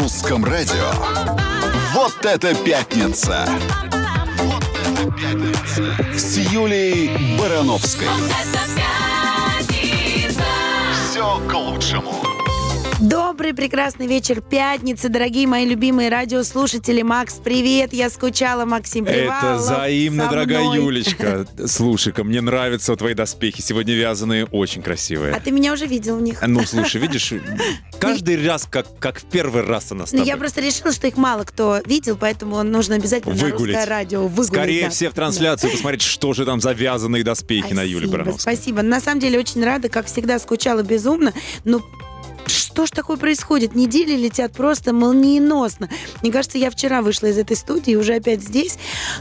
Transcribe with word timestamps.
русском 0.00 0.42
радио. 0.44 0.90
Вот 1.92 2.24
это 2.24 2.54
пятница! 2.54 3.46
Вот 4.38 4.64
это 4.82 5.12
пятница! 5.12 5.96
С 6.16 6.38
Юлей 6.38 7.36
Барановской. 7.38 8.08
Все 11.10 11.38
к 11.46 11.52
лучшему. 11.52 12.19
Добрый, 13.50 13.68
прекрасный 13.68 14.06
вечер 14.06 14.40
пятницы, 14.40 15.08
дорогие 15.08 15.44
мои 15.48 15.66
любимые 15.66 16.08
радиослушатели. 16.08 17.02
Макс, 17.02 17.40
привет, 17.42 17.92
я 17.92 18.08
скучала, 18.08 18.64
Максим 18.64 19.04
Привалов. 19.04 19.42
Это 19.42 19.54
взаимно, 19.56 20.28
дорогая. 20.28 20.76
Юлечка. 20.76 21.48
Слушай-ка, 21.66 22.22
мне 22.22 22.40
нравятся 22.42 22.94
твои 22.94 23.14
доспехи. 23.14 23.60
Сегодня 23.60 23.94
вязаные, 23.94 24.44
очень 24.44 24.82
красивые. 24.82 25.34
А 25.34 25.40
ты 25.40 25.50
меня 25.50 25.72
уже 25.72 25.86
видел 25.86 26.18
в 26.18 26.22
них? 26.22 26.40
Ну, 26.46 26.62
слушай, 26.64 27.00
видишь, 27.00 27.32
каждый 28.00 28.46
раз, 28.46 28.68
как, 28.70 28.86
как 29.00 29.18
в 29.18 29.24
первый 29.24 29.64
раз 29.64 29.90
она 29.90 30.06
с 30.06 30.12
Ну, 30.12 30.22
я 30.22 30.36
просто 30.36 30.60
решила, 30.60 30.92
что 30.92 31.08
их 31.08 31.16
мало 31.16 31.42
кто 31.42 31.80
видел, 31.84 32.16
поэтому 32.16 32.62
нужно 32.62 32.94
обязательно 32.94 33.34
на 33.34 33.40
Выгулить. 33.40 33.74
русское 33.74 33.90
радио 33.90 34.28
выгулить. 34.28 34.46
Скорее 34.46 34.84
да. 34.84 34.90
все 34.90 35.10
в 35.10 35.14
трансляцию 35.14 35.72
посмотреть, 35.72 36.02
что 36.02 36.34
же 36.34 36.44
там 36.44 36.60
за 36.60 36.70
вязаные 36.70 37.24
доспехи 37.24 37.72
на 37.72 37.82
Юле 37.82 38.06
Спасибо, 38.06 38.12
Барановской. 38.12 38.54
Спасибо. 38.54 38.82
На 38.82 39.00
самом 39.00 39.18
деле 39.18 39.40
очень 39.40 39.64
рада, 39.64 39.88
как 39.88 40.06
всегда, 40.06 40.38
скучала 40.38 40.84
безумно. 40.84 41.32
Но 41.64 41.82
что 42.46 42.86
ж 42.86 42.90
такое 42.90 43.16
происходит? 43.16 43.74
Недели 43.74 44.16
летят 44.16 44.52
просто 44.52 44.92
молниеносно. 44.92 45.88
Мне 46.22 46.32
кажется, 46.32 46.58
я 46.58 46.70
вчера 46.70 47.02
вышла 47.02 47.26
из 47.26 47.38
этой 47.38 47.56
студии, 47.56 47.94
уже 47.94 48.14
опять 48.14 48.42
здесь. 48.42 48.78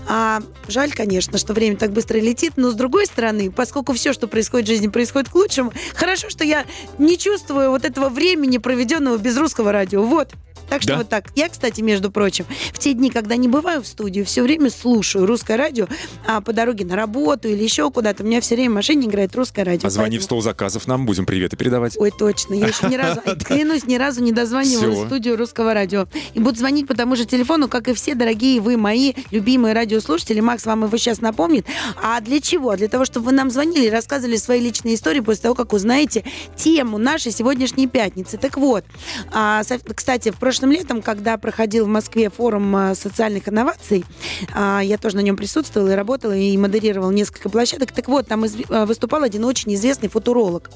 А, 0.07 0.41
жаль, 0.67 0.91
конечно, 0.91 1.37
что 1.37 1.53
время 1.53 1.75
так 1.75 1.91
быстро 1.91 2.19
летит, 2.19 2.53
но 2.55 2.71
с 2.71 2.75
другой 2.75 3.05
стороны, 3.05 3.51
поскольку 3.51 3.93
все, 3.93 4.13
что 4.13 4.27
происходит 4.27 4.67
в 4.67 4.71
жизни, 4.71 4.87
происходит 4.87 5.29
к 5.29 5.35
лучшему, 5.35 5.73
хорошо, 5.93 6.29
что 6.29 6.43
я 6.43 6.65
не 6.97 7.17
чувствую 7.17 7.71
вот 7.71 7.85
этого 7.85 8.09
времени, 8.09 8.57
проведенного 8.59 9.17
без 9.17 9.37
русского 9.37 9.71
радио. 9.71 10.03
Вот. 10.03 10.33
Так 10.69 10.81
что 10.81 10.91
Да? 10.93 10.97
вот 10.97 11.09
так. 11.09 11.25
Я, 11.35 11.49
кстати, 11.49 11.81
между 11.81 12.11
прочим, 12.11 12.45
в 12.73 12.79
те 12.79 12.93
дни, 12.93 13.09
когда 13.09 13.35
не 13.35 13.47
бываю 13.47 13.81
в 13.81 13.87
студию, 13.87 14.25
все 14.25 14.43
время 14.43 14.69
слушаю 14.69 15.25
русское 15.25 15.57
радио, 15.57 15.87
а 16.27 16.41
по 16.41 16.53
дороге 16.53 16.85
на 16.85 16.95
работу 16.95 17.47
или 17.47 17.63
еще 17.63 17.89
куда-то, 17.91 18.23
у 18.23 18.25
меня 18.25 18.41
все 18.41 18.55
время 18.55 18.71
в 18.71 18.73
машине 18.75 19.07
играет 19.07 19.35
русское 19.35 19.63
радио. 19.63 19.81
Позвони 19.81 20.09
в 20.09 20.11
Поэтому- 20.11 20.23
стол 20.25 20.41
заказов 20.41 20.87
нам, 20.87 21.05
будем 21.05 21.25
приветы 21.25 21.57
передавать. 21.57 21.97
Ой, 21.97 22.11
точно. 22.17 22.53
Я 22.53 22.67
еще 22.67 22.87
ни 22.87 22.95
разу, 22.97 23.21
клянусь, 23.45 23.85
ни 23.85 23.95
разу 23.95 24.21
не 24.21 24.31
дозванивалась 24.31 24.95
Всё. 24.95 25.03
в 25.03 25.07
студию 25.07 25.37
русского 25.37 25.73
радио. 25.73 26.07
И 26.33 26.39
буду 26.39 26.57
звонить 26.57 26.87
по 26.87 26.93
тому 26.95 27.15
же 27.15 27.25
телефону, 27.25 27.67
как 27.67 27.87
и 27.87 27.93
все 27.93 28.13
дорогие 28.15 28.61
вы, 28.61 28.77
мои 28.77 29.13
любимые 29.31 29.73
радиослушатели. 29.73 30.39
Макс 30.39 30.65
вам 30.65 30.83
его 30.83 30.97
сейчас 30.97 31.21
напомнит. 31.21 31.65
А 32.03 32.19
для 32.21 32.41
чего? 32.41 32.75
Для 32.75 32.87
того, 32.87 33.05
чтобы 33.05 33.27
вы 33.27 33.31
нам 33.31 33.49
звонили 33.49 33.87
и 33.87 33.89
рассказывали 33.89 34.35
свои 34.35 34.59
личные 34.61 34.95
истории 34.95 35.19
после 35.21 35.43
того, 35.43 35.55
как 35.55 35.73
узнаете 35.73 36.23
тему 36.55 36.97
нашей 36.97 37.31
сегодняшней 37.31 37.87
пятницы. 37.87 38.37
Так 38.37 38.57
вот, 38.57 38.83
а, 39.31 39.63
кстати, 39.95 40.31
в 40.31 40.37
прошлом 40.37 40.58
летом, 40.67 41.01
когда 41.01 41.37
проходил 41.37 41.85
в 41.85 41.87
Москве 41.87 42.29
форум 42.29 42.75
а, 42.75 42.95
социальных 42.95 43.47
инноваций, 43.49 44.05
а, 44.53 44.79
я 44.81 44.97
тоже 44.97 45.15
на 45.15 45.21
нем 45.21 45.35
присутствовала 45.37 45.89
и 45.89 45.95
работала, 45.95 46.35
и 46.35 46.55
модерировала 46.57 47.11
несколько 47.11 47.49
площадок. 47.49 47.91
Так 47.91 48.07
вот, 48.07 48.27
там 48.27 48.45
а, 48.69 48.85
выступал 48.85 49.23
один 49.23 49.45
очень 49.45 49.73
известный 49.75 50.09
футуролог. 50.09 50.69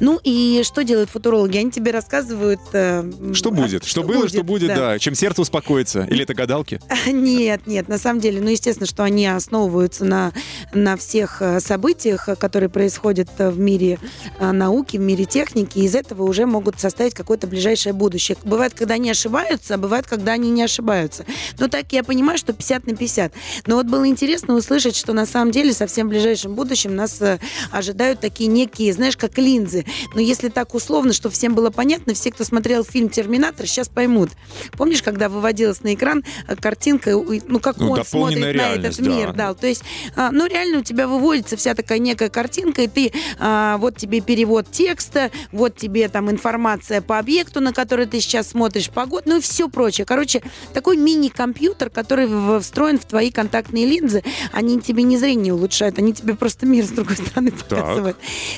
Ну 0.00 0.18
и 0.22 0.62
что 0.64 0.82
делают 0.82 1.10
футурологи? 1.10 1.58
Они 1.58 1.70
тебе 1.70 1.90
рассказывают... 1.90 2.60
э, 2.72 3.10
Что 3.34 3.50
будет? 3.50 3.82
а, 3.84 3.86
Что 3.86 4.02
было, 4.02 4.28
что 4.28 4.42
будет, 4.42 4.68
да. 4.68 4.98
Чем 4.98 5.14
сердце 5.14 5.42
успокоится. 5.42 6.06
Или 6.10 6.22
это 6.24 6.34
гадалки? 6.34 6.80
Нет, 7.06 7.66
нет, 7.66 7.88
на 7.88 7.98
самом 7.98 8.20
деле, 8.20 8.40
ну, 8.40 8.48
естественно, 8.50 8.86
что 8.86 9.02
они 9.04 9.26
основываются 9.26 10.04
на, 10.04 10.32
на 10.72 10.96
всех 10.96 11.42
э, 11.42 11.60
событиях, 11.60 12.28
э, 12.28 12.36
которые 12.36 12.68
происходят 12.68 13.28
в 13.38 13.58
мире 13.58 13.98
науки, 14.40 14.96
в 14.96 15.00
мире 15.00 15.24
техники, 15.24 15.78
и 15.78 15.84
из 15.84 15.94
этого 15.94 16.22
уже 16.24 16.46
могут 16.46 16.80
составить 16.80 17.14
какое-то 17.14 17.46
ближайшее 17.46 17.92
будущее. 17.92 18.36
Бывает, 18.44 18.74
когда 18.74 18.94
они 18.94 19.10
ошибаются, 19.10 19.19
а 19.26 19.78
бывает, 19.78 20.06
когда 20.06 20.32
они 20.32 20.50
не 20.50 20.62
ошибаются. 20.62 21.24
Ну, 21.58 21.68
так 21.68 21.92
я 21.92 22.02
понимаю, 22.04 22.38
что 22.38 22.52
50 22.52 22.86
на 22.86 22.96
50. 22.96 23.32
Но 23.66 23.76
вот 23.76 23.86
было 23.86 24.06
интересно 24.06 24.54
услышать, 24.54 24.96
что 24.96 25.12
на 25.12 25.26
самом 25.26 25.50
деле 25.50 25.72
совсем 25.72 26.06
в 26.06 26.10
ближайшем 26.10 26.54
будущем 26.54 26.94
нас 26.94 27.20
э, 27.20 27.38
ожидают 27.70 28.20
такие 28.20 28.48
некие, 28.48 28.92
знаешь, 28.92 29.16
как 29.16 29.38
линзы. 29.38 29.84
Но 30.14 30.20
если 30.20 30.48
так 30.48 30.74
условно, 30.74 31.12
что 31.12 31.30
всем 31.30 31.54
было 31.54 31.70
понятно, 31.70 32.14
все, 32.14 32.30
кто 32.30 32.44
смотрел 32.44 32.84
фильм 32.84 33.08
«Терминатор», 33.08 33.66
сейчас 33.66 33.88
поймут. 33.88 34.30
Помнишь, 34.72 35.02
когда 35.02 35.28
выводилась 35.28 35.82
на 35.82 35.94
экран 35.94 36.24
э, 36.46 36.56
картинка, 36.56 37.10
ну, 37.10 37.60
как 37.60 37.78
Ну, 37.78 37.90
он 37.90 38.04
смотрит 38.04 38.56
на 38.56 38.74
этот 38.74 38.96
да. 38.96 39.10
мир, 39.10 39.32
да. 39.32 39.54
То 39.54 39.66
есть, 39.66 39.82
а, 40.16 40.30
ну, 40.30 40.46
реально 40.46 40.78
у 40.78 40.82
тебя 40.82 41.06
выводится 41.06 41.56
вся 41.56 41.74
такая 41.74 41.98
некая 41.98 42.28
картинка, 42.28 42.82
и 42.82 42.88
ты, 42.88 43.12
а, 43.38 43.76
вот 43.78 43.96
тебе 43.96 44.20
перевод 44.20 44.70
текста, 44.70 45.30
вот 45.52 45.76
тебе 45.76 46.08
там 46.08 46.30
информация 46.30 47.00
по 47.00 47.18
объекту, 47.18 47.60
на 47.60 47.72
который 47.72 48.06
ты 48.06 48.20
сейчас 48.20 48.50
смотришь, 48.50 48.90
погоду, 49.10 49.30
ну 49.30 49.36
и 49.38 49.40
все 49.40 49.68
прочее. 49.68 50.04
Короче, 50.04 50.42
такой 50.72 50.96
мини-компьютер, 50.96 51.90
который 51.90 52.60
встроен 52.60 52.98
в 52.98 53.04
твои 53.04 53.30
контактные 53.30 53.86
линзы, 53.86 54.22
они 54.52 54.80
тебе 54.80 55.02
не 55.02 55.18
зрение 55.18 55.52
улучшают, 55.52 55.98
они 55.98 56.12
тебе 56.12 56.34
просто 56.34 56.66
мир 56.66 56.84
с 56.84 56.90
другой 56.90 57.16
стороны 57.16 57.50
показывают. 57.50 58.16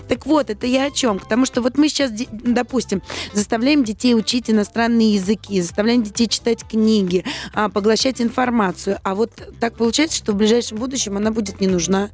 Так 0.08 0.26
вот, 0.26 0.50
это 0.50 0.66
я 0.66 0.86
о 0.86 0.90
чем? 0.90 1.18
Потому 1.18 1.46
что 1.46 1.62
вот 1.62 1.78
мы 1.78 1.88
сейчас, 1.88 2.12
допустим, 2.30 3.02
заставляем 3.32 3.84
детей 3.84 4.14
учить 4.14 4.50
иностранные 4.50 5.14
языки, 5.14 5.60
заставляем 5.60 6.02
детей 6.02 6.28
читать 6.28 6.64
книги, 6.68 7.24
а, 7.54 7.68
поглощать 7.68 8.20
информацию. 8.20 8.98
А 9.02 9.14
вот 9.14 9.30
так 9.58 9.76
получается, 9.76 10.18
что 10.18 10.32
в 10.32 10.36
ближайшем 10.36 10.78
будущем 10.78 11.16
она 11.16 11.30
будет 11.30 11.60
не 11.60 11.66
нужна. 11.66 12.10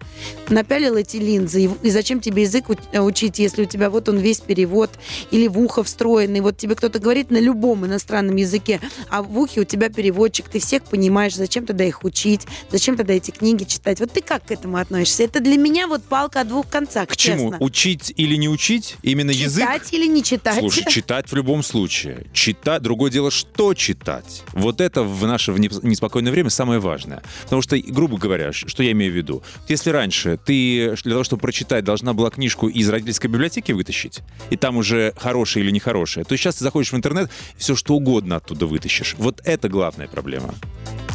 Напялил 0.48 0.96
эти 0.96 1.16
линзы, 1.16 1.70
и, 1.82 1.90
зачем 1.90 2.20
тебе 2.20 2.42
язык 2.42 2.66
учить, 2.92 3.38
если 3.38 3.62
у 3.62 3.66
тебя 3.66 3.90
вот 3.90 4.08
он 4.08 4.18
весь 4.18 4.40
перевод 4.40 4.90
или 5.30 5.48
в 5.48 5.58
ухо 5.58 5.82
встроенный. 5.82 6.40
Вот 6.40 6.56
тебе 6.56 6.74
кто-то 6.74 6.98
говорит 6.98 7.30
на 7.30 7.38
любом 7.38 7.84
иностранном 7.86 8.27
языке, 8.36 8.80
а 9.08 9.22
в 9.22 9.38
ухе 9.38 9.60
у 9.60 9.64
тебя 9.64 9.88
переводчик, 9.88 10.48
ты 10.48 10.58
всех 10.60 10.84
понимаешь, 10.84 11.34
зачем 11.34 11.66
тогда 11.66 11.84
их 11.84 12.04
учить, 12.04 12.46
зачем 12.70 12.96
тогда 12.96 13.14
эти 13.14 13.30
книги 13.30 13.64
читать. 13.64 14.00
Вот 14.00 14.12
ты 14.12 14.20
как 14.20 14.44
к 14.46 14.50
этому 14.50 14.76
относишься? 14.76 15.22
Это 15.24 15.40
для 15.40 15.56
меня 15.56 15.86
вот 15.86 16.02
палка 16.04 16.40
о 16.40 16.44
двух 16.44 16.68
концах, 16.68 17.08
К 17.08 17.16
чему? 17.16 17.50
честно. 17.50 17.64
Учить 17.64 18.12
или 18.16 18.36
не 18.36 18.48
учить? 18.48 18.96
Именно 19.02 19.30
язык? 19.30 19.64
Читать 19.64 19.92
или 19.92 20.06
не 20.06 20.22
читать? 20.22 20.58
Слушай, 20.58 20.84
читать 20.90 21.30
в 21.30 21.34
любом 21.34 21.62
случае. 21.62 22.26
Читать, 22.32 22.82
другое 22.82 23.10
дело, 23.10 23.30
что 23.30 23.74
читать. 23.74 24.42
Вот 24.52 24.80
это 24.80 25.02
в 25.02 25.26
наше 25.26 25.52
неспокойное 25.52 26.32
время 26.32 26.50
самое 26.50 26.80
важное. 26.80 27.22
Потому 27.44 27.62
что, 27.62 27.78
грубо 27.78 28.18
говоря, 28.18 28.52
что 28.52 28.82
я 28.82 28.92
имею 28.92 29.12
в 29.12 29.16
виду? 29.16 29.42
Если 29.68 29.90
раньше 29.90 30.38
ты 30.44 30.94
для 31.02 31.12
того, 31.12 31.24
чтобы 31.24 31.40
прочитать, 31.40 31.84
должна 31.84 32.12
была 32.12 32.30
книжку 32.30 32.68
из 32.68 32.88
родительской 32.88 33.30
библиотеки 33.30 33.72
вытащить, 33.72 34.20
и 34.50 34.56
там 34.56 34.76
уже 34.76 35.12
хорошая 35.16 35.64
или 35.64 35.70
нехорошая, 35.70 36.24
то 36.24 36.36
сейчас 36.36 36.56
ты 36.56 36.64
заходишь 36.64 36.92
в 36.92 36.96
интернет, 36.96 37.30
все 37.56 37.76
что 37.76 37.94
угодно 37.94 38.07
оттуда 38.36 38.66
вытащишь. 38.66 39.14
Вот 39.18 39.40
это 39.44 39.68
главная 39.68 40.08
проблема. 40.08 40.54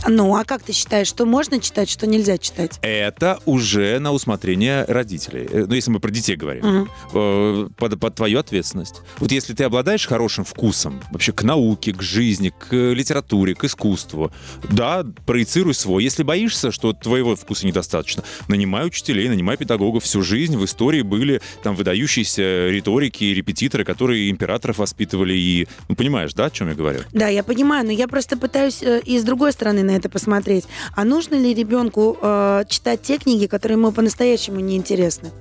Ну, 0.08 0.36
а 0.36 0.44
как 0.44 0.64
ты 0.64 0.74
считаешь, 0.74 1.08
что 1.08 1.25
можно 1.25 1.59
читать, 1.59 1.90
что 1.90 2.08
нельзя 2.08 2.38
читать? 2.38 2.80
Это 2.81 3.40
уже 3.46 4.00
на 4.00 4.12
усмотрение 4.12 4.86
родителей. 4.86 5.47
Э, 5.50 5.66
Ну, 5.68 5.75
если 5.75 5.91
мы 5.91 6.00
про 6.00 6.12
детей 6.12 6.36
говорим. 6.36 6.90
Э, 7.14 7.68
под, 7.78 8.00
под 8.00 8.16
твою 8.16 8.40
ответственность. 8.40 9.02
Вот 9.18 9.31
если 9.31 9.53
ты 9.53 9.63
обладаешь 9.63 10.06
хорошим 10.08 10.44
вкусом 10.44 11.02
вообще 11.12 11.31
к 11.31 11.44
науке, 11.44 11.94
к 11.94 12.02
жизни, 12.02 12.53
к 12.58 12.74
литературе, 12.74 13.56
к 13.56 13.63
искусству, 13.63 14.31
да, 14.69 15.06
проецируй 15.25 15.74
свой. 15.74 16.03
Если 16.03 16.24
боишься, 16.24 16.72
что 16.72 16.94
твоего 16.94 17.36
вкуса 17.36 17.66
недостаточно, 17.66 18.24
нанимай 18.47 18.86
учителей, 18.86 19.30
нанимай 19.30 19.58
педагогов. 19.58 20.03
Всю 20.03 20.22
жизнь 20.22 20.58
в 20.58 20.66
истории 20.66 21.02
были 21.02 21.42
там 21.63 21.75
выдающиеся 21.75 22.69
риторики 22.69 23.24
и 23.24 23.34
репетиторы, 23.34 23.84
которые 23.86 24.30
императоров 24.30 24.78
воспитывали 24.80 25.34
и... 25.34 25.68
Ну, 25.88 25.96
понимаешь, 25.96 26.34
да, 26.34 26.46
о 26.46 26.50
чем 26.50 26.69
я 26.69 26.75
говорю? 26.75 27.00
Да, 27.12 27.28
я 27.28 27.44
понимаю, 27.44 27.86
но 27.86 27.92
я 27.92 28.08
просто 28.08 28.38
пытаюсь 28.38 28.81
э, 28.84 29.02
и 29.06 29.18
с 29.19 29.24
другой 29.24 29.53
стороны 29.53 29.84
на 29.94 29.98
это 29.98 30.09
посмотреть. 30.09 30.66
А 30.96 31.04
нужно 31.06 31.36
ли 31.36 31.54
ребенку 31.54 32.18
э, 32.22 32.64
читать 32.68 33.02
те 33.02 33.18
книги, 33.18 33.46
которые 33.46 33.78
ему 33.78 33.92
по-настоящему 33.92 34.59
не 34.59 34.76
интересны? 34.76 35.31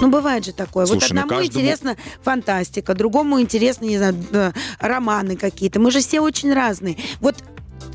Ну, 0.00 0.10
бывает 0.10 0.44
же 0.44 0.52
такое. 0.52 0.84
вот 0.84 0.92
Слушай, 1.00 1.14
ну, 1.14 1.22
одному 1.22 1.40
каждому- 1.40 1.60
интересна 1.60 1.96
фантастика, 2.22 2.94
другому 2.94 3.40
интересно, 3.40 3.84
не 3.84 3.98
знаю, 3.98 4.14
романы 4.80 5.36
какие-то. 5.36 5.80
Мы 5.80 5.90
же 5.90 6.00
все 6.00 6.20
очень 6.20 6.52
разные. 6.52 6.96
Вот 7.20 7.36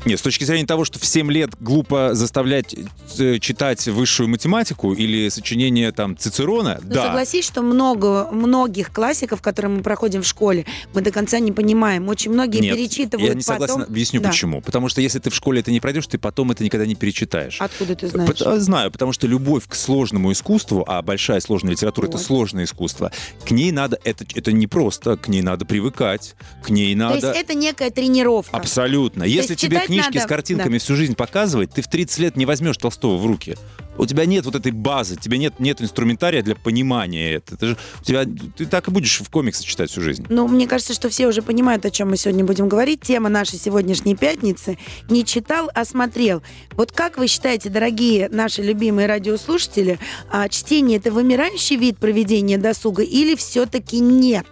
Нет, 0.08 0.18
с 0.18 0.22
точки 0.22 0.44
зрения 0.44 0.64
того, 0.66 0.86
что 0.86 0.98
в 0.98 1.04
7 1.04 1.30
лет 1.30 1.50
глупо 1.60 2.14
заставлять 2.14 2.74
э, 3.18 3.38
читать 3.40 3.86
высшую 3.88 4.28
математику 4.30 4.94
или 4.94 5.28
сочинение 5.28 5.92
там 5.92 6.16
Цицерона, 6.16 6.80
Ну, 6.82 6.94
да. 6.94 7.04
согласись, 7.08 7.44
что 7.44 7.60
много, 7.60 8.28
многих 8.32 8.90
классиков, 8.90 9.42
которые 9.42 9.70
мы 9.70 9.82
проходим 9.82 10.22
в 10.22 10.26
школе, 10.26 10.64
мы 10.94 11.02
до 11.02 11.10
конца 11.10 11.38
не 11.40 11.52
понимаем. 11.52 12.08
Очень 12.08 12.32
многие 12.32 12.60
Нет, 12.60 12.74
перечитывают 12.76 13.28
я 13.28 13.34
не 13.34 13.42
согласен, 13.42 13.74
потом. 13.74 13.88
объясню 13.90 14.22
Да. 14.22 14.30
почему. 14.30 14.62
Потому 14.62 14.88
что 14.88 15.02
если 15.02 15.18
ты 15.18 15.28
в 15.28 15.34
школе 15.34 15.60
это 15.60 15.70
не 15.70 15.80
пройдешь, 15.80 16.06
ты 16.06 16.16
потом 16.16 16.50
это 16.52 16.64
никогда 16.64 16.86
не 16.86 16.94
перечитаешь. 16.94 17.60
Откуда 17.60 17.94
ты 17.94 18.08
знаешь? 18.08 18.30
Пот- 18.30 18.42
а, 18.46 18.58
Знаю, 18.58 18.90
потому 18.90 19.12
что 19.12 19.26
любовь 19.26 19.64
к 19.68 19.74
сложному 19.74 20.32
искусству, 20.32 20.84
а 20.88 21.02
большая 21.02 21.40
сложная 21.40 21.72
литература 21.72 22.06
это 22.06 22.16
Вот. 22.16 22.24
сложное 22.26 22.64
искусство, 22.64 23.12
к 23.44 23.50
ней 23.50 23.72
надо, 23.72 23.98
это, 24.04 24.24
это 24.34 24.52
не 24.52 24.66
просто, 24.66 25.18
к 25.18 25.28
ней 25.28 25.42
надо 25.42 25.66
привыкать, 25.66 26.34
к 26.64 26.70
ней 26.70 26.94
То 26.94 26.98
надо... 26.98 27.14
есть 27.28 27.40
это 27.40 27.54
некая 27.54 27.90
тренировка. 27.90 28.56
Абсолютно. 28.56 29.24
Если 29.24 29.52
есть 29.52 29.60
тебе 29.60 29.76
читать 29.76 29.88
книжки 30.02 30.16
надо- 30.16 30.26
с 30.26 30.28
картинками 30.28 30.78
всю 30.78 30.96
жизнь 30.96 31.14
показывать, 31.14 31.72
ты 31.72 31.82
в 31.82 31.88
30 31.88 32.18
лет 32.18 32.36
не 32.36 32.46
возьмешь 32.46 32.76
Толстого 32.76 33.16
в 33.16 33.26
руки. 33.26 33.56
У 33.98 34.06
тебя 34.06 34.26
нет 34.26 34.44
вот 34.44 34.54
этой 34.54 34.70
базы, 34.70 35.14
у 35.14 35.18
тебя 35.18 35.38
нет, 35.38 35.58
нет 35.58 35.82
инструментария 35.82 36.42
для 36.42 36.54
понимания 36.54 37.32
этого. 37.32 37.56
Это 37.56 37.66
же, 37.66 37.76
у 38.00 38.04
тебя, 38.04 38.24
ты 38.56 38.64
так 38.66 38.86
и 38.86 38.92
будешь 38.92 39.20
в 39.20 39.28
комиксы 39.28 39.64
читать 39.64 39.90
всю 39.90 40.00
жизнь. 40.02 40.24
Ну, 40.28 40.46
мне 40.46 40.68
кажется, 40.68 40.94
что 40.94 41.08
все 41.08 41.26
уже 41.26 41.42
понимают, 41.42 41.84
о 41.84 41.90
чем 41.90 42.10
мы 42.10 42.16
сегодня 42.16 42.44
будем 42.44 42.68
говорить. 42.68 43.00
Тема 43.00 43.28
нашей 43.28 43.58
сегодняшней 43.58 44.14
пятницы 44.14 44.78
«Не 45.10 45.24
читал, 45.24 45.68
а 45.74 45.84
смотрел». 45.84 46.42
Вот 46.72 46.92
как 46.92 47.18
вы 47.18 47.26
считаете, 47.26 47.70
дорогие 47.70 48.28
наши 48.28 48.62
любимые 48.62 49.08
радиослушатели, 49.08 49.98
а, 50.30 50.48
чтение– 50.48 50.98
это 50.98 51.10
вымирающий 51.10 51.74
вид 51.76 51.98
проведения 51.98 52.56
досуга 52.56 53.02
или 53.02 53.34
все-таки 53.34 53.98
нет? 53.98 54.46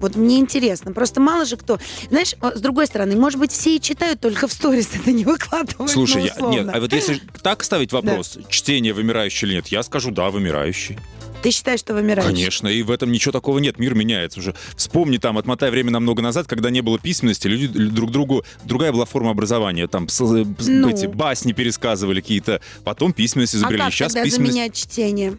Вот 0.00 0.16
мне 0.16 0.38
интересно. 0.38 0.92
Просто 0.92 1.20
мало 1.20 1.44
же 1.44 1.56
кто... 1.56 1.78
Знаешь, 2.10 2.34
с 2.54 2.60
другой 2.60 2.86
стороны, 2.86 3.16
может 3.16 3.38
быть, 3.40 3.52
все 3.52 3.76
и 3.76 3.80
читают, 3.80 4.20
только 4.20 4.46
в 4.48 4.52
сторис 4.52 4.88
это 4.94 5.12
не 5.12 5.24
выкладывают. 5.24 5.90
Слушай, 5.90 6.30
ну, 6.38 6.52
я, 6.52 6.62
нет, 6.64 6.74
а 6.74 6.80
вот 6.80 6.92
если 6.92 7.20
так 7.42 7.64
ставить 7.64 7.92
вопрос, 7.92 8.38
чтение 8.48 8.92
вымирающий 8.92 9.48
или 9.48 9.54
нет, 9.56 9.68
я 9.68 9.82
скажу, 9.82 10.10
да, 10.10 10.30
вымирающий. 10.30 10.98
Ты 11.42 11.50
считаешь, 11.50 11.80
что 11.80 11.94
вымирающий? 11.94 12.32
Конечно, 12.32 12.66
и 12.66 12.82
в 12.82 12.90
этом 12.90 13.12
ничего 13.12 13.30
такого 13.30 13.58
нет, 13.58 13.78
мир 13.78 13.94
меняется 13.94 14.40
уже. 14.40 14.54
Вспомни 14.74 15.18
там, 15.18 15.38
отмотай 15.38 15.70
время 15.70 15.90
намного 15.92 16.20
назад, 16.22 16.46
когда 16.46 16.70
не 16.70 16.80
было 16.80 16.98
письменности, 16.98 17.46
люди 17.46 17.68
друг 17.68 18.10
другу, 18.10 18.44
другая 18.64 18.90
была 18.90 19.04
форма 19.04 19.30
образования, 19.30 19.86
там 19.86 20.08
с- 20.08 20.18
Ну. 20.20 20.88
эти 20.88 21.06
басни 21.06 21.52
пересказывали 21.52 22.20
какие-то, 22.20 22.60
потом 22.84 23.12
письменность 23.12 23.54
изобрели. 23.54 23.80
А 23.82 23.84
как 23.84 23.94
Сейчас 23.94 24.12
тогда 24.14 24.24
письменность 24.24 24.52
заменять 24.54 24.74
чтение? 24.74 25.36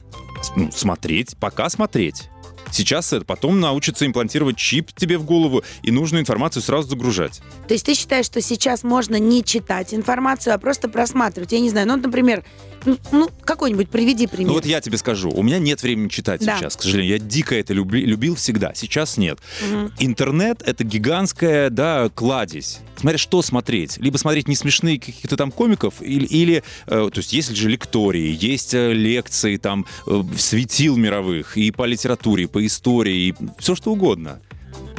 ну, 0.56 0.72
смотреть, 0.72 1.36
пока 1.40 1.70
смотреть. 1.70 2.30
Сейчас 2.72 3.14
это, 3.14 3.26
потом 3.26 3.60
научится 3.60 4.06
имплантировать 4.06 4.58
чип 4.58 4.92
тебе 4.96 5.18
в 5.18 5.24
голову 5.24 5.64
и 5.82 5.92
нужную 5.92 6.22
информацию 6.22 6.62
сразу 6.62 6.90
загружать. 6.90 7.42
То 7.68 7.74
есть 7.74 7.86
ты 7.86 7.94
считаешь, 7.94 8.26
что 8.26 8.42
сейчас 8.42 8.84
можно 8.84 9.18
не 9.18 9.44
читать 9.44 9.94
информацию, 9.94 10.54
а 10.54 10.58
просто 10.58 10.90
просматривать? 10.90 11.52
Я 11.52 11.60
не 11.60 11.70
знаю, 11.70 11.88
ну, 11.88 11.98
например, 11.98 12.44
ну, 12.86 12.98
ну, 13.12 13.30
какой-нибудь 13.44 13.90
приведи 13.90 14.28
пример. 14.28 14.48
Ну 14.48 14.54
вот 14.54 14.66
я 14.66 14.80
тебе 14.82 14.98
скажу, 14.98 15.30
у 15.30 15.44
меня 15.44 15.60
нет 15.60 15.82
времени 15.84 16.08
читать 16.10 16.46
Да. 16.46 16.58
сейчас, 16.58 16.76
к 16.76 16.82
сожалению. 16.84 17.14
Я 17.14 17.20
дико 17.20 17.56
это 17.56 17.74
люби- 17.74 18.06
любил 18.06 18.36
всегда, 18.36 18.74
сейчас 18.76 19.18
нет. 19.18 19.40
Мгм. 19.68 19.92
Интернет— 20.00 20.62
это 20.66 20.84
гигантская, 20.84 21.70
да, 21.70 22.10
кладезь. 22.14 22.80
Смотри, 22.98 23.18
что 23.18 23.42
смотреть. 23.42 23.98
Либо 23.98 24.18
смотреть 24.18 24.48
не 24.48 24.56
смешные 24.56 25.00
каких-то 25.00 25.38
там 25.38 25.52
комиков, 25.52 26.02
или, 26.02 26.26
или 26.26 26.64
э, 26.88 27.10
то 27.14 27.18
есть 27.20 27.34
есть 27.34 27.56
же 27.56 27.70
лектории, 27.70 28.36
есть 28.40 28.74
э, 28.74 28.94
лекции 28.94 29.58
там 29.58 29.86
э, 30.08 30.24
светил 30.38 30.98
мировых 30.98 31.58
и 31.58 31.70
по 31.72 31.86
литературе, 31.86 32.46
и 32.46 32.48
по 32.48 32.57
истории, 32.66 33.30
и 33.30 33.36
все 33.58 33.76
что 33.76 33.92
угодно. 33.92 34.42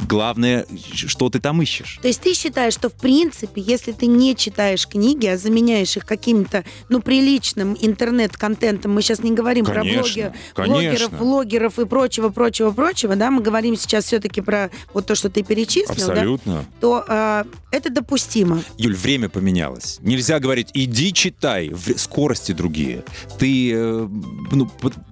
Главное, 0.07 0.65
что 0.93 1.29
ты 1.29 1.39
там 1.39 1.61
ищешь. 1.61 1.99
То 2.01 2.07
есть 2.07 2.21
ты 2.21 2.33
считаешь, 2.33 2.73
что 2.73 2.89
в 2.89 2.93
принципе, 2.93 3.61
если 3.61 3.91
ты 3.91 4.05
не 4.07 4.35
читаешь 4.35 4.87
книги, 4.87 5.25
а 5.27 5.37
заменяешь 5.37 5.95
их 5.97 6.05
каким-то, 6.05 6.63
ну, 6.89 7.01
приличным 7.01 7.75
интернет-контентом, 7.79 8.93
мы 8.93 9.01
сейчас 9.01 9.19
не 9.23 9.31
говорим 9.31 9.65
про 9.65 9.75
Конечно, 9.81 9.99
блоги- 10.01 10.33
конечно. 10.55 10.73
блогеров, 11.09 11.11
влогеров 11.19 11.79
и 11.79 11.85
прочего, 11.85 12.29
прочего, 12.29 12.71
прочего, 12.71 13.15
да, 13.15 13.31
мы 13.31 13.41
говорим 13.41 13.75
сейчас 13.75 14.05
все-таки 14.05 14.41
про 14.41 14.69
вот 14.93 15.05
то, 15.05 15.15
что 15.15 15.29
ты 15.29 15.43
перечислил, 15.43 16.07
да, 16.07 16.13
Абсолютно. 16.13 16.65
то 16.79 17.05
э, 17.07 17.43
это 17.71 17.89
допустимо. 17.89 18.63
Юль, 18.77 18.95
время 18.95 19.29
поменялось. 19.29 19.99
Нельзя 20.01 20.39
говорить, 20.39 20.69
иди 20.73 21.13
читай, 21.13 21.69
В- 21.69 21.97
скорости 21.99 22.51
другие. 22.51 23.03
Ты, 23.37 23.71
э, 23.73 24.07
ну, 24.51 24.69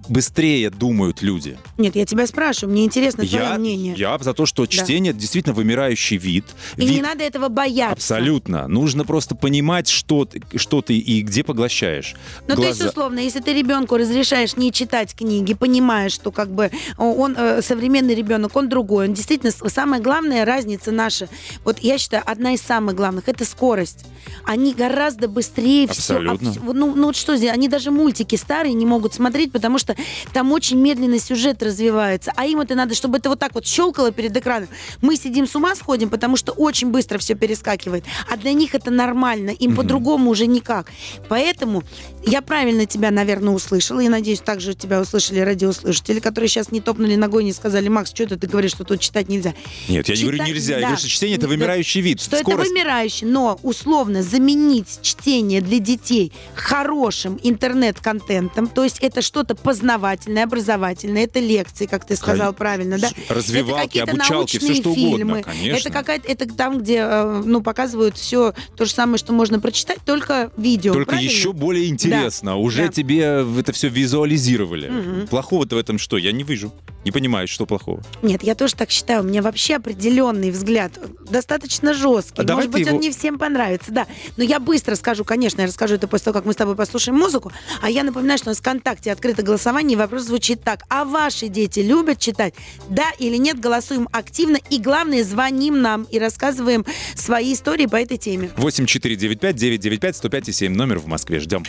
быстрее 0.08 0.70
думают 0.70 1.22
люди. 1.22 1.58
Нет, 1.76 1.96
я 1.96 2.04
тебя 2.06 2.26
спрашиваю, 2.26 2.72
мне 2.72 2.84
интересно 2.84 3.24
твое 3.26 3.44
Я, 3.44 3.58
мнение. 3.58 3.94
я 3.96 4.18
за 4.18 4.34
то, 4.34 4.46
что 4.46 4.66
чтение 4.84 5.12
действительно 5.12 5.54
вымирающий 5.54 6.16
вид. 6.16 6.44
И 6.76 6.82
Вид- 6.82 6.90
не 6.90 7.02
надо 7.02 7.24
этого 7.24 7.48
бояться. 7.48 7.92
Абсолютно. 7.92 8.68
Нужно 8.68 9.04
просто 9.04 9.34
понимать, 9.34 9.88
что 9.88 10.28
что 10.56 10.82
ты 10.82 10.96
и 10.98 11.22
где 11.22 11.44
поглощаешь. 11.44 12.14
Ну, 12.46 12.56
то 12.56 12.62
есть, 12.62 12.80
Глаза- 12.80 12.90
условно, 12.90 13.18
если 13.20 13.40
ты 13.40 13.52
ребенку 13.52 13.96
разрешаешь 13.96 14.56
не 14.56 14.72
читать 14.72 15.14
книги, 15.14 15.54
понимаешь, 15.54 16.12
что 16.12 16.30
как 16.30 16.50
бы 16.50 16.70
он 16.96 17.34
э, 17.36 17.62
современный 17.62 18.14
ребенок, 18.14 18.56
он 18.56 18.68
другой, 18.68 19.08
он 19.08 19.14
действительно 19.14 19.52
самая 19.68 20.00
главная 20.00 20.44
разница 20.44 20.92
наша. 20.92 21.28
Вот 21.64 21.78
я 21.80 21.98
считаю, 21.98 22.22
одна 22.26 22.54
из 22.54 22.60
самых 22.62 22.94
главных 22.94 23.28
это 23.28 23.44
скорость. 23.44 24.04
Они 24.44 24.74
гораздо 24.74 25.28
быстрее 25.28 25.86
Абсолютно. 25.86 26.52
все. 26.52 26.60
Ну, 26.60 26.94
ну 26.94 27.06
вот 27.06 27.16
что 27.16 27.36
здесь? 27.36 27.50
Они 27.50 27.68
даже 27.68 27.90
мультики 27.90 28.36
старые 28.36 28.74
не 28.74 28.86
могут 28.86 29.14
смотреть, 29.14 29.52
потому 29.52 29.78
что 29.78 29.96
там 30.32 30.52
очень 30.52 30.78
медленно 30.78 31.18
сюжет 31.18 31.62
развивается. 31.62 32.32
А 32.36 32.46
им 32.46 32.60
это 32.60 32.74
надо, 32.74 32.94
чтобы 32.94 33.18
это 33.18 33.28
вот 33.28 33.38
так 33.38 33.54
вот 33.54 33.66
щелкало 33.66 34.10
перед 34.12 34.36
экраном. 34.36 34.67
Мы 35.00 35.16
сидим 35.16 35.46
с 35.46 35.54
ума 35.56 35.74
сходим, 35.74 36.10
потому 36.10 36.36
что 36.36 36.52
очень 36.52 36.90
быстро 36.90 37.18
все 37.18 37.34
перескакивает. 37.34 38.04
А 38.30 38.36
для 38.36 38.52
них 38.52 38.74
это 38.74 38.90
нормально. 38.90 39.50
Им 39.50 39.76
по-другому 39.76 40.30
уже 40.30 40.46
никак. 40.46 40.90
Поэтому 41.28 41.82
я 42.26 42.42
правильно 42.42 42.86
тебя, 42.86 43.10
наверное, 43.10 43.52
услышала. 43.54 44.00
И 44.00 44.08
надеюсь, 44.08 44.40
также 44.40 44.74
тебя 44.74 45.00
услышали 45.00 45.40
радиослушатели, 45.40 46.20
которые 46.20 46.48
сейчас 46.48 46.70
не 46.70 46.80
топнули 46.80 47.14
ногой, 47.16 47.44
не 47.44 47.52
сказали, 47.52 47.88
Макс, 47.88 48.10
что 48.10 48.24
это 48.24 48.36
ты 48.36 48.46
говоришь, 48.46 48.72
что 48.72 48.84
тут 48.84 49.00
читать 49.00 49.28
нельзя. 49.28 49.54
Нет, 49.88 50.08
я 50.08 50.14
не 50.14 50.22
говорю 50.22 50.38
Читать- 50.38 50.48
нельзя. 50.54 50.74
Я 50.74 50.80
да. 50.80 50.86
говорю, 50.88 50.98
что 50.98 51.08
чтение 51.08 51.36
это 51.38 51.48
вымирающий 51.48 52.00
вид. 52.00 52.20
Что 52.20 52.36
Скорость- 52.38 52.48
это 52.48 52.68
вымирающий, 52.70 53.26
но 53.26 53.58
условно 53.62 54.22
заменить 54.22 54.98
чтение 55.02 55.60
для 55.60 55.78
детей 55.78 56.32
хорошим 56.54 57.38
интернет-контентом, 57.42 58.66
то 58.68 58.84
есть 58.84 58.98
это 59.00 59.22
что-то 59.22 59.54
познавательное, 59.54 60.44
образовательное, 60.44 61.24
это 61.24 61.40
лекции, 61.40 61.86
как 61.86 62.04
ты 62.06 62.16
сказал 62.16 62.48
Кон- 62.48 62.56
правильно, 62.56 62.98
да? 62.98 63.10
развивалки, 63.28 63.98
это 63.98 64.12
обучалки, 64.12 64.57
всё 64.58 64.68
научные 64.68 64.80
что 64.82 64.90
угодно, 64.90 65.16
фильмы. 65.16 65.42
конечно. 65.42 65.76
Это 65.78 65.90
какая-то, 65.90 66.28
это 66.28 66.48
там, 66.54 66.78
где 66.78 66.96
э, 66.98 67.42
ну 67.44 67.60
показывают 67.62 68.16
все 68.16 68.54
то 68.76 68.84
же 68.84 68.92
самое, 68.92 69.18
что 69.18 69.32
можно 69.32 69.60
прочитать, 69.60 69.98
только 70.04 70.50
видео. 70.56 70.92
Только 70.92 71.10
правильно? 71.12 71.30
еще 71.30 71.52
более 71.52 71.88
интересно. 71.88 72.56
Уже 72.56 72.86
Да. 72.86 72.92
тебе 72.92 73.44
это 73.58 73.72
все 73.72 73.88
визуализировали. 73.88 74.88
Мгм. 74.88 75.26
Плохого-то 75.28 75.76
в 75.76 75.78
этом 75.78 75.98
что? 75.98 76.16
Я 76.18 76.32
не 76.32 76.42
вижу. 76.44 76.72
Не 77.04 77.12
понимаю, 77.12 77.46
что 77.48 77.64
плохого. 77.64 78.02
Нет, 78.22 78.42
я 78.42 78.54
тоже 78.54 78.74
так 78.74 78.90
считаю. 78.90 79.22
У 79.22 79.24
меня 79.24 79.40
вообще 79.40 79.76
определенный 79.76 80.50
взгляд, 80.50 80.92
достаточно 81.30 81.94
жесткий. 81.94 82.42
Давай 82.42 82.66
Может 82.66 82.70
быть, 82.72 82.86
он 82.88 82.94
его- 82.94 83.02
не 83.02 83.10
всем 83.10 83.38
понравится, 83.38 83.92
да. 83.92 84.06
Но 84.36 84.42
я 84.44 84.58
быстро 84.60 84.94
скажу, 84.96 85.24
конечно, 85.24 85.60
я 85.60 85.66
расскажу 85.68 85.94
это 85.94 86.08
после 86.08 86.24
того, 86.26 86.34
как 86.34 86.44
мы 86.44 86.52
с 86.52 86.56
тобой 86.56 86.74
послушаем 86.74 87.18
музыку. 87.18 87.52
А 87.80 87.88
я 87.90 88.02
напоминаю, 88.02 88.36
что 88.38 88.48
у 88.48 88.50
нас 88.50 88.58
в 88.58 88.60
ВКонтакте 88.60 89.12
открыто 89.12 89.42
голосование, 89.42 89.94
и 89.94 89.96
вопрос 89.96 90.22
звучит 90.24 90.62
так. 90.62 90.82
А 90.88 91.04
ваши 91.04 91.48
дети 91.48 91.80
любят 91.80 92.18
читать? 92.18 92.54
Да 92.90 93.04
или 93.18 93.36
нет? 93.36 93.60
Голосуем 93.60 94.08
активно. 94.12 94.37
И 94.70 94.78
главное, 94.78 95.24
звоним 95.24 95.80
нам 95.82 96.04
и 96.04 96.18
рассказываем 96.18 96.84
свои 97.14 97.54
истории 97.54 97.86
по 97.86 97.96
этой 97.96 98.18
теме. 98.18 98.50
8495 98.56 99.56
995 99.56 100.16
105 100.16 100.54
7 100.54 100.74
номер 100.74 100.98
в 100.98 101.06
Москве. 101.06 101.40
Ждем. 101.40 101.64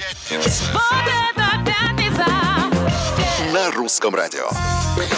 На 3.59 3.71
русском 3.71 4.15
радио. 4.15 4.47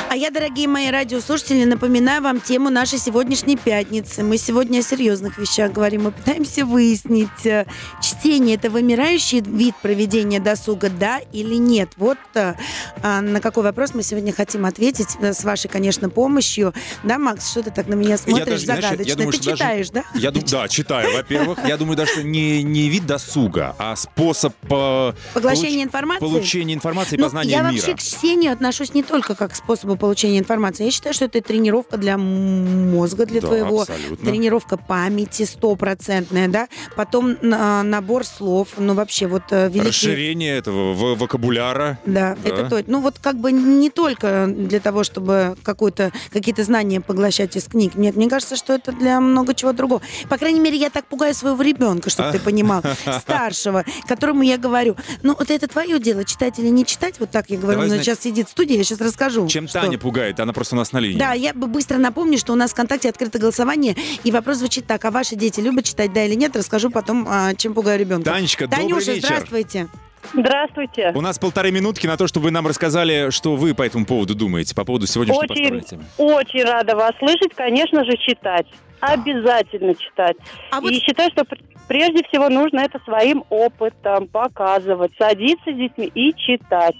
А 0.10 0.16
я, 0.16 0.32
дорогие 0.32 0.68
мои 0.68 0.90
радиослушатели, 0.90 1.64
напоминаю 1.64 2.22
вам 2.24 2.42
тему 2.42 2.70
нашей 2.72 2.98
сегодняшней 2.98 3.56
пятницы. 3.56 4.24
Мы 4.24 4.38
сегодня 4.38 4.80
о 4.80 4.82
серьезных 4.82 5.38
вещах 5.38 5.72
говорим. 5.72 6.04
Мы 6.06 6.12
пытаемся 6.12 6.66
выяснить, 6.66 7.46
э, 7.46 7.66
чтение– 8.02 8.56
это 8.58 8.70
вымирающий 8.72 9.42
вид 9.42 9.76
проведения 9.82 10.40
досуга, 10.40 10.90
да 10.90 11.20
или 11.32 11.54
нет? 11.56 11.92
Вот 11.98 12.18
э, 12.34 12.56
а, 13.04 13.22
на 13.22 13.40
какой 13.42 13.64
вопрос 13.64 13.94
мы 13.94 14.02
сегодня 14.04 14.34
хотим 14.34 14.66
ответить 14.66 15.16
э, 15.22 15.34
с 15.34 15.44
вашей, 15.44 15.70
конечно, 15.70 16.10
помощью. 16.10 16.74
Да, 17.04 17.18
Макс, 17.20 17.50
что 17.52 17.62
ты 17.64 17.70
так 17.72 17.88
на 17.88 17.94
меня 17.94 18.18
смотришь 18.18 18.46
даже, 18.46 18.66
знаешь, 18.66 18.84
я 18.84 18.90
загадочно? 18.90 19.16
думаю, 19.16 19.32
ты 19.32 19.38
что 19.38 19.46
даже- 19.52 19.58
читаешь, 19.58 19.90
да? 19.92 20.04
Я 20.16 20.32
дум- 20.32 20.44
да, 20.50 20.68
читаю, 20.68 21.14
во-первых. 21.14 21.60
Я 21.66 21.78
думаю, 21.78 21.96
даже 21.96 22.12
что 22.14 22.24
не, 22.24 22.64
не 22.64 22.90
вид 22.90 23.06
досуга, 23.06 23.76
а 23.78 23.96
способ 23.96 24.54
э, 24.70 25.14
Поглощение 25.34 25.86
получ- 25.86 25.88
информации? 25.88 26.20
получения 26.26 26.74
информации 26.74 27.16
и 27.16 27.20
Ну, 27.20 27.26
познания 27.26 27.52
я 27.52 27.62
мира. 27.62 27.72
вообще 27.72 27.96
к 27.96 28.02
чтению 28.32 28.54
отношусь 28.54 28.94
не 28.94 29.04
только 29.04 29.36
как 29.36 29.52
к 29.52 29.56
способу 29.56 29.96
получения 29.98 30.40
информации. 30.40 30.86
Я 30.86 30.92
считаю, 30.92 31.14
что 31.14 31.26
это 31.26 31.42
тренировка 31.42 31.98
для 31.98 32.18
мозга, 32.18 33.26
для 33.26 33.42
Да, 33.42 33.48
твоего, 33.48 33.82
абсолютно. 33.82 34.30
тренировка 34.32 34.78
памяти 34.78 35.44
стопроцентная, 35.44 36.48
да. 36.48 36.68
Потом 36.96 37.36
на- 37.42 37.84
набор 37.84 38.26
слов, 38.26 38.70
ну 38.78 38.94
вообще 38.94 39.28
вот 39.28 39.44
э, 39.52 39.66
великие... 39.68 39.90
Расширение 39.90 40.58
этого 40.58 40.94
вокабуляра. 41.16 42.00
Да, 42.06 42.38
Да. 42.42 42.50
это 42.50 42.70
точно. 42.70 42.92
Ну 42.94 43.02
вот 43.02 43.20
как 43.20 43.38
бы 43.38 43.52
не 43.52 43.90
только 43.90 44.48
для 44.48 44.80
того, 44.80 45.04
чтобы 45.04 45.58
какую-то, 45.64 46.12
какие-то 46.32 46.64
знания 46.64 47.02
поглощать 47.02 47.56
из 47.58 47.66
книг. 47.66 47.96
Нет, 47.96 48.16
мне 48.16 48.30
кажется, 48.30 48.56
что 48.56 48.74
это 48.74 48.92
для 48.94 49.20
много 49.20 49.54
чего 49.54 49.74
другого. 49.74 50.02
По 50.30 50.38
крайней 50.38 50.60
мере, 50.62 50.78
я 50.78 50.90
так 50.90 51.06
пугаю 51.06 51.34
своего 51.34 51.62
ребенка, 51.62 52.10
чтобы 52.10 52.32
ты 52.32 52.40
понимал, 52.44 52.82
старшего, 53.22 53.84
которому 54.08 54.42
я 54.44 54.58
говорю, 54.58 54.96
ну 55.22 55.36
вот 55.38 55.52
это 55.52 55.68
твое 55.68 56.00
дело, 56.00 56.24
читать 56.24 56.60
или 56.60 56.68
не 56.70 56.86
читать, 56.86 57.16
вот 57.20 57.30
так 57.32 57.50
я 57.50 57.58
говорю, 57.58 57.72
Давай, 57.82 57.86
он 57.86 57.90
знаете, 57.90 58.11
сейчас 58.12 58.24
сидит 58.24 58.48
в 58.48 58.52
студии, 58.52 58.76
я 58.78 58.84
сейчас 58.84 59.02
расскажу. 59.02 59.48
Чем 59.48 59.68
что- 59.68 59.82
Таня 59.82 59.98
пугает? 59.98 60.40
Она 60.40 60.54
просто 60.54 60.76
у 60.76 60.78
нас 60.78 60.92
на 60.92 61.00
линии. 61.00 61.18
Да, 61.18 61.34
я 61.34 61.54
бы 61.54 61.68
быстро 61.68 61.98
напомню, 61.98 62.38
что 62.38 62.54
у 62.54 62.56
нас 62.56 62.72
в 62.72 62.74
ВКонтакте 62.74 63.10
открыто 63.10 63.40
голосование, 63.40 63.96
и 64.24 64.32
вопрос 64.32 64.58
звучит 64.58 64.86
так, 64.86 65.04
а 65.06 65.12
ваши 65.12 65.36
дети 65.36 65.60
любят 65.60 65.86
читать, 65.86 66.14
да 66.14 66.24
или 66.26 66.36
нет? 66.36 66.56
Расскажу 66.56 66.90
потом, 66.90 67.26
а, 67.30 67.54
чем 67.56 67.74
пугаю 67.74 68.00
ребенка. 68.00 68.30
Танечка, 68.32 68.68
добрый 68.68 68.88
Танюша, 68.88 69.12
вечер. 69.14 69.28
здравствуйте. 69.28 69.88
Здравствуйте. 70.34 71.12
У 71.16 71.22
нас 71.22 71.40
полторы 71.40 71.72
минутки 71.72 72.06
на 72.06 72.16
то, 72.16 72.28
чтобы 72.28 72.46
вы 72.46 72.52
нам 72.52 72.68
рассказали, 72.68 73.32
что 73.32 73.56
вы 73.56 73.74
по 73.74 73.82
этому 73.82 74.06
поводу 74.06 74.36
думаете, 74.36 74.76
по 74.76 74.86
поводу 74.86 75.08
сегодняшней 75.08 75.40
Очень, 75.50 75.84
очень 76.18 76.64
рада 76.64 76.96
вас 76.96 77.14
слышать, 77.18 77.54
конечно 77.56 78.06
же, 78.06 78.12
читать. 78.18 78.68
Обязательно 79.02 79.96
читать. 79.96 80.38
А 80.72 80.82
вот 80.82 80.92
И 80.92 81.00
считаю, 81.00 81.32
что 81.32 81.44
пр- 81.44 81.60
прежде 81.88 82.24
всего 82.24 82.50
нужно 82.50 82.80
это 82.80 83.00
своим 83.04 83.44
опытом 83.50 84.28
показывать, 84.28 85.12
садиться 85.18 85.72
с 85.72 85.76
детьми 85.76 86.12
и 86.14 86.34
читать. 86.36 86.96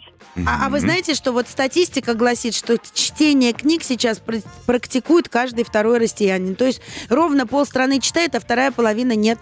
А, 0.46 0.66
а 0.66 0.70
вы 0.70 0.80
знаете, 0.80 1.14
что 1.14 1.32
вот 1.32 1.48
статистика 1.48 2.14
гласит, 2.14 2.56
что 2.56 2.78
чтение 2.78 3.54
книг 3.54 3.84
сейчас 3.84 4.20
пр- 4.20 4.42
практикует 4.66 5.30
каждый 5.30 5.64
второй 5.64 6.00
россиянин. 6.00 6.56
То 6.56 6.66
есть 6.66 6.82
ровно 7.10 7.48
полстраны 7.48 8.00
читает, 8.00 8.36
а 8.36 8.40
вторая 8.40 8.72
половина 8.72 9.16
нет. 9.16 9.40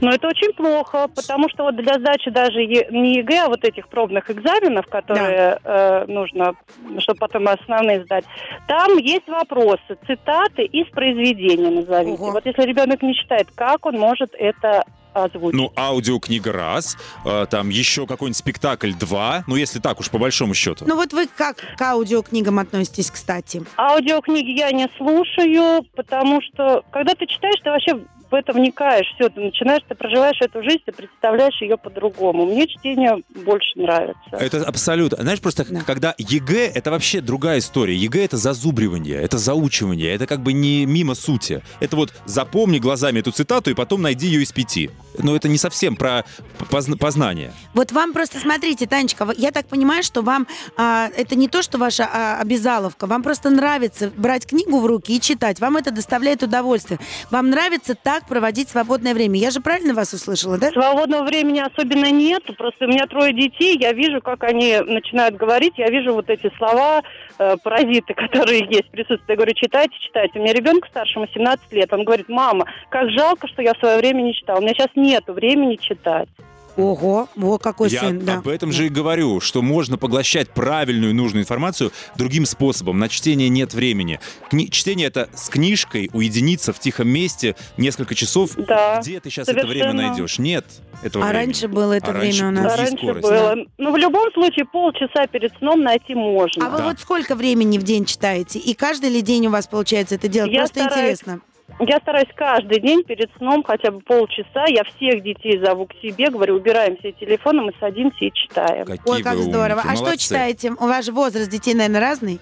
Но 0.00 0.10
это 0.10 0.28
очень 0.28 0.52
плохо, 0.52 1.08
потому 1.14 1.48
что 1.48 1.64
вот 1.64 1.76
для 1.76 1.94
сдачи 1.98 2.30
даже 2.30 2.60
е- 2.60 2.88
не 2.90 3.16
ЕГЭ, 3.16 3.44
а 3.44 3.48
вот 3.48 3.64
этих 3.64 3.88
пробных 3.88 4.30
экзаменов, 4.30 4.86
которые 4.86 5.58
э, 5.62 6.04
нужно, 6.06 6.54
чтобы 6.98 7.18
потом 7.18 7.48
основные 7.48 8.04
сдать, 8.04 8.24
там 8.68 8.96
есть 8.98 9.28
вопросы, 9.28 9.96
цитаты 10.06 10.64
из 10.64 10.88
произведения 10.90 11.70
назовите. 11.70 12.22
Ого. 12.22 12.32
Вот 12.32 12.46
если 12.46 12.62
ребенок 12.62 13.02
не 13.02 13.14
читает, 13.14 13.48
как 13.54 13.86
он 13.86 13.98
может 13.98 14.34
это 14.38 14.84
озвучить? 15.12 15.58
Ну, 15.58 15.72
аудиокнига 15.76 16.52
раз, 16.52 16.96
э, 17.24 17.46
там 17.50 17.68
еще 17.68 18.06
какой-нибудь 18.06 18.36
спектакль 18.36 18.92
два, 18.92 19.44
ну, 19.46 19.56
если 19.56 19.78
так 19.78 20.00
уж 20.00 20.10
по 20.10 20.18
большому 20.18 20.54
счету. 20.54 20.84
Ну 20.88 20.96
вот 20.96 21.12
вы 21.12 21.26
как 21.26 21.56
к 21.76 21.82
аудиокнигам 21.82 22.58
относитесь, 22.58 23.10
кстати? 23.10 23.62
Аудиокниги 23.76 24.58
я 24.58 24.70
не 24.72 24.88
слушаю, 24.96 25.84
потому 25.94 26.40
что 26.40 26.82
когда 26.90 27.14
ты 27.14 27.26
читаешь, 27.26 27.60
ты 27.62 27.70
вообще 27.70 28.00
в 28.32 28.34
это 28.34 28.52
вникаешь, 28.52 29.06
все, 29.14 29.28
ты 29.28 29.40
начинаешь, 29.40 29.82
ты 29.88 29.94
проживаешь 29.94 30.38
эту 30.40 30.62
жизнь, 30.62 30.80
ты 30.86 30.92
представляешь 30.92 31.60
ее 31.60 31.76
по-другому. 31.76 32.46
Мне 32.46 32.66
чтение 32.66 33.22
больше 33.44 33.78
нравится. 33.78 34.16
Это 34.32 34.64
абсолютно. 34.64 35.22
Знаешь, 35.22 35.40
просто 35.40 35.64
Да. 35.70 35.80
когда 35.82 36.14
ЕГЭ, 36.18 36.72
это 36.74 36.90
вообще 36.90 37.20
другая 37.20 37.58
история. 37.58 37.94
ЕГЭ 37.94 38.24
это 38.24 38.36
зазубривание, 38.36 39.20
это 39.20 39.38
заучивание, 39.38 40.14
это 40.14 40.26
как 40.26 40.40
бы 40.40 40.52
не 40.52 40.86
мимо 40.86 41.14
сути. 41.14 41.62
Это 41.80 41.96
вот 41.96 42.12
запомни 42.24 42.78
глазами 42.78 43.20
эту 43.20 43.30
цитату 43.32 43.70
и 43.70 43.74
потом 43.74 44.02
найди 44.02 44.26
ее 44.26 44.42
из 44.42 44.52
пяти. 44.52 44.90
Но 45.18 45.36
это 45.36 45.48
не 45.48 45.58
совсем 45.58 45.94
про 45.96 46.24
позна- 46.70 46.96
познание. 46.96 47.52
Вот 47.74 47.92
вам 47.92 48.12
просто 48.14 48.38
смотрите, 48.38 48.86
Танечка, 48.86 49.28
я 49.36 49.50
так 49.50 49.66
понимаю, 49.66 50.02
что 50.02 50.22
вам 50.22 50.46
а, 50.76 51.08
это 51.16 51.34
не 51.36 51.48
то, 51.48 51.60
что 51.62 51.76
ваша 51.78 52.08
а, 52.10 52.40
обязаловка, 52.40 53.06
вам 53.06 53.22
просто 53.22 53.50
нравится 53.50 54.10
брать 54.16 54.46
книгу 54.46 54.80
в 54.80 54.86
руки 54.86 55.14
и 55.16 55.20
читать. 55.20 55.60
Вам 55.60 55.76
это 55.76 55.90
доставляет 55.90 56.42
удовольствие. 56.42 56.98
Вам 57.30 57.50
нравится 57.50 57.94
так 57.94 58.21
проводить 58.28 58.68
свободное 58.68 59.14
время. 59.14 59.38
Я 59.38 59.50
же 59.50 59.60
правильно 59.60 59.94
вас 59.94 60.12
услышала, 60.12 60.58
да? 60.58 60.70
Свободного 60.70 61.24
времени 61.24 61.60
особенно 61.60 62.10
нет. 62.10 62.42
Просто 62.56 62.86
у 62.86 62.88
меня 62.88 63.06
трое 63.06 63.32
детей, 63.32 63.76
я 63.78 63.92
вижу, 63.92 64.20
как 64.20 64.44
они 64.44 64.78
начинают 64.80 65.36
говорить, 65.36 65.74
я 65.76 65.88
вижу 65.88 66.12
вот 66.12 66.28
эти 66.30 66.50
слова, 66.56 67.02
э, 67.38 67.56
паразиты, 67.62 68.14
которые 68.16 68.60
есть, 68.68 68.90
присутствуют. 68.90 69.28
Я 69.28 69.36
говорю, 69.36 69.54
читайте, 69.54 69.94
читайте. 70.00 70.38
У 70.38 70.42
меня 70.42 70.52
ребенку 70.52 70.88
старшему 70.88 71.26
17 71.32 71.72
лет, 71.72 71.92
он 71.92 72.04
говорит, 72.04 72.28
мама, 72.28 72.66
как 72.88 73.10
жалко, 73.10 73.48
что 73.48 73.62
я 73.62 73.74
в 73.74 73.78
свое 73.78 73.98
время 73.98 74.22
не 74.22 74.34
читал. 74.34 74.58
У 74.58 74.62
меня 74.62 74.74
сейчас 74.74 74.90
нету 74.94 75.32
времени 75.32 75.76
читать. 75.76 76.28
Ого, 76.76 77.28
во 77.36 77.58
какой 77.58 77.90
Я 77.90 78.00
сын, 78.00 78.18
да. 78.24 78.38
об 78.38 78.48
этом 78.48 78.72
же 78.72 78.86
и 78.86 78.88
говорю, 78.88 79.40
что 79.40 79.60
можно 79.62 79.98
поглощать 79.98 80.50
правильную 80.50 81.10
и 81.10 81.14
нужную 81.14 81.42
информацию 81.42 81.92
другим 82.16 82.46
способом. 82.46 82.98
На 82.98 83.08
чтение 83.08 83.48
нет 83.48 83.74
времени. 83.74 84.20
Кни- 84.50 84.70
чтение 84.70 85.08
это 85.08 85.28
с 85.34 85.48
книжкой 85.48 86.08
уединиться 86.12 86.72
в 86.72 86.78
тихом 86.78 87.08
месте 87.08 87.56
несколько 87.76 88.14
часов. 88.14 88.52
Да, 88.56 89.00
Где 89.00 89.20
ты 89.20 89.28
сейчас 89.30 89.48
это 89.48 89.66
время 89.66 89.90
совершенно. 89.90 90.08
найдешь? 90.08 90.38
Нет 90.38 90.64
этого 91.02 91.24
А 91.24 91.28
времени. 91.28 91.44
раньше 91.46 91.68
было 91.68 91.92
это 91.92 92.10
А 92.10 92.12
время 92.12 92.24
раньше 92.24 92.44
у 92.46 92.50
нас. 92.50 92.64
А 92.64 92.68
Подожди, 92.70 92.84
раньше 92.84 92.96
скорость, 93.04 93.28
было. 93.28 93.56
Ну, 93.78 93.92
в 93.92 93.96
любом 93.96 94.32
случае, 94.32 94.64
полчаса 94.64 95.26
перед 95.26 95.52
сном 95.58 95.82
найти 95.82 96.14
можно. 96.14 96.66
А 96.66 96.70
вы 96.70 96.78
Да. 96.78 96.84
вот 96.84 97.00
сколько 97.00 97.34
времени 97.34 97.76
в 97.78 97.82
день 97.82 98.04
читаете? 98.06 98.58
И 98.58 98.74
каждый 98.74 99.10
ли 99.10 99.20
день 99.20 99.46
у 99.46 99.50
вас 99.50 99.66
получается 99.66 100.14
это 100.14 100.28
делать? 100.28 100.52
Я 100.52 100.60
Просто 100.60 100.80
стараюсь. 100.84 101.18
интересно. 101.20 101.40
Я 101.80 101.96
стараюсь 101.98 102.28
каждый 102.36 102.80
день 102.80 103.02
перед 103.02 103.30
сном 103.38 103.62
хотя 103.64 103.90
бы 103.90 104.00
полчаса. 104.00 104.66
Я 104.68 104.84
всех 104.84 105.22
детей 105.22 105.58
зову 105.64 105.86
к 105.86 105.92
себе, 106.02 106.28
говорю, 106.30 106.56
убираем 106.56 106.96
все 106.98 107.12
телефоны, 107.12 107.62
мы 107.62 107.72
садимся 107.80 108.24
и 108.24 108.32
читаем. 108.32 108.84
Какие 108.84 109.14
Ой, 109.14 109.22
как 109.22 109.36
вы 109.36 109.42
здорово. 109.42 109.80
умники, 109.80 109.92
А 109.92 109.96
что 109.96 110.04
молодцы. 110.04 110.24
читаете? 110.28 110.70
У 110.72 110.86
вас 110.86 111.04
же 111.06 111.12
возраст 111.12 111.50
детей, 111.50 111.74
наверное, 111.74 112.00
разный? 112.00 112.40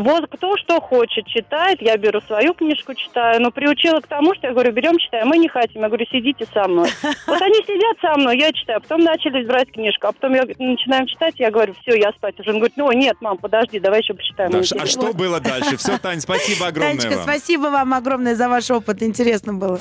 Вот 0.00 0.26
кто 0.30 0.56
что 0.56 0.80
хочет 0.80 1.26
читает, 1.26 1.82
я 1.82 1.96
беру 1.98 2.20
свою 2.22 2.54
книжку, 2.54 2.94
читаю, 2.94 3.42
но 3.42 3.50
приучила 3.50 4.00
к 4.00 4.06
тому, 4.06 4.34
что 4.34 4.46
я 4.46 4.52
говорю, 4.54 4.72
берем, 4.72 4.96
читаем, 4.98 5.28
мы 5.28 5.36
не 5.36 5.48
хотим, 5.48 5.82
я 5.82 5.88
говорю, 5.88 6.06
сидите 6.10 6.46
со 6.52 6.66
мной. 6.66 6.88
Вот 7.26 7.40
они 7.40 7.56
сидят 7.66 7.96
со 8.00 8.18
мной, 8.18 8.38
я 8.38 8.52
читаю, 8.52 8.80
потом 8.80 9.00
начали 9.00 9.44
брать 9.44 9.70
книжку, 9.70 10.06
а 10.08 10.12
потом 10.12 10.34
я, 10.34 10.42
начинаем 10.42 11.06
читать, 11.06 11.34
я 11.38 11.50
говорю, 11.50 11.74
все, 11.82 11.96
я 11.98 12.10
спать 12.12 12.38
уже. 12.40 12.50
Он 12.50 12.56
говорит, 12.56 12.76
ну 12.76 12.90
нет, 12.92 13.16
мам, 13.20 13.38
подожди, 13.38 13.78
давай 13.78 14.00
еще 14.00 14.14
почитаем. 14.14 14.50
Да, 14.50 14.58
а 14.58 14.86
что 14.86 15.12
было 15.12 15.40
дальше? 15.40 15.76
Все, 15.76 15.98
Тань, 15.98 16.20
спасибо 16.20 16.68
огромное 16.68 16.96
Танечка, 16.96 17.16
вам. 17.16 17.22
спасибо 17.24 17.66
вам 17.66 17.94
огромное 17.94 18.34
за 18.34 18.48
ваш 18.48 18.70
опыт. 18.70 19.02
Интересно 19.02 19.54
было. 19.54 19.78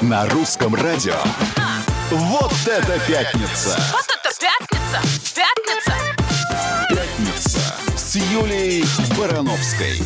На 0.00 0.26
русском 0.30 0.74
радио. 0.74 1.14
Вот 2.10 2.52
это 2.66 2.98
пятница! 3.06 3.78
Вот 3.92 4.04
это 4.04 4.30
пятница! 4.38 5.34
Пятница! 5.34 6.11
Юлией 8.32 8.82
Барановской. 9.18 10.00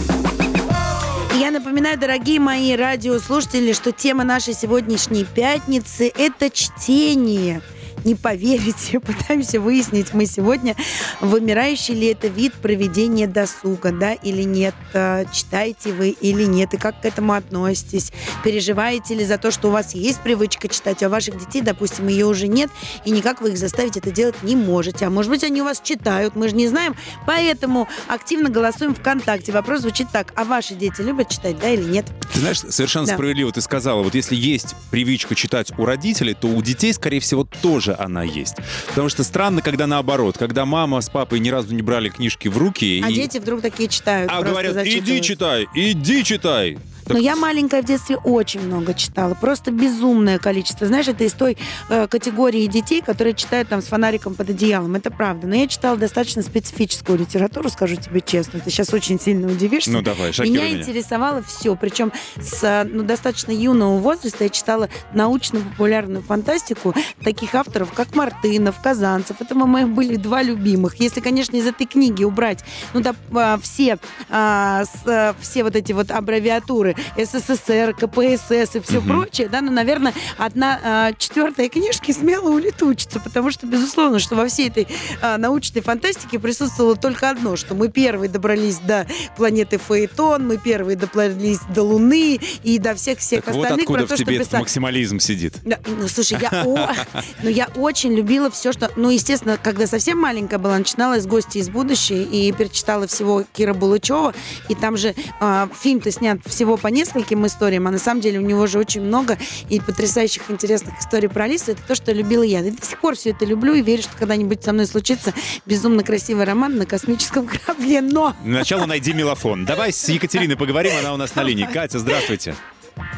Я 1.38 1.52
напоминаю, 1.52 1.96
дорогие 1.96 2.40
мои 2.40 2.74
радиослушатели, 2.74 3.72
что 3.72 3.92
тема 3.92 4.24
нашей 4.24 4.52
сегодняшней 4.54 5.24
пятницы– 5.24 6.10
это 6.18 6.50
чтение. 6.50 7.62
Не 8.06 8.14
поверите, 8.14 9.00
пытаемся 9.00 9.60
выяснить 9.60 10.14
мы 10.14 10.26
сегодня, 10.26 10.76
вымирающий 11.20 11.92
ли 11.92 12.06
это 12.06 12.28
вид 12.28 12.54
проведения 12.54 13.26
досуга, 13.26 13.90
да, 13.90 14.12
или 14.12 14.44
нет, 14.44 14.74
А, 14.94 15.24
читаете 15.32 15.92
вы 15.92 16.10
или 16.10 16.44
нет, 16.44 16.72
и 16.72 16.76
как 16.76 17.00
к 17.00 17.04
этому 17.04 17.32
относитесь, 17.32 18.12
переживаете 18.44 19.16
ли 19.16 19.24
за 19.24 19.38
то, 19.38 19.50
что 19.50 19.68
у 19.68 19.70
вас 19.72 19.92
есть 19.94 20.20
привычка 20.20 20.68
читать, 20.68 21.02
а 21.02 21.08
у 21.08 21.10
ваших 21.10 21.36
детей, 21.36 21.62
допустим, 21.62 22.06
ее 22.06 22.26
уже 22.26 22.46
нет, 22.46 22.70
и 23.04 23.10
никак 23.10 23.40
вы 23.40 23.50
их 23.50 23.58
заставить 23.58 23.96
это 23.96 24.12
делать 24.12 24.40
не 24.44 24.54
можете, 24.54 25.06
а 25.06 25.10
может 25.10 25.30
быть, 25.32 25.42
они 25.42 25.60
у 25.60 25.64
вас 25.64 25.80
читают, 25.82 26.36
мы 26.36 26.48
же 26.48 26.54
не 26.54 26.68
знаем, 26.68 26.94
поэтому 27.26 27.88
активно 28.06 28.50
голосуем 28.50 28.94
ВКонтакте. 28.94 29.50
Вопрос 29.50 29.80
звучит 29.80 30.06
так, 30.12 30.32
а 30.36 30.44
ваши 30.44 30.74
дети 30.76 31.02
любят 31.02 31.28
читать, 31.28 31.58
да 31.58 31.70
или 31.70 31.82
нет? 31.82 32.06
Ты 32.32 32.38
знаешь, 32.38 32.60
совершенно 32.60 33.06
Да. 33.06 33.14
справедливо 33.14 33.50
ты 33.50 33.60
сказала, 33.60 34.04
вот 34.04 34.14
если 34.14 34.36
есть 34.36 34.76
привычка 34.92 35.34
читать 35.34 35.72
у 35.76 35.84
родителей, 35.84 36.34
то 36.34 36.46
у 36.46 36.62
детей, 36.62 36.92
скорее 36.92 37.18
всего, 37.18 37.42
тоже 37.44 37.95
она 37.98 38.22
есть. 38.22 38.56
Потому 38.88 39.08
что 39.08 39.24
странно, 39.24 39.62
когда 39.62 39.86
наоборот, 39.86 40.36
когда 40.38 40.64
мама 40.64 41.00
с 41.00 41.08
папой 41.08 41.38
ни 41.40 41.48
разу 41.50 41.74
не 41.74 41.82
брали 41.82 42.08
книжки 42.08 42.48
в 42.48 42.56
руки, 42.58 43.02
А 43.04 43.10
и... 43.10 43.14
дети 43.14 43.38
вдруг 43.38 43.60
такие 43.62 43.88
читают. 43.88 44.30
а 44.32 44.42
говорят, 44.42 44.76
иди 44.86 45.20
читай, 45.20 45.66
иди 45.74 46.24
читай. 46.24 46.78
Но 47.08 47.14
Так 47.14 47.22
я 47.22 47.36
маленькая 47.36 47.82
в 47.82 47.84
детстве 47.84 48.16
очень 48.16 48.60
много 48.60 48.94
читала. 48.94 49.34
Просто 49.34 49.70
безумное 49.70 50.38
количество. 50.38 50.86
Знаешь, 50.86 51.08
это 51.08 51.24
из 51.24 51.32
той 51.32 51.56
э, 51.88 52.06
категории 52.08 52.66
детей, 52.66 53.00
которые 53.00 53.34
читают 53.34 53.68
там 53.68 53.80
с 53.80 53.86
фонариком 53.86 54.34
под 54.34 54.50
одеялом. 54.50 54.96
Это 54.96 55.10
правда. 55.10 55.46
Но 55.46 55.54
я 55.54 55.68
читала 55.68 55.96
достаточно 55.96 56.42
специфическую 56.42 57.18
литературу, 57.18 57.68
скажу 57.68 57.96
тебе 57.96 58.20
честно. 58.20 58.60
Ты 58.60 58.70
сейчас 58.70 58.92
очень 58.92 59.20
сильно 59.20 59.46
удивишься. 59.46 59.90
Ну 59.90 60.02
давай, 60.02 60.30
Меня 60.40 60.68
меня. 60.68 60.80
интересовало 60.80 61.42
все. 61.42 61.76
Причем 61.76 62.12
с 62.40 62.62
э, 62.64 62.84
ну, 62.84 63.02
достаточно 63.02 63.52
юного 63.52 63.98
возраста 63.98 64.44
я 64.44 64.50
читала 64.50 64.88
научно-популярную 65.14 66.22
фантастику 66.22 66.94
таких 67.22 67.54
авторов, 67.54 67.92
как 67.92 68.14
Мартынов, 68.14 68.80
Казанцев. 68.82 69.40
Это 69.40 69.54
мои 69.54 69.84
были 69.84 70.16
два 70.16 70.42
любимых. 70.42 71.00
Если, 71.00 71.20
конечно, 71.20 71.56
из 71.56 71.66
этой 71.66 71.86
книги 71.86 72.24
убрать 72.24 72.64
ну, 72.94 73.00
да, 73.00 73.14
а, 73.34 73.58
все, 73.58 73.98
а, 74.28 74.84
с, 74.84 75.06
а, 75.06 75.34
все 75.40 75.62
вот 75.62 75.76
эти 75.76 75.92
вот 75.92 76.10
аббревиатуры 76.10 76.95
СССР, 77.16 77.94
КПСС 77.94 78.76
и 78.76 78.80
все 78.80 79.00
Мгм. 79.00 79.08
прочее, 79.08 79.48
да, 79.48 79.60
ну, 79.60 79.70
наверное, 79.72 80.12
одна 80.38 80.80
а, 80.82 81.12
четвертая 81.18 81.68
книжки 81.68 82.12
смело 82.12 82.50
улетучится, 82.50 83.20
потому 83.20 83.50
что, 83.50 83.66
безусловно, 83.66 84.18
что 84.18 84.34
во 84.36 84.46
всей 84.46 84.68
этой 84.68 84.86
а, 85.22 85.36
научной 85.38 85.82
фантастике 85.82 86.38
присутствовало 86.38 86.96
только 86.96 87.30
одно, 87.30 87.56
что 87.56 87.74
мы 87.74 87.88
первые 87.88 88.28
добрались 88.30 88.78
до 88.78 89.06
планеты 89.36 89.78
Фаэтон, 89.78 90.46
мы 90.46 90.56
первые 90.58 90.96
добрались 90.96 91.60
до 91.74 91.82
Луны 91.82 92.40
и 92.62 92.78
до 92.78 92.94
всех-всех 92.94 93.44
Так 93.44 93.54
вот 93.54 93.62
остальных 93.64 93.84
откуда 93.84 93.98
про 94.00 94.06
в 94.06 94.08
то, 94.10 94.16
что 94.16 94.24
тебе 94.24 94.36
этот 94.36 94.48
писали. 94.48 94.60
максимализм 94.62 95.18
сидит. 95.18 95.54
Да, 95.64 95.78
ну, 95.86 96.08
слушай, 96.08 96.38
я, 96.40 96.48
о- 96.64 96.94
ну, 97.42 97.48
я 97.50 97.68
очень 97.76 98.12
любила 98.14 98.50
все, 98.50 98.72
что... 98.72 98.90
Ну, 98.96 99.10
естественно, 99.10 99.58
когда 99.62 99.86
совсем 99.86 100.18
маленькая 100.18 100.58
была, 100.58 100.78
начинала 100.78 101.20
с 101.20 101.26
«Гости 101.26 101.58
из 101.58 101.68
будущего» 101.68 102.16
и 102.22 102.52
перечитала 102.52 103.06
всего 103.06 103.44
Кира 103.52 103.74
Булычева. 103.74 104.34
И 104.68 104.74
там 104.74 104.96
же 104.96 105.14
а, 105.40 105.68
фильм-то 105.80 106.10
снят 106.10 106.38
всего 106.46 106.76
по 106.86 106.88
нескольким 106.88 107.44
историям, 107.44 107.88
а 107.88 107.90
на 107.90 107.98
самом 107.98 108.20
деле 108.20 108.38
у 108.38 108.42
него 108.42 108.68
же 108.68 108.78
очень 108.78 109.00
много 109.00 109.36
и 109.68 109.80
потрясающих 109.80 110.48
интересных 110.52 111.00
историй 111.00 111.28
про 111.28 111.42
Алису. 111.42 111.72
Это 111.72 111.82
то, 111.82 111.96
что 111.96 112.12
любила 112.12 112.44
я. 112.44 112.60
И 112.60 112.70
до 112.70 112.86
сих 112.86 113.00
пор 113.00 113.16
все 113.16 113.30
это 113.30 113.44
люблю 113.44 113.74
и 113.74 113.82
верю, 113.82 114.04
что 114.04 114.16
когда-нибудь 114.16 114.62
со 114.62 114.72
мной 114.72 114.86
случится 114.86 115.34
безумно 115.66 116.04
красивый 116.04 116.44
роман 116.44 116.78
на 116.78 116.86
космическом 116.86 117.48
корабле. 117.66 118.02
Но 118.02 118.36
Для 118.44 118.58
начала 118.58 118.86
найди 118.86 119.12
мелофон. 119.14 119.64
Давай 119.64 119.92
с 119.92 120.08
Екатериной 120.08 120.56
поговорим, 120.56 120.92
она 121.00 121.12
у 121.12 121.16
нас 121.16 121.34
на 121.34 121.42
линии. 121.42 121.64
Катя, 121.64 121.98
здравствуйте. 121.98 122.54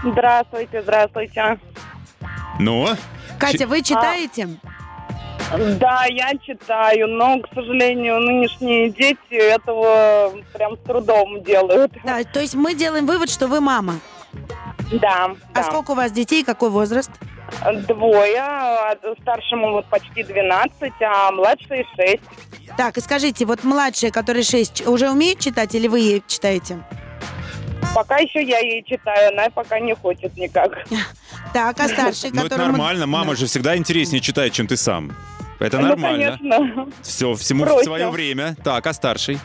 Здравствуйте, 0.03 0.81
здравствуйте. 0.81 1.61
Ну? 2.59 2.89
Катя, 3.39 3.67
вы 3.67 3.83
читаете? 3.83 4.49
Да, 5.79 6.05
я 6.11 6.33
читаю, 6.45 7.09
но, 7.09 7.41
к 7.41 7.49
сожалению, 7.55 8.21
нынешние 8.21 8.91
дети 8.91 9.33
этого 9.35 10.33
прям 10.53 10.77
с 10.77 10.81
трудом 10.81 11.43
делают. 11.43 11.93
Да, 12.05 12.23
то 12.25 12.41
есть 12.41 12.55
мы 12.55 12.75
делаем 12.75 13.07
вывод, 13.07 13.31
что 13.31 13.47
вы 13.49 13.61
мама. 13.61 13.95
Да, 14.93 15.31
А 15.55 15.57
да. 15.57 15.63
сколько 15.65 15.93
у 15.93 15.95
вас 15.95 16.13
детей, 16.13 16.45
какой 16.45 16.71
возраст? 16.71 17.11
Двое. 17.87 18.43
Старшему 19.23 19.73
вот 19.73 19.87
почти 19.87 20.23
12, 20.23 20.93
а 21.01 21.33
младшей 21.33 21.87
6. 21.97 22.19
Так, 22.77 22.99
и 22.99 23.01
скажите, 23.01 23.45
вот 23.47 23.65
младшая, 23.65 24.11
которая 24.11 24.43
6, 24.43 24.87
уже 24.87 25.11
умеет 25.11 25.39
читать 25.41 25.75
или 25.75 25.89
вы 25.89 26.01
ей 26.01 26.23
читаете? 26.27 26.79
Пока 27.95 28.19
еще 28.19 28.43
я 28.43 28.59
ей 28.59 28.85
читаю, 28.87 29.33
она 29.33 29.49
пока 29.51 29.81
не 29.81 29.95
хочет 29.95 30.37
никак. 30.37 30.71
Так, 31.55 31.81
а 31.81 31.89
старший, 31.89 32.31
Ну, 32.31 32.41
это 32.41 32.51
которому- 32.51 32.73
нормально. 32.73 33.07
Мама 33.07 33.35
же 33.35 33.47
всегда 33.47 33.75
интереснее 33.75 34.21
читает, 34.21 34.53
чем 34.53 34.67
ты 34.67 34.77
сам. 34.77 35.13
Это 35.61 35.79
Ну, 35.79 35.89
нормально. 35.89 36.37
конечно. 36.39 36.87
Все, 37.01 37.33
всему 37.35 37.65
в 37.65 37.69
Проще. 37.69 37.85
свое 37.85 38.11
время. 38.11 38.55
Так, 38.63 38.87
а 38.87 38.93
старший? 38.93 39.39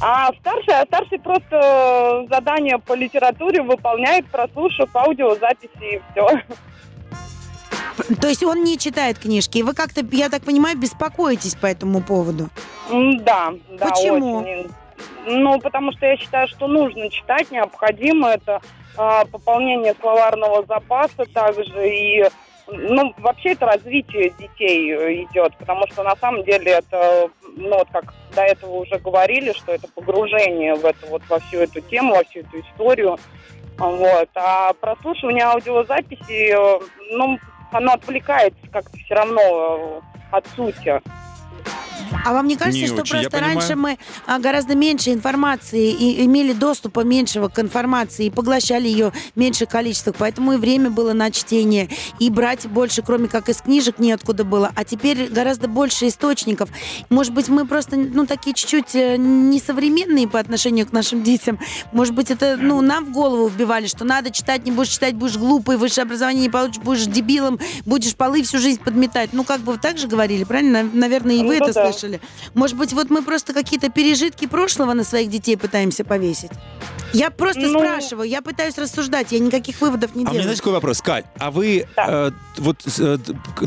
А 0.00 0.30
старший, 0.40 0.74
а 0.74 0.84
старший 0.86 1.20
просто 1.20 2.26
задание 2.28 2.78
по 2.78 2.94
литературе 2.94 3.62
выполняет, 3.62 4.26
прослушав 4.26 4.88
аудиозаписи 4.96 5.70
и 5.96 6.00
все. 6.10 6.42
То 8.20 8.26
есть 8.28 8.42
он 8.42 8.64
не 8.64 8.76
читает 8.76 9.18
книжки, 9.20 9.58
и 9.58 9.62
вы 9.62 9.74
как-то, 9.74 10.04
я 10.10 10.28
так 10.30 10.42
понимаю, 10.42 10.76
беспокоитесь 10.76 11.54
по 11.54 11.66
этому 11.66 12.02
поводу. 12.02 12.48
Да, 12.90 13.52
да, 13.78 13.86
Почему? 13.90 14.38
очень. 14.38 14.66
Ну, 15.26 15.60
потому 15.60 15.92
что 15.92 16.06
я 16.06 16.16
считаю, 16.16 16.48
что 16.48 16.66
нужно 16.66 17.10
читать, 17.10 17.50
необходимо 17.50 18.28
это 18.28 18.60
а, 18.96 19.24
пополнение 19.26 19.94
словарного 20.00 20.64
запаса 20.66 21.24
также 21.32 21.88
и 21.88 22.24
ну, 22.70 23.14
вообще 23.18 23.52
это 23.52 23.66
развитие 23.66 24.30
детей 24.38 24.92
э, 24.92 25.22
идет, 25.24 25.56
потому 25.56 25.86
что 25.86 26.02
на 26.02 26.14
самом 26.16 26.44
деле 26.44 26.72
это, 26.72 27.30
ну, 27.56 27.78
вот 27.78 27.88
как 27.90 28.12
до 28.34 28.42
этого 28.42 28.76
уже 28.76 28.98
говорили, 28.98 29.52
что 29.52 29.72
это 29.72 29.88
погружение 29.88 30.74
в 30.74 30.84
это, 30.84 31.06
вот 31.06 31.22
во 31.28 31.38
всю 31.40 31.58
эту 31.58 31.80
тему, 31.80 32.14
во 32.14 32.24
всю 32.24 32.40
эту 32.40 32.60
историю. 32.60 33.16
Вот. 33.78 34.28
А 34.34 34.72
прослушивание 34.74 35.44
аудиозаписи, 35.44 36.52
э, 36.52 36.80
ну, 37.12 37.38
оно 37.72 37.92
отвлекает 37.92 38.54
как-то 38.72 38.96
все 38.98 39.14
равно 39.14 39.40
э, 39.40 40.00
от 40.32 40.46
сути. 40.48 41.00
А 42.24 42.32
вам 42.32 42.46
не 42.46 42.56
кажется, 42.56 42.80
Не 42.80 42.86
что 42.86 43.02
очень, 43.02 43.20
просто 43.20 43.38
раньше 43.40 43.74
мы 43.76 43.98
а, 44.26 44.38
гораздо 44.38 44.74
меньше 44.74 45.12
информации 45.12 45.90
и 45.90 46.24
имели 46.24 46.52
доступа 46.52 47.00
меньшего 47.00 47.48
к 47.48 47.58
информации 47.58 48.26
и 48.26 48.30
поглощали 48.30 48.88
ее 48.88 49.12
в 49.34 49.38
меньших 49.38 49.68
количествах, 49.68 50.16
поэтому 50.18 50.54
и 50.54 50.56
время 50.56 50.90
было 50.90 51.12
на 51.12 51.30
чтение, 51.30 51.88
и 52.18 52.30
брать 52.30 52.66
больше, 52.66 53.02
кроме 53.02 53.28
как 53.28 53.48
из 53.48 53.58
книжек, 53.62 53.98
неоткуда 53.98 54.44
было. 54.44 54.72
А 54.74 54.84
теперь 54.84 55.28
гораздо 55.28 55.68
больше 55.68 56.08
источников. 56.08 56.68
Может 57.10 57.32
быть, 57.34 57.48
мы 57.48 57.66
просто, 57.66 57.96
ну, 57.96 58.26
такие 58.26 58.54
чуть-чуть 58.54 58.94
э, 58.94 59.16
несовременные 59.16 60.28
по 60.28 60.38
отношению 60.38 60.86
к 60.86 60.92
нашим 60.92 61.22
детям. 61.22 61.58
Может 61.92 62.14
быть, 62.14 62.30
это, 62.30 62.56
ну, 62.58 62.80
нам 62.80 63.04
в 63.06 63.12
голову 63.12 63.48
вбивали, 63.48 63.86
что 63.86 64.04
надо 64.04 64.30
читать, 64.30 64.64
не 64.64 64.72
будешь 64.72 64.90
читать, 64.90 65.14
будешь 65.14 65.36
глупый, 65.36 65.76
высшее 65.76 66.02
образование 66.04 66.42
не 66.42 66.48
получишь, 66.50 66.82
будешь 66.82 67.06
дебилом, 67.06 67.58
будешь 67.84 68.14
полы 68.14 68.42
всю 68.42 68.58
жизнь 68.58 68.80
подметать. 68.80 69.30
Ну, 69.32 69.44
как 69.44 69.60
бы 69.60 69.72
вы 69.72 69.78
так 69.78 69.98
же 69.98 70.08
говорили, 70.08 70.44
правильно? 70.44 70.82
Нав- 70.82 70.94
Наверное, 70.94 71.36
и 71.36 71.38
вы 71.38 71.58
Ну 71.58 71.64
это 71.64 71.72
да. 71.72 71.87
Слышали. 71.92 72.20
Может 72.54 72.76
быть, 72.76 72.92
вот 72.92 73.10
мы 73.10 73.22
просто 73.22 73.52
какие-то 73.52 73.88
пережитки 73.90 74.46
прошлого 74.46 74.92
на 74.94 75.04
своих 75.04 75.30
детей 75.30 75.56
пытаемся 75.56 76.04
повесить? 76.04 76.50
Я 77.14 77.30
просто 77.30 77.62
Ну- 77.62 77.78
спрашиваю, 77.78 78.28
я 78.28 78.42
пытаюсь 78.42 78.76
рассуждать, 78.76 79.32
я 79.32 79.38
никаких 79.38 79.80
выводов 79.80 80.14
не 80.14 80.24
А 80.24 80.28
у 80.28 80.30
меня, 80.30 80.32
делаю. 80.32 80.42
знаете, 80.42 80.60
какой 80.60 80.72
вопрос? 80.74 81.00
Кать, 81.00 81.24
а 81.38 81.50
вы 81.50 81.86
Да. 81.96 82.06
э, 82.28 82.30
вот 82.58 82.76
э, 82.98 83.16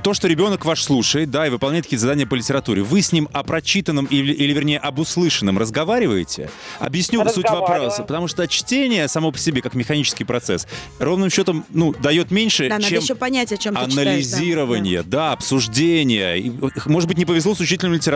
то, 0.04 0.13
что 0.13 0.28
ребенок 0.28 0.63
ваш 0.63 0.84
слушает, 0.84 1.32
да, 1.32 1.48
и 1.48 1.50
выполняет 1.50 1.86
какие-то 1.86 2.01
задания 2.01 2.28
по 2.28 2.36
литературе, 2.36 2.84
вы 2.84 3.01
с 3.01 3.12
ним 3.12 3.28
о 3.34 3.44
прочитанном 3.44 4.06
или, 4.06 4.32
или 4.32 4.54
вернее, 4.54 4.78
об 4.78 5.00
услышанном 5.00 5.58
разговариваете? 5.58 6.51
Объясню 6.80 7.28
суть 7.30 7.50
вопроса. 7.50 8.04
Потому 8.04 8.28
что 8.28 8.48
чтение 8.48 9.08
само 9.08 9.32
по 9.32 9.40
себе, 9.40 9.62
как 9.63 9.74
механический 9.74 10.24
процесс, 10.24 10.68
ровным 11.00 11.30
счетом, 11.32 11.66
ну, 11.70 11.94
дает 12.00 12.30
меньше, 12.30 12.70
да, 12.70 12.75
надо 12.75 12.90
чем 12.90 13.01
еще 13.01 13.16
понять, 13.16 13.51
о 13.51 13.58
чем 13.58 13.74
ты 13.75 13.90
читаешь. 13.90 13.96
да. 13.96 14.01
анализирование, 14.12 15.01
да, 15.04 15.32
обсуждение. 15.32 16.40
И, 16.40 16.51
может 16.86 17.08
быть, 17.08 17.18
не 17.18 17.25
повезло 17.25 17.56
с 17.56 17.60
учителем 17.60 17.94
литературы. 17.94 18.11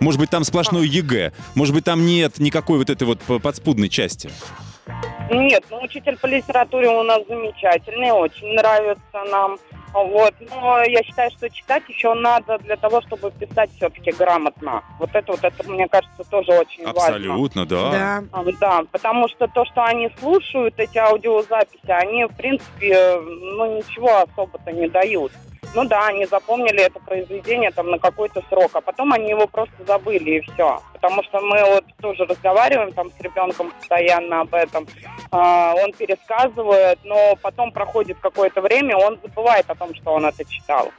Может 0.00 0.20
быть, 0.20 0.30
там 0.30 0.44
сплошное 0.44 0.82
ЕГЭ. 0.82 1.32
Может 1.54 1.74
быть, 1.74 1.84
там 1.84 2.06
нет 2.06 2.38
никакой 2.38 2.78
вот 2.78 2.90
этой 2.90 3.04
вот 3.04 3.20
подспудной 3.42 3.88
части. 3.88 4.30
Нет, 5.30 5.64
ну 5.70 5.82
учитель 5.82 6.16
по 6.16 6.26
литературе 6.26 6.88
у 6.88 7.02
нас 7.02 7.20
замечательный, 7.28 8.10
очень 8.10 8.54
нравится 8.54 9.24
нам. 9.30 9.58
Вот. 9.92 10.34
Но 10.50 10.82
я 10.82 11.02
считаю, 11.02 11.30
что 11.30 11.48
читать 11.50 11.82
еще 11.88 12.14
надо 12.14 12.58
для 12.58 12.76
того, 12.76 13.00
чтобы 13.02 13.30
писать 13.30 13.70
все-таки 13.76 14.12
грамотно. 14.12 14.82
Вот 14.98 15.10
это 15.14 15.32
вот, 15.32 15.42
это, 15.42 15.68
мне 15.70 15.88
кажется, 15.88 16.24
тоже 16.30 16.52
очень 16.52 16.84
важно. 16.84 17.00
Абсолютно, 17.00 17.66
да. 17.66 17.90
Да. 17.90 18.24
А, 18.32 18.44
Да, 18.60 18.82
потому 18.90 19.28
что 19.28 19.46
то, 19.48 19.64
что 19.66 19.84
они 19.84 20.10
слушают, 20.18 20.74
эти 20.78 20.98
аудиозаписи, 20.98 21.90
они, 21.90 22.24
в 22.24 22.34
принципе, 22.36 23.18
ну, 23.20 23.78
ничего 23.78 24.22
особо-то 24.22 24.72
не 24.72 24.88
дают. 24.88 25.32
Ну 25.74 25.84
да, 25.84 26.06
они 26.06 26.24
запомнили 26.26 26.82
это 26.82 26.98
произведение 27.00 27.70
там 27.70 27.90
на 27.90 27.98
какой-то 27.98 28.42
срок, 28.48 28.70
а 28.74 28.80
потом 28.80 29.12
они 29.12 29.30
его 29.30 29.46
просто 29.46 29.74
забыли 29.86 30.38
и 30.38 30.40
все. 30.40 30.80
Потому 30.92 31.22
что 31.22 31.40
мы 31.40 31.62
вот 31.64 31.84
тоже 32.00 32.24
разговариваем 32.24 32.92
там 32.92 33.10
с 33.10 33.20
ребенком 33.20 33.70
постоянно 33.70 34.40
об 34.40 34.54
этом. 34.54 34.86
А, 35.30 35.74
он 35.76 35.92
пересказывает, 35.92 36.98
но 37.04 37.36
потом 37.42 37.72
проходит 37.72 38.18
какое-то 38.20 38.60
время, 38.60 38.96
он 38.96 39.18
забывает 39.22 39.68
о 39.68 39.74
том, 39.74 39.94
что 39.94 40.12
он 40.12 40.26
это 40.26 40.44
читал. 40.44 40.90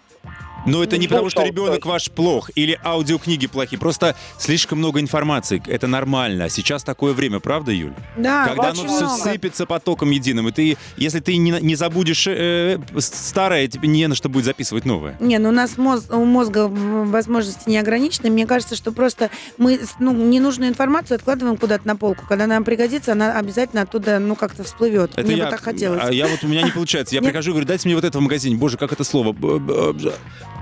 Но 0.65 0.83
это 0.83 0.97
не 0.97 1.07
Ну, 1.07 1.09
потому, 1.11 1.29
что 1.29 1.43
ребенок 1.43 1.85
ваш 1.85 2.09
плох 2.11 2.49
или 2.55 2.79
аудиокниги 2.83 3.47
плохие. 3.47 3.79
Просто 3.79 4.15
слишком 4.37 4.79
много 4.79 4.99
информации. 4.99 5.61
Это 5.67 5.87
нормально. 5.87 6.45
А 6.45 6.49
сейчас 6.49 6.83
такое 6.83 7.13
время, 7.13 7.39
правда, 7.39 7.71
Юль? 7.71 7.93
Да, 8.17 8.47
Когда 8.47 8.71
очень 8.71 8.81
оно 8.85 8.95
все 8.95 9.05
много. 9.05 9.23
сыпется 9.23 9.65
потоком 9.65 10.11
единым, 10.11 10.47
и 10.47 10.51
ты, 10.51 10.77
если 10.97 11.19
ты 11.19 11.37
не, 11.37 11.51
не 11.61 11.75
забудешь 11.75 12.25
э, 12.27 12.79
старое, 12.99 13.67
тебе 13.67 13.87
не 13.87 14.07
на 14.07 14.15
что 14.15 14.29
будет 14.29 14.45
записывать 14.45 14.85
новое. 14.85 15.15
Не, 15.19 15.37
ну 15.39 15.49
у 15.49 15.53
нас 15.53 15.77
моз- 15.77 16.09
у 16.09 16.25
мозга 16.25 16.67
возможности 16.67 17.69
не 17.69 17.77
ограничены. 17.77 18.29
Мне 18.29 18.45
кажется, 18.45 18.75
что 18.75 18.91
просто 18.91 19.29
мы 19.57 19.79
ну, 19.99 20.13
ненужную 20.13 20.69
информацию 20.69 21.15
откладываем 21.15 21.57
куда-то 21.57 21.87
на 21.87 21.95
полку. 21.95 22.25
Когда 22.27 22.47
нам 22.47 22.63
пригодится, 22.63 23.13
она 23.13 23.37
обязательно 23.37 23.83
оттуда 23.83 24.19
ну 24.19 24.35
как-то 24.35 24.63
всплывет. 24.63 25.11
Это 25.15 25.23
Мне 25.27 25.37
я, 25.37 25.45
бы 25.45 25.51
так 25.51 25.61
хотелось. 25.61 26.01
А 26.03 26.11
я 26.11 26.27
вот 26.27 26.43
у 26.43 26.47
меня 26.47 26.61
не 26.61 26.71
получается. 26.71 27.15
Я 27.15 27.21
прихожу 27.21 27.51
и 27.51 27.53
говорю, 27.53 27.67
дайте 27.67 27.87
мне 27.87 27.95
вот 27.95 28.03
это 28.03 28.17
в 28.17 28.21
магазине. 28.21 28.55
Боже, 28.55 28.77
как 28.77 28.91
это 28.91 29.03
слово? 29.03 29.33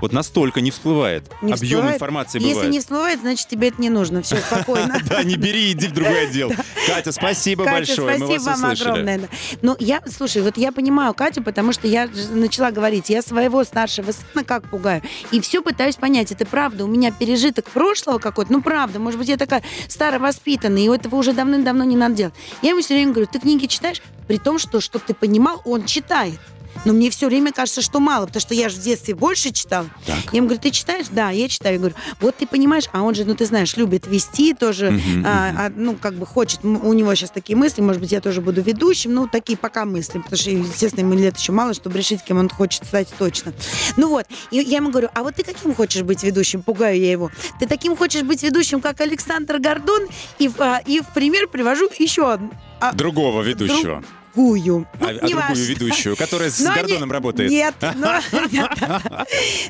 Вот 0.00 0.12
настолько 0.12 0.60
не 0.60 0.70
всплывает. 0.70 1.24
Не 1.42 1.52
Объем 1.52 1.68
всплывает? 1.68 1.94
информации 1.96 2.38
Если 2.38 2.52
бывает. 2.52 2.72
не 2.72 2.80
всплывает, 2.80 3.20
значит 3.20 3.48
тебе 3.48 3.68
это 3.68 3.80
не 3.80 3.90
нужно. 3.90 4.22
Все, 4.22 4.36
спокойно. 4.36 4.98
Да, 5.08 5.22
не 5.22 5.36
бери, 5.36 5.72
иди 5.72 5.88
в 5.88 5.92
другой 5.92 6.24
отдел. 6.24 6.52
Катя, 6.86 7.12
спасибо 7.12 7.64
большое. 7.64 8.18
Спасибо 8.18 8.42
вам 8.42 8.64
огромное. 8.64 9.28
Ну, 9.62 9.76
я, 9.78 10.02
слушай, 10.06 10.42
вот 10.42 10.56
я 10.56 10.72
понимаю 10.72 11.14
Катю, 11.14 11.42
потому 11.42 11.72
что 11.72 11.86
я 11.88 12.08
начала 12.30 12.70
говорить, 12.70 13.08
я 13.10 13.22
своего 13.22 13.64
старшего 13.64 14.12
сына 14.12 14.44
как 14.44 14.68
пугаю, 14.68 15.02
и 15.30 15.40
все 15.40 15.62
пытаюсь 15.62 15.96
понять, 15.96 16.32
это 16.32 16.46
правда, 16.46 16.84
у 16.84 16.88
меня 16.88 17.10
пережиток 17.10 17.66
прошлого 17.70 18.18
какой-то, 18.18 18.52
ну, 18.52 18.62
правда, 18.62 18.98
может 18.98 19.18
быть, 19.18 19.28
я 19.28 19.36
такая 19.36 19.62
старовоспитанная, 19.88 20.82
и 20.82 20.88
этого 20.88 21.16
уже 21.16 21.32
давным-давно 21.32 21.84
не 21.84 21.96
надо 21.96 22.14
делать. 22.14 22.34
Я 22.62 22.70
ему 22.70 22.80
все 22.80 22.94
время 22.94 23.12
говорю, 23.12 23.28
ты 23.30 23.38
книги 23.38 23.66
читаешь, 23.66 24.02
при 24.26 24.38
том, 24.38 24.58
что, 24.58 24.80
чтобы 24.80 25.04
ты 25.06 25.14
понимал, 25.14 25.60
он 25.64 25.84
читает. 25.84 26.38
Но 26.84 26.92
мне 26.92 27.10
все 27.10 27.26
время 27.26 27.52
кажется, 27.52 27.82
что 27.82 28.00
мало, 28.00 28.26
потому 28.26 28.40
что 28.40 28.54
я 28.54 28.68
же 28.68 28.76
в 28.76 28.82
детстве 28.82 29.14
больше 29.14 29.50
читала. 29.52 29.86
Так. 30.06 30.16
Я 30.32 30.38
ему 30.38 30.46
говорю, 30.48 30.60
ты 30.62 30.70
читаешь? 30.70 31.06
Да, 31.10 31.30
я 31.30 31.48
читаю. 31.48 31.74
Я 31.74 31.78
говорю, 31.78 31.94
вот 32.20 32.36
ты 32.36 32.46
понимаешь, 32.46 32.84
а 32.92 33.02
он 33.02 33.14
же, 33.14 33.24
ну 33.24 33.34
ты 33.34 33.46
знаешь, 33.46 33.76
любит 33.76 34.06
вести 34.06 34.54
тоже, 34.54 34.98
а, 35.24 35.66
а, 35.66 35.72
ну 35.74 35.94
как 35.96 36.14
бы 36.14 36.24
хочет, 36.26 36.60
у 36.64 36.92
него 36.92 37.14
сейчас 37.14 37.30
такие 37.30 37.56
мысли, 37.56 37.82
может 37.82 38.00
быть, 38.00 38.12
я 38.12 38.20
тоже 38.20 38.40
буду 38.40 38.62
ведущим, 38.62 39.12
ну 39.14 39.26
такие 39.28 39.56
пока 39.58 39.84
мысли, 39.84 40.18
потому 40.18 40.36
что, 40.36 40.50
естественно, 40.50 41.04
ему 41.04 41.14
лет 41.14 41.36
еще 41.36 41.52
мало, 41.52 41.74
чтобы 41.74 41.98
решить, 41.98 42.22
кем 42.22 42.38
он 42.38 42.48
хочет 42.48 42.84
стать 42.84 43.08
точно. 43.18 43.52
Ну 43.96 44.08
вот, 44.08 44.26
и 44.50 44.58
я 44.58 44.76
ему 44.78 44.90
говорю, 44.90 45.08
а 45.14 45.22
вот 45.22 45.34
ты 45.34 45.42
каким 45.44 45.74
хочешь 45.74 46.02
быть 46.02 46.22
ведущим? 46.22 46.62
Пугаю 46.62 46.98
я 46.98 47.10
его. 47.10 47.30
Ты 47.60 47.66
таким 47.66 47.96
хочешь 47.96 48.22
быть 48.22 48.42
ведущим, 48.42 48.80
как 48.80 49.00
Александр 49.00 49.58
Гордон? 49.58 50.02
И, 50.38 50.48
в- 50.48 50.60
а, 50.60 50.80
и 50.86 51.00
в 51.00 51.06
пример 51.08 51.48
привожу 51.48 51.88
еще 51.98 52.32
одну. 52.32 52.50
А, 52.80 52.92
Другого 52.92 53.42
ведущего. 53.42 54.04
Другую. 54.34 54.86
А, 55.00 55.04
Ну, 55.04 55.08
а 55.08 55.12
не 55.12 55.18
другую 55.18 55.36
важно. 55.36 55.62
ведущую, 55.62 56.16
которая 56.16 56.50
с 56.50 56.60
Но 56.60 56.74
Гордоном 56.74 57.12
работает. 57.12 57.50
Нет, 57.50 57.74
но... 57.96 58.20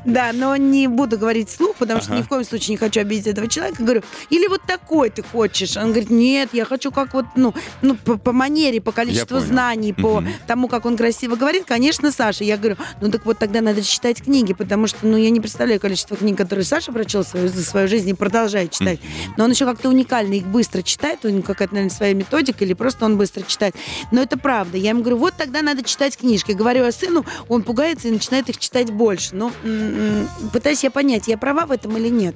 Да, 0.04 0.30
но 0.32 0.56
не 0.56 0.86
буду 0.88 1.18
говорить 1.18 1.48
вслух, 1.48 1.76
потому 1.76 2.00
что 2.00 2.10
Ага. 2.12 2.20
ни 2.20 2.22
в 2.22 2.28
коем 2.28 2.44
случае 2.44 2.70
не 2.72 2.76
хочу 2.76 3.00
обидеть 3.00 3.26
этого 3.26 3.48
человека. 3.48 3.82
Говорю, 3.82 4.02
или 4.30 4.46
вот 4.46 4.62
такой 4.66 5.10
ты 5.10 5.22
хочешь? 5.22 5.76
Он 5.76 5.90
говорит, 5.90 6.10
нет, 6.10 6.50
я 6.52 6.64
хочу 6.64 6.90
как 6.90 7.14
вот, 7.14 7.26
ну, 7.36 7.54
ну 7.82 7.94
по, 7.96 8.16
по 8.16 8.32
манере, 8.32 8.80
по 8.80 8.92
количеству 8.92 9.40
знаний, 9.40 9.92
по 9.92 10.22
тому, 10.46 10.68
как 10.68 10.86
он 10.86 10.96
красиво 10.96 11.36
говорит, 11.36 11.64
конечно, 11.66 12.12
Саша. 12.12 12.44
Я 12.44 12.56
говорю, 12.56 12.76
ну 13.00 13.10
так 13.10 13.24
вот 13.26 13.38
тогда 13.38 13.60
надо 13.60 13.82
читать 13.82 14.22
книги, 14.22 14.52
потому 14.52 14.86
что, 14.86 14.98
ну, 15.06 15.16
я 15.16 15.30
не 15.30 15.40
представляю 15.40 15.80
количество 15.80 16.16
книг, 16.16 16.36
которые 16.36 16.64
Саша 16.64 16.92
прочел 16.92 17.24
свою, 17.24 17.48
за 17.48 17.64
свою 17.64 17.88
жизнь 17.88 18.08
и 18.08 18.14
продолжает 18.14 18.72
читать. 18.72 19.00
Но 19.36 19.44
он 19.44 19.50
еще 19.50 19.64
как-то 19.64 19.88
уникально 19.88 20.34
их 20.34 20.46
быстро 20.46 20.82
читает, 20.82 21.24
у 21.24 21.28
него 21.28 21.42
какая-то, 21.42 21.74
наверное, 21.74 21.94
своя 21.94 22.14
методика, 22.14 22.64
или 22.64 22.74
просто 22.74 23.04
он 23.04 23.16
быстро 23.16 23.42
читает. 23.42 23.74
Но 24.12 24.22
это 24.22 24.36
правда. 24.48 24.78
Я 24.78 24.90
ему 24.90 25.00
говорю, 25.02 25.18
вот 25.18 25.34
тогда 25.36 25.60
надо 25.60 25.82
читать 25.82 26.16
книжки. 26.16 26.52
Говорю 26.52 26.86
о 26.86 26.90
сыну, 26.90 27.26
он 27.50 27.64
пугается 27.64 28.08
и 28.08 28.10
начинает 28.10 28.48
их 28.48 28.56
читать 28.56 28.90
больше. 28.90 29.36
М, 29.36 30.26
пытаюсь 30.54 30.82
я 30.82 30.90
понять, 30.90 31.28
я 31.28 31.36
права 31.36 31.66
в 31.66 31.70
этом 31.70 31.94
или 31.98 32.08
нет. 32.08 32.34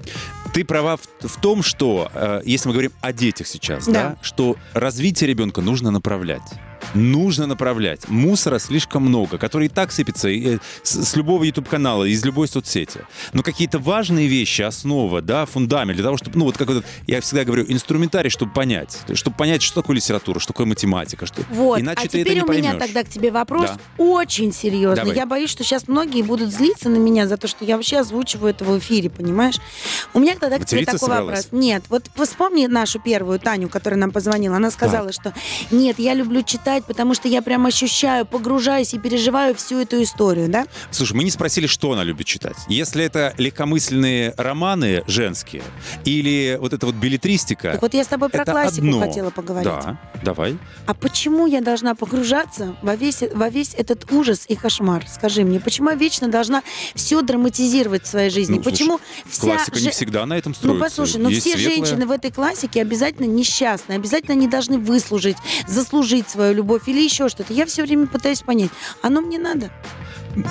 Ты 0.53 0.62
права 0.66 0.98
в, 0.98 1.27
в 1.27 1.40
том, 1.40 1.62
что, 1.62 2.11
э, 2.12 2.42
если 2.44 2.68
мы 2.68 2.75
говорим 2.75 2.92
о 3.01 3.14
детях 3.14 3.46
сейчас, 3.46 3.87
да. 3.87 3.92
Да. 3.92 4.16
что 4.20 4.57
развитие 4.75 5.27
ребенка 5.27 5.62
нужно 5.62 5.90
направлять. 5.90 6.42
Нужно 6.95 7.47
направлять. 7.47 8.09
Мусора 8.09 8.59
слишком 8.59 9.05
много, 9.05 9.38
который 9.38 9.66
и 9.66 9.68
так 9.68 9.92
сыпется 9.92 10.29
э, 10.29 10.59
с, 10.83 11.16
любого 11.16 11.45
YouTube-канала, 11.45 12.05
из 12.05 12.25
любой 12.25 12.49
соцсети. 12.49 13.01
Но 13.33 13.42
какие-то 13.42 13.79
важные 13.79 14.27
вещи, 14.27 14.62
основа, 14.62 15.23
да, 15.23 15.47
фундамент, 15.47 15.97
для 15.97 16.05
того, 16.05 16.16
чтобы, 16.16 16.38
ну 16.38 16.45
вот 16.45 16.57
как 16.57 16.68
вот, 16.68 16.85
я 17.07 17.21
всегда 17.21 17.45
говорю, 17.45 17.64
инструментарий, 17.68 18.31
чтобы 18.31 18.53
понять. 18.53 18.99
Чтобы 19.14 19.37
понять, 19.37 19.62
что 19.62 19.83
такое 19.83 19.97
литература, 19.97 20.38
что 20.38 20.53
такое 20.53 20.66
математика. 20.66 21.27
Что... 21.27 21.42
Вот, 21.51 21.81
Иначе 21.81 22.01
а 22.01 22.03
ты 22.03 22.09
теперь 22.09 22.27
это 22.27 22.35
не 22.35 22.42
у 22.42 22.53
меня 22.53 22.71
поймешь. 22.71 22.87
тогда 22.87 23.05
к 23.05 23.09
тебе 23.09 23.31
вопрос 23.31 23.71
Да. 23.71 23.79
очень 23.99 24.53
серьезный. 24.53 24.97
Давай. 24.97 25.16
Я 25.16 25.27
боюсь, 25.27 25.51
что 25.51 25.64
сейчас 25.64 25.88
многие 25.88 26.23
будут 26.23 26.53
злиться 26.53 26.88
на 26.88 26.97
меня 26.97 27.27
за 27.27 27.37
то, 27.37 27.49
что 27.49 27.64
я 27.64 27.77
вообще 27.77 27.99
озвучиваю 27.99 28.51
это 28.51 28.64
в 28.64 28.79
эфире, 28.79 29.11
понимаешь? 29.11 29.57
У 30.14 30.21
меня 30.21 30.37
тогда 30.38 30.59
к 30.59 30.66
тебе 30.66 30.85
такой 30.85 30.99
собралась? 30.99 31.45
вопрос. 31.45 31.61
Нет, 31.61 31.85
вот 31.88 32.05
вспомни 32.14 32.66
нашу 32.66 32.99
первую 32.99 33.38
Таню, 33.38 33.68
которая 33.68 33.99
нам 33.99 34.11
позвонила. 34.11 34.57
Она 34.57 34.71
сказала, 34.71 35.12
что 35.12 35.33
нет, 35.71 35.99
я 35.99 36.14
люблю 36.14 36.42
читать, 36.42 36.71
потому 36.80 37.14
что 37.14 37.28
я 37.28 37.42
прям 37.42 37.66
ощущаю, 37.66 38.24
погружаюсь 38.24 38.94
и 38.94 38.98
переживаю 38.98 39.54
всю 39.54 39.78
эту 39.80 40.02
историю, 40.02 40.48
да? 40.48 40.66
Слушай, 40.90 41.14
мы 41.16 41.24
не 41.24 41.30
спросили, 41.30 41.66
что 41.66 41.92
она 41.92 42.04
любит 42.04 42.26
читать. 42.26 42.56
Если 42.68 43.04
это 43.04 43.35
легкомысленные 43.38 44.35
романы 44.37 45.02
женские 45.06 45.62
или 46.04 46.56
вот 46.61 46.72
эта 46.72 46.87
вот 46.87 46.94
билетристика, 46.94 47.72
Так 47.72 47.82
вот 47.82 47.94
я 47.94 48.04
с 48.04 48.06
тобой 48.08 48.28
про 48.28 48.44
классику 48.44 48.87
одно. 48.87 49.00
хотела 49.00 49.30
поговорить. 49.30 49.68
Да, 49.70 49.98
давай. 50.24 50.56
А 50.87 50.94
почему 50.94 51.46
я 51.46 51.61
должна 51.61 51.94
погружаться 51.94 52.76
во 52.82 52.96
весь, 52.96 53.22
во 53.35 53.48
весь 53.48 53.74
этот 53.74 54.11
ужас 54.12 54.44
и 54.48 54.54
кошмар? 54.54 55.04
Скажи 55.12 55.44
мне, 55.44 55.61
почему 55.61 55.90
я 55.90 55.96
вечно 55.96 56.28
должна 56.28 56.62
все 56.94 57.20
драматизировать 57.22 58.04
в 58.04 58.06
своей 58.06 58.30
жизни? 58.30 58.56
Ну, 58.56 58.62
слушай, 58.62 58.72
почему 58.72 59.00
вся 59.28 59.42
Классика 59.42 59.76
не 59.78 59.85
же- 59.85 59.90
всегда 59.90 60.26
на 60.26 60.35
этом 60.38 60.52
Ну, 60.52 60.56
строится. 60.56 60.85
послушай, 60.85 61.20
ну 61.20 61.28
Есть 61.28 61.42
все 61.42 61.56
светлая. 61.56 61.76
женщины 61.76 62.06
в 62.06 62.11
этой 62.11 62.30
классике 62.30 62.80
обязательно 62.82 63.26
несчастны, 63.26 63.92
обязательно 63.94 64.32
они 64.35 64.48
должны 64.48 64.78
выслужить, 64.78 65.37
заслужить 65.66 66.28
свою 66.28 66.54
любовь 66.54 66.62
или 66.88 67.01
еще 67.01 67.29
что-то. 67.29 67.53
Я 67.53 67.66
все 67.66 67.83
время 67.83 68.07
пытаюсь 68.07 68.42
понять, 68.42 68.70
оно 69.03 69.20
мне 69.20 69.38
надо? 69.38 69.70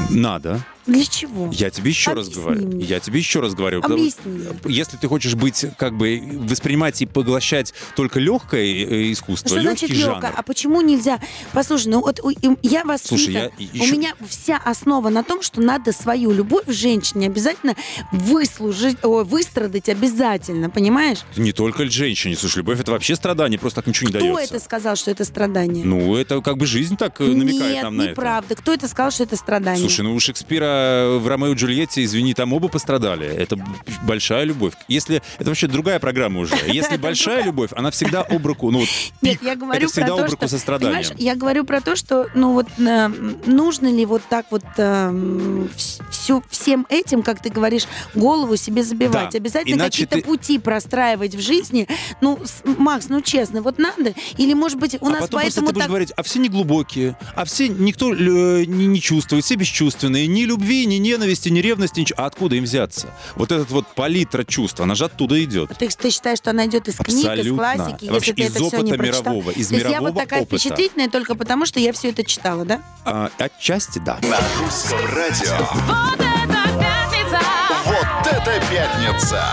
Надо. 0.10 0.60
Для 0.88 1.06
чего? 1.06 1.50
Я 1.52 1.70
тебе 1.70 1.90
еще 1.92 2.14
раз 2.14 2.28
Объясни 2.28 2.44
говорю. 2.44 2.68
мне. 2.68 2.86
Я 2.86 3.00
тебе 3.00 3.20
еще 3.20 3.40
раз 3.40 3.54
говорю. 3.54 3.82
потому- 3.82 4.00
Объясни. 4.02 4.44
Если 4.66 4.98
ты 4.98 5.08
хочешь 5.08 5.36
быть, 5.36 5.66
как 5.78 5.96
бы, 5.96 6.22
воспринимать 6.50 7.02
и 7.02 7.06
поглощать 7.06 7.74
только 7.96 8.20
легкое 8.20 8.64
э, 8.66 9.12
искусство, 9.12 9.50
Что 9.50 9.60
легкий 9.60 9.88
значит 9.88 9.98
жанр. 9.98 10.16
легко? 10.24 10.30
А 10.36 10.42
почему 10.44 10.82
нельзя? 10.82 11.20
Послушай, 11.54 11.88
ну 11.88 12.02
вот 12.02 12.20
у- 12.22 12.30
я 12.62 12.84
воспитана. 12.84 12.98
Слушай, 12.98 13.34
я 13.34 13.50
У 13.58 13.84
еще- 13.84 13.92
меня 13.96 14.14
вся 14.28 14.58
основа 14.58 15.10
на 15.10 15.24
том, 15.24 15.42
что 15.42 15.62
надо 15.62 15.92
свою 15.94 16.32
любовь 16.32 16.66
женщине 16.68 17.28
обязательно 17.28 17.76
выслужить, 18.12 18.98
о, 19.04 19.24
выстрадать 19.24 19.90
обязательно, 19.90 20.70
понимаешь? 20.70 21.20
Не 21.38 21.52
только 21.52 21.90
женщине. 21.90 22.36
Слушай, 22.36 22.58
любовь 22.60 22.80
это 22.80 22.92
вообще 22.92 23.16
страдание, 23.16 23.60
просто 23.60 23.82
так 23.82 23.88
ничего 23.88 24.10
не 24.10 24.14
Кто 24.16 24.34
дается. 24.34 24.56
это 24.56 24.64
сказал, 24.64 24.96
что 24.96 25.12
это 25.12 25.26
страдание? 25.26 25.86
Ну, 25.86 26.16
это 26.16 26.42
как 26.42 26.58
бы 26.58 26.66
жизнь 26.66 26.98
так 26.98 27.20
э, 27.22 27.26
намекает 27.26 27.74
Нет, 27.74 27.84
нам 27.84 27.98
на 27.98 28.02
это. 28.04 28.12
неправда. 28.12 28.56
Кто 28.56 28.74
это 28.74 28.88
сказал, 28.88 29.12
что 29.12 29.24
это 29.24 29.36
страдание? 29.36 29.80
Слушай, 29.82 30.02
ну 30.02 30.16
у 30.16 30.20
Шекспира 30.20 30.71
в 31.20 31.28
Ромео 31.28 31.52
и 31.52 31.56
Джульетте, 31.56 32.04
извини, 32.04 32.34
там 32.34 32.54
оба 32.54 32.68
пострадали. 32.68 33.28
Это 33.28 33.58
большая 34.04 34.44
любовь. 34.44 34.74
Если 34.88 35.22
это 35.38 35.50
вообще 35.50 35.68
другая 35.68 36.00
программа 36.00 36.42
уже. 36.42 36.56
Если 36.68 36.98
большая 36.98 37.44
любовь, 37.44 37.72
она 37.76 37.92
всегда 37.92 38.22
об 38.22 38.46
руку. 38.46 38.72
Ну, 38.72 38.80
вот 38.80 38.90
Нет, 39.22 39.42
я 39.42 39.56
говорю 39.56 39.86
это 39.86 39.92
всегда 39.92 40.08
про 40.08 40.16
то, 40.18 40.24
об 40.24 40.32
руку 40.32 40.48
что, 40.48 40.58
со 40.58 40.60
страданием. 40.60 41.16
я 41.18 41.36
говорю 41.36 41.64
про 41.64 41.82
то, 41.82 41.96
что, 41.96 42.28
ну 42.34 42.54
вот, 42.54 42.68
э, 42.78 43.08
нужно 43.46 43.92
ли 43.92 44.06
вот 44.06 44.22
так 44.30 44.46
вот 44.52 44.64
э, 44.78 45.68
всю, 46.10 46.44
всем 46.50 46.86
этим, 46.90 47.24
как 47.24 47.42
ты 47.42 47.50
говоришь, 47.50 47.84
голову 48.16 48.56
себе 48.56 48.84
забивать? 48.84 49.32
Да, 49.32 49.38
Обязательно 49.38 49.86
какие-то 49.86 50.18
ты- 50.18 50.22
пути 50.24 50.60
простраивать 50.60 51.36
в 51.36 51.42
жизни? 51.42 51.88
Ну, 52.22 52.40
Макс, 52.78 53.10
ну 53.10 53.22
честно, 53.22 53.62
вот 53.62 53.80
надо? 53.80 54.14
Или, 54.38 54.54
может 54.54 54.78
быть, 54.78 54.98
у 55.02 55.08
а 55.08 55.10
нас 55.10 55.30
поэтому 55.32 55.68
ты 55.68 55.74
будешь 55.74 55.84
так... 55.84 55.90
говорить, 55.90 56.12
а 56.16 56.24
все 56.24 56.40
не 56.40 56.50
глубокие, 56.50 57.18
а 57.36 57.46
все 57.46 57.68
никто 57.68 58.14
э, 58.14 58.66
не, 58.66 58.88
не 58.88 59.02
чувствует, 59.02 59.44
все 59.44 59.56
бесчувственные, 59.56 60.28
ни 60.28 60.44
любви, 60.62 60.86
ни 60.86 60.96
ненависти, 60.96 61.50
ни 61.50 61.60
ревности, 61.60 62.00
ничего. 62.00 62.22
А 62.22 62.26
откуда 62.28 62.56
им 62.56 62.64
взяться? 62.64 63.08
Вот 63.36 63.52
этот 63.52 63.70
вот 63.72 63.88
палитра 63.88 64.44
чувств, 64.44 64.80
она 64.80 64.96
же 64.96 65.06
оттуда 65.06 65.44
идет. 65.44 65.72
Ты, 65.78 65.90
ты 65.90 66.12
считаешь, 66.12 66.38
что 66.38 66.52
она 66.52 66.66
идет 66.68 66.88
из 66.88 66.98
книг, 66.98 67.26
из 67.38 67.56
классики, 67.56 68.10
Вообще 68.10 68.32
если 68.32 68.34
ты 68.34 68.42
из 68.44 68.56
это 68.56 68.64
все 68.66 68.78
не 68.78 68.92
опыта 68.92 68.98
прочитал? 68.98 69.34
мирового, 69.34 69.52
из 69.52 69.68
То 69.68 69.74
есть 69.76 69.86
я 69.86 69.90
мирового 69.92 70.12
вот 70.12 70.20
такая 70.20 70.42
опыта. 70.42 70.58
впечатлительная 70.62 71.10
только 71.10 71.36
потому, 71.36 71.66
что 71.66 71.80
я 71.80 71.94
все 71.94 72.10
это 72.10 72.24
читала, 72.24 72.64
да? 72.66 72.82
А, 73.06 73.30
отчасти 73.38 74.00
да. 74.00 74.20
На 74.22 74.38
русском 74.62 75.00
радио. 75.16 75.58
Вот 75.88 76.20
это 76.20 76.70
пятница! 76.80 77.40
Вот 77.86 78.28
это 78.32 78.64
пятница! 78.70 79.44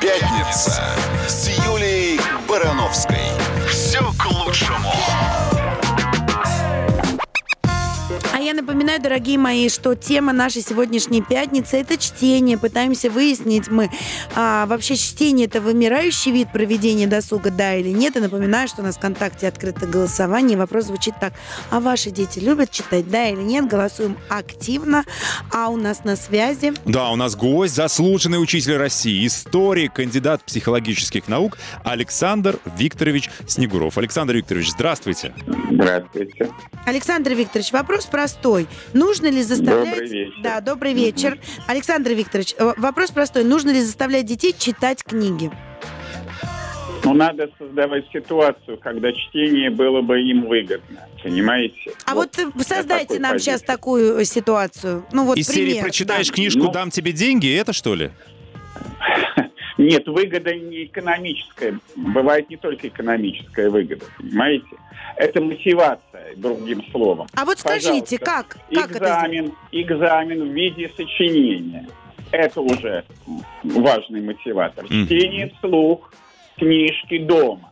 Пятница 0.00 0.82
с 1.26 1.48
Юлией 1.66 2.20
Барановской. 2.48 3.16
Все 3.70 4.00
к 4.18 4.26
лучшему. 4.30 4.92
Я 8.44 8.52
напоминаю, 8.52 9.00
дорогие 9.00 9.38
мои, 9.38 9.68
что 9.70 9.94
тема 9.94 10.32
нашей 10.32 10.60
сегодняшней 10.60 11.22
пятницы– 11.22 11.76
это 11.78 11.96
чтение. 11.96 12.58
Пытаемся 12.58 13.08
выяснить 13.08 13.68
мы, 13.68 13.90
а, 14.34 14.66
вообще 14.66 14.96
чтение– 14.96 15.46
это 15.48 15.62
вымирающий 15.62 16.30
вид 16.30 16.52
проведения 16.52 17.06
досуга, 17.06 17.50
да 17.50 17.74
или 17.74 17.88
нет. 17.88 18.16
И 18.16 18.20
напоминаю, 18.20 18.68
что 18.68 18.82
у 18.82 18.84
нас 18.84 18.96
в 18.96 18.98
ВКонтакте 18.98 19.48
открыто 19.48 19.86
голосование. 19.86 20.58
Вопрос 20.58 20.84
звучит 20.84 21.14
так. 21.20 21.32
А 21.70 21.80
ваши 21.80 22.10
дети 22.10 22.38
любят 22.38 22.70
читать, 22.70 23.10
да 23.10 23.28
или 23.28 23.40
нет? 23.40 23.66
Голосуем 23.66 24.18
активно. 24.28 25.04
А 25.50 25.68
у 25.68 25.76
нас 25.76 26.04
на 26.04 26.16
связи 26.16 26.74
Да, 26.84 27.10
у 27.10 27.16
нас 27.16 27.36
гость, 27.36 27.74
заслуженный 27.74 28.42
учитель 28.42 28.76
России, 28.76 29.26
историк, 29.26 29.94
кандидат 29.94 30.44
психологических 30.44 31.28
наук 31.28 31.56
Александр 31.82 32.58
Викторович 32.76 33.30
Снегуров. 33.46 33.96
Александр 33.96 34.34
Викторович, 34.34 34.72
здравствуйте. 34.72 35.32
Здравствуйте. 35.70 36.50
Александр 36.84 37.32
Викторович, 37.32 37.72
вопрос 37.72 38.04
простой. 38.04 38.33
Нужно 38.92 39.26
ли 39.28 39.42
заставлять... 39.42 39.94
Добрый 39.94 40.08
вечер. 40.08 40.34
Да, 40.42 40.60
добрый 40.60 40.92
вечер. 40.92 41.38
Александр 41.66 42.10
Викторович, 42.12 42.54
э, 42.58 42.72
вопрос 42.76 43.10
простой. 43.10 43.44
Нужно 43.44 43.70
ли 43.70 43.80
заставлять 43.80 44.26
детей 44.26 44.54
читать 44.56 45.02
книги? 45.04 45.50
Ну, 47.04 47.12
надо 47.12 47.50
создавать 47.58 48.04
ситуацию, 48.12 48.78
когда 48.78 49.12
чтение 49.12 49.70
было 49.70 50.00
бы 50.00 50.20
им 50.22 50.46
выгодно. 50.46 51.06
Понимаете? 51.22 51.92
А 52.06 52.14
вот, 52.14 52.38
э, 52.38 52.50
я 52.54 52.64
создайте 52.64 53.18
нам 53.18 53.32
позиции. 53.32 53.52
сейчас 53.52 53.62
такую 53.62 54.18
э, 54.18 54.24
ситуацию. 54.24 55.04
Ну 55.12 55.24
вот 55.24 55.36
Из 55.38 55.46
пример. 55.46 55.68
серии 55.70 55.80
«Прочитаешь 55.80 56.28
да. 56.28 56.34
книжку, 56.34 56.60
Ну. 56.64 56.72
дам 56.72 56.90
тебе 56.90 57.12
деньги» 57.12 57.54
это 57.54 57.72
что 57.72 57.94
ли? 57.94 58.10
Нет, 59.84 60.06
выгода 60.06 60.54
не 60.54 60.84
экономическая. 60.84 61.78
Бывает 61.96 62.48
не 62.48 62.56
только 62.56 62.88
экономическая 62.88 63.68
выгода, 63.68 64.04
понимаете? 64.18 64.66
Это 65.16 65.40
мотивация, 65.40 66.34
другим 66.36 66.82
словом. 66.90 67.26
А 67.34 67.44
вот 67.44 67.58
скажите, 67.58 68.18
Пожалуйста. 68.18 68.18
как? 68.18 68.48
Как 68.48 68.90
это 68.90 68.96
сделать? 68.96 69.02
экзамен, 69.02 69.52
экзамен 69.72 70.50
в 70.50 70.52
виде 70.52 70.90
сочинения. 70.96 71.86
Это 72.32 72.60
уже 72.60 73.04
важный 73.62 74.22
мотиватор. 74.22 74.84
Мгм. 74.84 75.04
Чтение 75.04 75.52
вслух, 75.58 76.12
книжки 76.56 77.18
дома. 77.18 77.70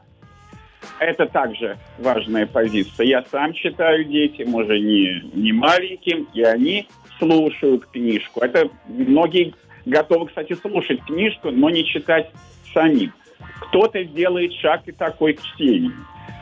Это 0.98 1.26
также 1.26 1.78
важная 1.98 2.46
позиция. 2.46 3.06
Я 3.06 3.24
сам 3.30 3.54
читаю 3.54 4.04
детям, 4.04 4.54
уже 4.54 4.78
не, 4.78 5.22
не 5.32 5.52
маленьким, 5.52 6.28
и 6.34 6.42
они 6.42 6.86
слушают 7.18 7.86
книжку. 7.86 8.40
Это 8.40 8.68
многие 8.86 9.54
готовы, 9.84 10.26
кстати, 10.28 10.54
слушать 10.54 11.02
книжку, 11.04 11.50
но 11.50 11.70
не 11.70 11.84
читать 11.84 12.30
самим. 12.72 13.12
Кто-то 13.60 14.02
сделает 14.04 14.52
шаг 14.54 14.82
и 14.86 14.92
такой 14.92 15.34
к 15.34 15.42
чтению. 15.42 15.94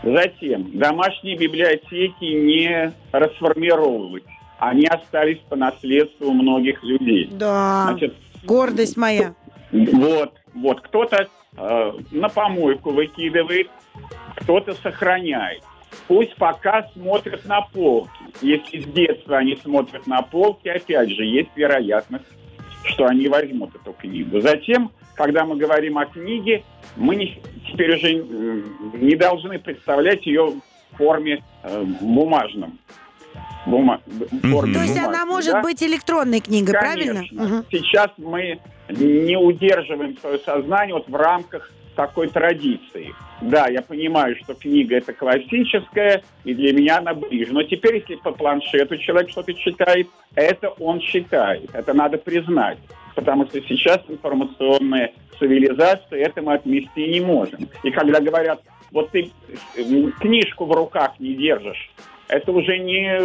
Затем, 0.03 0.79
домашние 0.79 1.37
библиотеки 1.37 2.25
не 2.25 2.93
расформировывать. 3.13 4.25
Они 4.59 4.87
остались 4.87 5.39
по 5.49 5.57
наследству 5.57 6.29
у 6.29 6.33
многих 6.33 6.83
людей. 6.83 7.29
Да, 7.33 7.87
Значит, 7.89 8.15
гордость 8.45 8.97
моя. 8.97 9.35
вот, 9.73 10.35
вот 10.55 10.81
кто-то 10.83 11.29
э, 11.57 11.93
на 12.11 12.29
помойку 12.29 12.91
выкидывает, 12.91 13.71
кто-то 14.37 14.75
сохраняет. 14.75 15.63
Пусть 16.07 16.35
пока 16.37 16.89
смотрят 16.95 17.45
на 17.47 17.63
полки. 17.63 18.11
Если 18.43 18.81
с 18.81 18.85
детства 18.87 19.39
они 19.39 19.57
смотрят 19.57 20.07
на 20.07 20.23
полки, 20.23 20.69
опять 20.69 21.11
же, 21.11 21.25
есть 21.25 21.51
вероятность, 21.57 22.25
что 22.85 23.07
они 23.07 23.29
возьмут 23.29 23.75
эту 23.75 23.93
книгу. 23.93 24.41
Затем, 24.41 24.91
когда 25.15 25.45
мы 25.45 25.57
говорим 25.57 25.99
о 25.99 26.07
книге, 26.07 26.65
мы 26.97 27.17
не- 27.17 27.41
теперь 27.71 27.97
уже 27.97 28.09
э, 28.15 28.63
не 28.95 29.17
должны 29.17 29.59
представлять 29.59 30.27
ее 30.27 30.55
в 30.93 30.97
форме 30.97 31.43
э, 31.63 31.85
бумажном. 32.01 32.79
Бума- 33.67 34.01
форме 34.43 34.73
То 34.75 34.81
есть 34.81 34.95
бумажной, 34.95 35.05
она 35.05 35.27
может 35.27 35.53
да? 35.53 35.63
быть 35.63 35.83
электронной 35.83 36.41
книгой, 36.41 36.73
правильно? 36.73 37.15
Конечно. 37.17 37.43
Мгм. 37.45 37.65
Сейчас 37.71 38.11
мы 38.17 38.59
не 38.89 39.37
удерживаем 39.37 40.17
свое 40.19 40.39
сознание 40.39 40.95
вот 40.95 41.07
в 41.09 41.15
рамках 41.15 41.71
такой 42.01 42.29
традиции. 42.29 43.15
Да, 43.43 43.69
я 43.69 43.83
понимаю, 43.83 44.35
что 44.43 44.55
книга 44.55 44.97
это 44.97 45.13
классическая, 45.13 46.23
и 46.45 46.55
для 46.55 46.73
меня 46.73 46.99
она 46.99 47.13
ближе. 47.13 47.53
Но 47.53 47.63
теперь, 47.63 47.97
если 47.97 48.15
по 48.17 48.33
планшету 48.33 48.97
человек 48.97 49.31
что-то 49.31 49.53
читает, 49.53 50.09
это 50.35 50.71
он 50.79 51.01
читает. 51.01 51.69
Это 51.75 51.93
надо 51.93 52.17
признать. 52.17 52.79
Потому 53.15 53.47
что 53.47 53.61
сейчас 53.61 54.01
информационная 54.09 55.13
цивилизация, 55.39 56.25
это 56.25 56.41
мы 56.41 56.55
отмести 56.55 57.07
не 57.07 57.21
можем. 57.21 57.69
И 57.83 57.91
когда 57.91 58.21
говорят 58.21 58.63
Вот 58.93 59.11
ты 59.11 59.31
э, 59.77 59.83
книжку 60.21 60.65
в 60.65 60.73
руках 60.73 61.21
не 61.21 61.35
держишь. 61.35 61.91
Это 62.29 62.51
уже 62.53 62.79
не... 62.79 63.21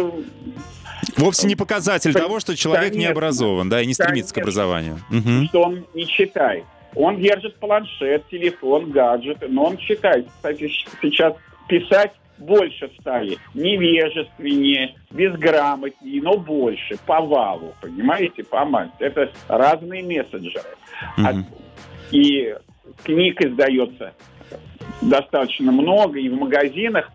Вовсе 1.16 1.46
не 1.46 1.56
показатель 1.56 2.12
того, 2.12 2.40
что 2.40 2.54
человек 2.54 2.92
не 2.92 3.06
конечно. 3.06 3.12
образован, 3.12 3.68
да, 3.70 3.80
и 3.80 3.86
не 3.86 3.94
стремится 3.94 4.34
к 4.34 4.34
Конечно. 4.34 4.42
образованию. 4.42 4.98
Мгм. 5.08 5.48
что 5.48 5.62
он 5.62 5.86
не 5.94 6.06
читает. 6.06 6.64
Он 6.96 7.20
держит 7.20 7.56
планшет, 7.56 8.26
телефон, 8.30 8.90
гаджет, 8.90 9.38
но 9.48 9.64
он 9.66 9.76
читает. 9.76 10.26
Кстати, 10.28 10.70
сейчас 11.02 11.34
писать 11.68 12.12
больше 12.38 12.90
стали. 13.00 13.36
Невежественнее, 13.54 14.94
безграмотнее, 15.10 16.22
но 16.22 16.36
больше, 16.38 16.96
по 17.06 17.20
валу, 17.20 17.74
понимаете, 17.80 18.44
по 18.44 18.64
массе. 18.64 18.92
Это 18.98 19.30
разные 19.48 20.02
мессенджеры. 20.02 20.64
А- 21.18 21.32
Мгм. 21.32 21.46
и 22.12 22.54
книг 23.04 23.44
издается 23.44 24.14
достаточно 25.02 25.72
много, 25.72 26.18
и 26.18 26.28
в 26.28 26.34
магазинах 26.34 27.10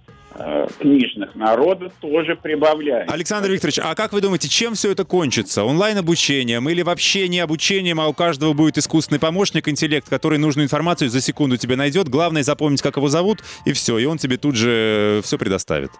книжных 0.79 1.35
народа 1.35 1.91
тоже 1.99 2.35
прибавляет. 2.35 3.11
Александр 3.11 3.51
Викторович, 3.51 3.79
а 3.83 3.95
как 3.95 4.13
вы 4.13 4.21
думаете, 4.21 4.47
чем 4.49 4.75
все 4.75 4.91
это 4.91 5.03
кончится? 5.05 5.63
Онлайн-обучением 5.63 6.69
или 6.69 6.81
вообще 6.81 7.27
не 7.27 7.39
обучением, 7.39 7.99
а 7.99 8.07
у 8.07 8.13
каждого 8.13 8.53
будет 8.53 8.77
искусственный 8.77 9.19
помощник, 9.19 9.67
интеллект, 9.67 10.09
который 10.09 10.37
нужную 10.37 10.65
информацию 10.65 11.09
за 11.09 11.21
секунду 11.21 11.57
тебе 11.57 11.75
найдет? 11.75 12.07
Главное 12.09 12.43
запомнить, 12.43 12.81
как 12.81 12.97
его 12.97 13.09
зовут, 13.09 13.39
и 13.65 13.73
все, 13.73 13.97
и 13.97 14.05
он 14.05 14.17
тебе 14.17 14.37
тут 14.37 14.55
же 14.55 15.21
все 15.23 15.37
предоставит. 15.37 15.91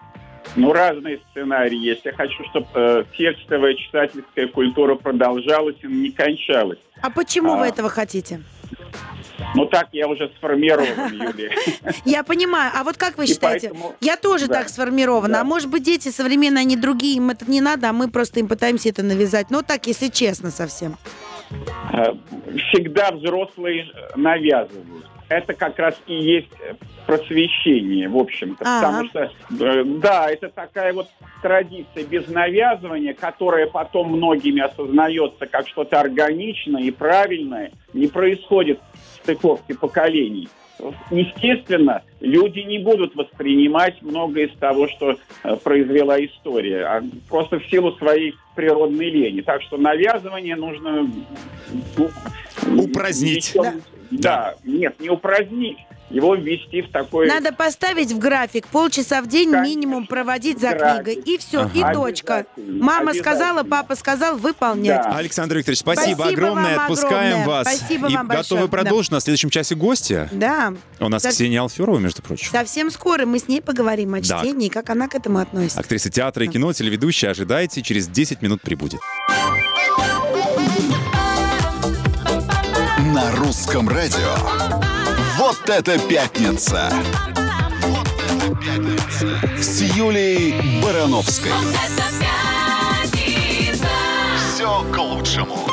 Ну, 0.56 0.72
разные 0.72 1.20
сценарии 1.30 1.78
есть. 1.78 2.04
Я 2.04 2.12
хочу, 2.12 2.42
чтобы 2.50 3.06
текстовая 3.16 3.74
читательская 3.74 4.48
культура 4.48 4.96
продолжалась 4.96 5.76
и 5.82 5.86
не 5.86 6.10
кончалась. 6.10 6.78
А 7.02 7.10
почему 7.10 7.56
вы 7.56 7.66
А. 7.66 7.68
этого 7.68 7.88
хотите? 7.88 8.42
Ну, 9.54 9.66
так 9.66 9.88
я 9.92 10.06
уже 10.08 10.30
сформирован, 10.38 11.12
Юлия. 11.12 11.50
Я 12.04 12.22
понимаю. 12.22 12.70
А 12.74 12.84
вот 12.84 12.96
как 12.96 13.18
вы 13.18 13.26
считаете? 13.26 13.68
поэтому- 13.70 13.94
Я 14.00 14.16
тоже 14.16 14.46
Да. 14.46 14.54
так 14.54 14.68
сформирована. 14.68 15.34
Да. 15.34 15.40
А 15.40 15.44
может 15.44 15.68
быть, 15.68 15.82
дети 15.82 16.08
современные, 16.10 16.62
они 16.62 16.76
другие, 16.76 17.16
им 17.16 17.30
это 17.30 17.50
не 17.50 17.60
надо, 17.60 17.90
а 17.90 17.92
мы 17.92 18.08
просто 18.08 18.40
им 18.40 18.48
пытаемся 18.48 18.88
это 18.88 19.02
навязать. 19.02 19.50
Ну, 19.50 19.62
так, 19.62 19.86
если 19.86 20.08
честно 20.08 20.50
совсем. 20.50 20.96
Э, 21.92 22.14
Всегда 22.70 23.10
взрослые 23.12 23.86
навязывают. 24.16 25.06
Это 25.32 25.54
как 25.54 25.78
раз 25.78 25.94
и 26.06 26.14
есть 26.14 26.48
просвещение, 27.06 28.08
в 28.08 28.16
общем-то. 28.16 28.64
Ага. 28.64 28.86
Потому 28.86 29.08
что, 29.08 29.64
э, 29.64 29.84
да, 29.84 30.30
это 30.30 30.48
такая 30.48 30.92
вот 30.92 31.08
традиция 31.42 32.04
без 32.04 32.28
навязывания, 32.28 33.14
которая 33.14 33.66
потом 33.66 34.12
многими 34.12 34.60
осознается 34.60 35.46
как 35.46 35.68
что-то 35.68 36.00
органичное 36.00 36.82
и 36.82 36.90
правильное, 36.90 37.72
не 37.92 38.06
происходит 38.08 38.80
стыковки 39.22 39.72
поколений. 39.72 40.48
Естественно, 41.10 42.02
люди 42.20 42.60
не 42.60 42.78
будут 42.78 43.14
воспринимать 43.14 44.02
многое 44.02 44.46
из 44.46 44.58
того, 44.58 44.88
что 44.88 45.16
э, 45.44 45.56
произвела 45.56 46.18
история, 46.24 46.84
а 46.86 47.02
просто 47.28 47.60
в 47.60 47.66
силу 47.66 47.92
своей 47.92 48.34
природной 48.56 49.10
лени. 49.10 49.42
Так 49.42 49.62
что 49.62 49.76
навязывание 49.76 50.56
нужно 50.56 51.08
ну, 51.96 52.82
Упразднить. 52.82 53.54
ничем- 53.54 53.62
Да. 53.62 53.74
Нет, 54.64 55.00
не 55.00 55.08
упразднить, 55.10 55.78
его 56.10 56.34
ввести 56.34 56.82
в 56.82 56.90
такой... 56.92 57.26
Надо 57.26 57.52
поставить 57.54 58.12
в 58.12 58.18
график 58.18 58.66
полчаса 58.68 59.22
в 59.22 59.28
день 59.28 59.50
Конечно. 59.50 59.64
минимум 59.66 60.06
проводить 60.06 60.60
за 60.60 60.70
График. 60.74 61.04
книгой. 61.04 61.22
И 61.24 61.38
все, 61.38 61.60
Ага. 61.62 61.90
и 61.90 61.94
точка. 61.94 62.46
Мама 62.58 63.14
сказала, 63.14 63.62
папа 63.62 63.96
сказал, 63.96 64.36
выполнять. 64.36 65.02
Да. 65.04 65.16
Александр 65.16 65.56
Викторович, 65.56 65.78
спасибо, 65.78 66.16
Спасибо 66.16 66.28
огромное. 66.42 66.76
вам 66.76 66.80
Отпускаем 66.84 67.40
огромное. 67.40 67.46
вас. 67.46 67.68
Спасибо 67.76 68.08
и 68.10 68.14
вам 68.14 68.28
большое. 68.28 68.42
готовы 68.42 68.62
Да. 68.62 68.68
продолжить 68.68 69.10
на 69.12 69.20
следующем 69.20 69.48
часе 69.48 69.74
гостя. 69.74 70.28
Да. 70.32 70.74
У 71.00 71.08
нас 71.08 71.22
Сов- 71.22 71.32
Ксения 71.32 71.60
Алферова, 71.62 71.98
между 71.98 72.20
прочим. 72.20 72.50
Совсем 72.50 72.90
скоро 72.90 73.24
мы 73.24 73.38
с 73.38 73.48
ней 73.48 73.62
поговорим 73.62 74.12
о 74.12 74.20
Да. 74.20 74.40
чтении, 74.40 74.68
как 74.68 74.90
она 74.90 75.08
к 75.08 75.14
этому 75.14 75.38
относится. 75.38 75.80
Актриса 75.80 76.10
театра 76.10 76.44
и 76.44 76.48
кино, 76.48 76.70
телеведущая. 76.74 77.30
Ожидайте, 77.30 77.80
через 77.80 78.06
10 78.08 78.42
минут 78.42 78.60
прибудет. 78.60 79.00
Русском 83.42 83.88
радио. 83.88 84.36
Вот 85.36 85.68
это 85.68 85.98
пятница! 85.98 86.92
Вот 87.82 88.08
это 88.30 88.56
пятница! 88.60 89.40
С 89.60 89.80
Юлией 89.80 90.80
Барановской. 90.80 91.50
Это 91.50 92.04
пятница. 93.12 93.88
Все 94.54 94.84
к 94.92 94.96
лучшему. 94.96 95.71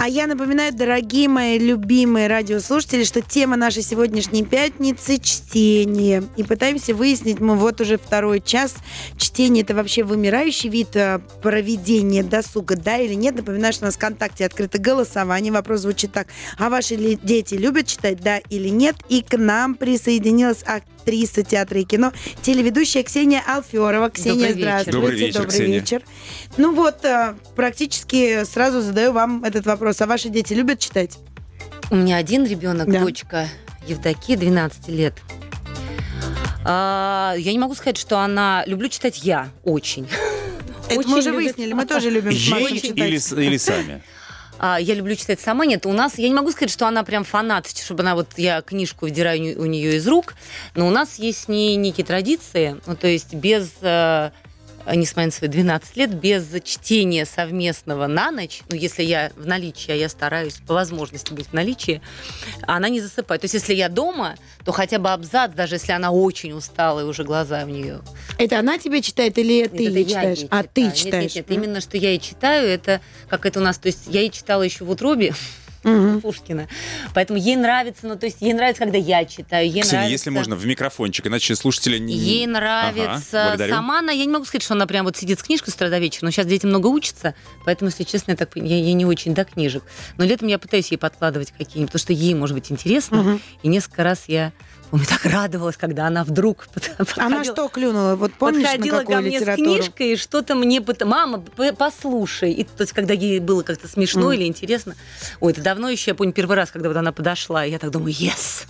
А 0.00 0.06
я 0.06 0.28
напоминаю, 0.28 0.72
дорогие 0.72 1.28
мои 1.28 1.58
любимые 1.58 2.28
радиослушатели, 2.28 3.02
что 3.02 3.20
тема 3.20 3.56
нашей 3.56 3.82
сегодняшней 3.82 4.44
пятницы– 4.44 5.18
чтение. 5.20 6.22
И 6.36 6.44
пытаемся 6.44 6.94
выяснить 6.94 7.40
мы 7.40 7.56
вот 7.56 7.80
уже 7.80 7.98
второй 7.98 8.40
час, 8.40 8.76
чтение– 9.16 9.62
это 9.64 9.74
вообще 9.74 10.04
вымирающий 10.04 10.68
вид 10.68 10.94
э, 10.94 11.18
проведения 11.42 12.22
досуга, 12.22 12.76
да 12.76 12.98
или 12.98 13.14
нет. 13.14 13.34
Напоминаю, 13.34 13.72
что 13.72 13.86
у 13.86 13.86
нас 13.86 13.94
в 13.94 13.98
ВКонтакте 13.98 14.46
открыто 14.46 14.78
голосование. 14.78 15.52
Вопрос 15.52 15.80
звучит 15.80 16.12
так. 16.12 16.28
А 16.58 16.70
ваши 16.70 16.94
дети 17.20 17.56
любят 17.56 17.88
читать, 17.88 18.20
да 18.20 18.38
или 18.38 18.68
нет? 18.68 18.94
И 19.08 19.20
к 19.20 19.36
нам 19.36 19.74
присоединилась 19.74 20.62
актриса 21.08 21.42
театра 21.42 21.80
и 21.80 21.84
кино, 21.84 22.12
телеведущая 22.42 23.02
Ксения 23.02 23.42
Алферова. 23.46 24.10
Ксения, 24.10 24.34
Добрый 24.34 24.52
вечер. 24.52 24.60
здравствуйте. 24.60 24.92
Добрый 24.98 25.18
вечер, 25.18 25.40
Добрый 25.40 25.50
Ксения. 25.58 25.80
вечер. 25.80 26.02
Ну 26.58 26.74
вот, 26.74 27.04
э, 27.04 27.34
практически 27.56 28.44
сразу 28.44 28.82
задаю 28.82 29.12
вам 29.12 29.42
этот 29.44 29.64
вопрос. 29.64 30.00
А 30.02 30.06
ваши 30.06 30.28
дети 30.28 30.52
любят 30.52 30.78
читать? 30.80 31.18
У 31.90 31.96
меня 31.96 32.16
один 32.18 32.44
ребенок, 32.44 32.90
Да. 32.92 33.00
дочка 33.00 33.48
Евдокия, 33.86 34.36
12 34.36 34.88
лет. 34.88 35.14
А, 36.64 37.34
я 37.38 37.52
не 37.52 37.58
могу 37.58 37.74
сказать, 37.74 37.96
что 37.96 38.18
она... 38.18 38.62
Люблю 38.66 38.88
читать 38.90 39.20
я 39.24 39.48
очень. 39.64 40.06
Это 40.90 40.98
Очень 41.00 41.10
мы 41.10 41.18
уже 41.18 41.32
выяснили, 41.32 41.72
мы 41.72 41.86
тоже 41.86 42.10
любим 42.10 42.30
Ей 42.30 42.38
читать. 42.80 42.94
или, 42.98 43.46
или 43.46 43.56
сами? 43.56 44.02
А, 44.58 44.78
я 44.80 44.94
люблю 44.94 45.14
читать 45.14 45.40
сама. 45.40 45.66
Нет, 45.66 45.86
у 45.86 45.92
нас... 45.92 46.18
Я 46.18 46.28
не 46.28 46.34
могу 46.34 46.50
сказать, 46.50 46.70
что 46.70 46.86
она 46.86 47.04
прям 47.04 47.24
фанат, 47.24 47.68
чтобы 47.68 48.02
она 48.02 48.14
вот... 48.14 48.28
Я 48.36 48.60
книжку 48.62 49.06
выдираю 49.06 49.60
у 49.60 49.66
нее 49.66 49.96
из 49.96 50.06
рук. 50.06 50.34
Но 50.74 50.86
у 50.86 50.90
нас 50.90 51.18
есть 51.18 51.44
с 51.44 51.48
ней 51.48 51.76
некие 51.76 52.04
традиции. 52.04 52.76
Ну, 52.86 52.96
то 52.96 53.06
есть 53.06 53.34
без... 53.34 53.70
э, 53.80 54.30
несмотря 54.94 55.26
на 55.26 55.32
свои 55.32 55.50
12 55.50 55.96
лет, 55.96 56.14
без 56.14 56.46
чтения 56.64 57.24
совместного 57.24 58.06
на 58.06 58.30
ночь, 58.30 58.62
ну, 58.70 58.76
если 58.76 59.02
я 59.02 59.32
в 59.36 59.46
наличии, 59.46 59.92
а 59.92 59.94
я 59.94 60.08
стараюсь 60.08 60.54
по 60.66 60.74
возможности 60.74 61.32
быть 61.32 61.48
в 61.48 61.52
наличии, 61.52 62.00
она 62.62 62.88
не 62.88 63.00
засыпает. 63.00 63.42
То 63.42 63.44
есть, 63.46 63.54
если 63.54 63.74
я 63.74 63.88
дома, 63.88 64.36
то 64.64 64.72
хотя 64.72 64.98
бы 64.98 65.10
абзац, 65.10 65.52
даже 65.52 65.76
если 65.76 65.92
она 65.92 66.10
очень 66.10 66.52
устала, 66.52 67.00
и 67.00 67.04
уже 67.04 67.24
глаза 67.24 67.64
у 67.64 67.68
нее 67.68 68.00
Это 68.38 68.58
она 68.58 68.78
тебе 68.78 69.02
читает 69.02 69.38
или 69.38 69.62
нет, 69.62 69.72
ты 69.72 69.88
это 69.88 69.98
ей 69.98 70.04
читаешь? 70.04 70.38
А 70.50 70.62
читаю. 70.62 70.68
ты 70.72 70.82
Нет, 70.82 70.94
читаешь? 70.94 71.34
Нет, 71.34 71.48
нет, 71.48 71.50
именно 71.50 71.80
что 71.80 71.96
я 71.96 72.12
и 72.12 72.20
читаю, 72.20 72.68
это 72.68 73.00
как 73.28 73.46
это 73.46 73.60
у 73.60 73.62
нас, 73.62 73.78
то 73.78 73.88
есть 73.88 74.06
я 74.06 74.22
и 74.22 74.30
читала 74.30 74.62
еще 74.62 74.84
в 74.84 74.90
утробе 74.90 75.34
Мгм. 75.82 76.20
Пушкина, 76.22 76.68
поэтому 77.14 77.38
ей 77.38 77.56
нравится, 77.56 78.06
ну 78.06 78.16
то 78.16 78.26
есть 78.26 78.38
ей 78.40 78.52
нравится, 78.52 78.82
когда 78.82 78.98
я 78.98 79.24
читаю, 79.24 79.66
ей 79.66 79.82
Ксения, 79.82 79.92
нравится. 79.92 80.10
если 80.12 80.30
можно, 80.30 80.56
в 80.56 80.66
микрофончик, 80.66 81.26
иначе 81.26 81.54
слушатели 81.54 81.98
не... 81.98 82.14
Ей 82.16 82.44
Ага, 82.44 82.52
нравится 82.52 83.44
благодарю. 83.48 83.74
сама 83.74 83.98
она. 84.00 84.12
Я 84.12 84.24
не 84.24 84.32
могу 84.32 84.44
сказать, 84.44 84.62
что 84.62 84.74
она 84.74 84.86
прям 84.86 85.04
вот 85.04 85.16
сидит 85.16 85.38
с 85.38 85.42
книжкой 85.42 85.72
с 85.72 85.76
утра 85.76 85.88
до 85.88 85.98
вечера, 85.98 86.24
но 86.24 86.30
сейчас 86.30 86.46
дети 86.46 86.66
много 86.66 86.88
учатся, 86.88 87.34
поэтому, 87.64 87.90
если 87.90 88.04
честно, 88.04 88.32
я, 88.32 88.36
так, 88.36 88.50
я, 88.56 88.78
я 88.78 88.92
не 88.92 89.06
очень 89.06 89.34
до 89.34 89.44
книжек. 89.44 89.84
Но 90.16 90.24
летом 90.24 90.48
я 90.48 90.58
пытаюсь 90.58 90.90
ей 90.90 90.96
подкладывать 90.98 91.52
какие-нибудь, 91.52 91.92
потому 91.92 92.00
что 92.00 92.12
ей, 92.12 92.34
может 92.34 92.54
быть, 92.54 92.70
интересно. 92.72 93.18
Мгм. 93.18 93.40
И 93.62 93.68
несколько 93.68 94.02
раз 94.04 94.24
я, 94.26 94.52
помню, 94.90 95.06
так 95.06 95.24
радовалась, 95.24 95.76
когда 95.76 96.06
она 96.06 96.24
вдруг 96.24 96.66
под- 96.74 96.88
Она 96.88 97.04
подходила- 97.04 97.44
что 97.44 97.68
клюнула? 97.68 98.16
Вот 98.16 98.32
помнишь, 98.34 98.62
на 98.62 98.68
подходила 98.72 98.98
какую 99.00 99.16
ко 99.16 99.22
мне 99.22 99.38
литературу? 99.38 99.70
с 99.70 99.74
книжкой 99.76 100.12
и 100.12 100.16
что-то 100.16 100.54
мне... 100.54 100.84
Мама, 101.04 101.44
послушай. 101.76 102.52
И, 102.52 102.64
то 102.64 102.82
есть, 102.82 102.92
когда 102.92 103.14
ей 103.14 103.40
было 103.40 103.62
как-то 103.62 103.88
смешно 103.88 104.22
Мгм. 104.26 104.32
или 104.32 104.44
интересно. 104.46 104.94
Ой, 105.40 105.52
это 105.52 105.62
давно 105.62 105.88
еще, 105.88 106.10
я 106.10 106.14
помню, 106.14 106.32
первый 106.32 106.56
раз, 106.56 106.70
когда 106.70 106.88
вот 106.88 106.96
она 106.96 107.12
подошла, 107.12 107.64
я 107.64 107.78
так 107.78 107.90
думаю, 107.90 108.12
yes! 108.14 108.66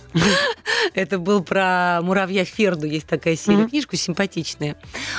Это 0.93 1.19
был 1.19 1.43
про 1.43 1.99
муравья 2.01 2.45
Ферду, 2.45 2.87
есть 2.87 3.05
такая 3.07 3.35
серия 3.35 3.67
книжку, 3.67 3.95
симпатичная. 3.95 4.75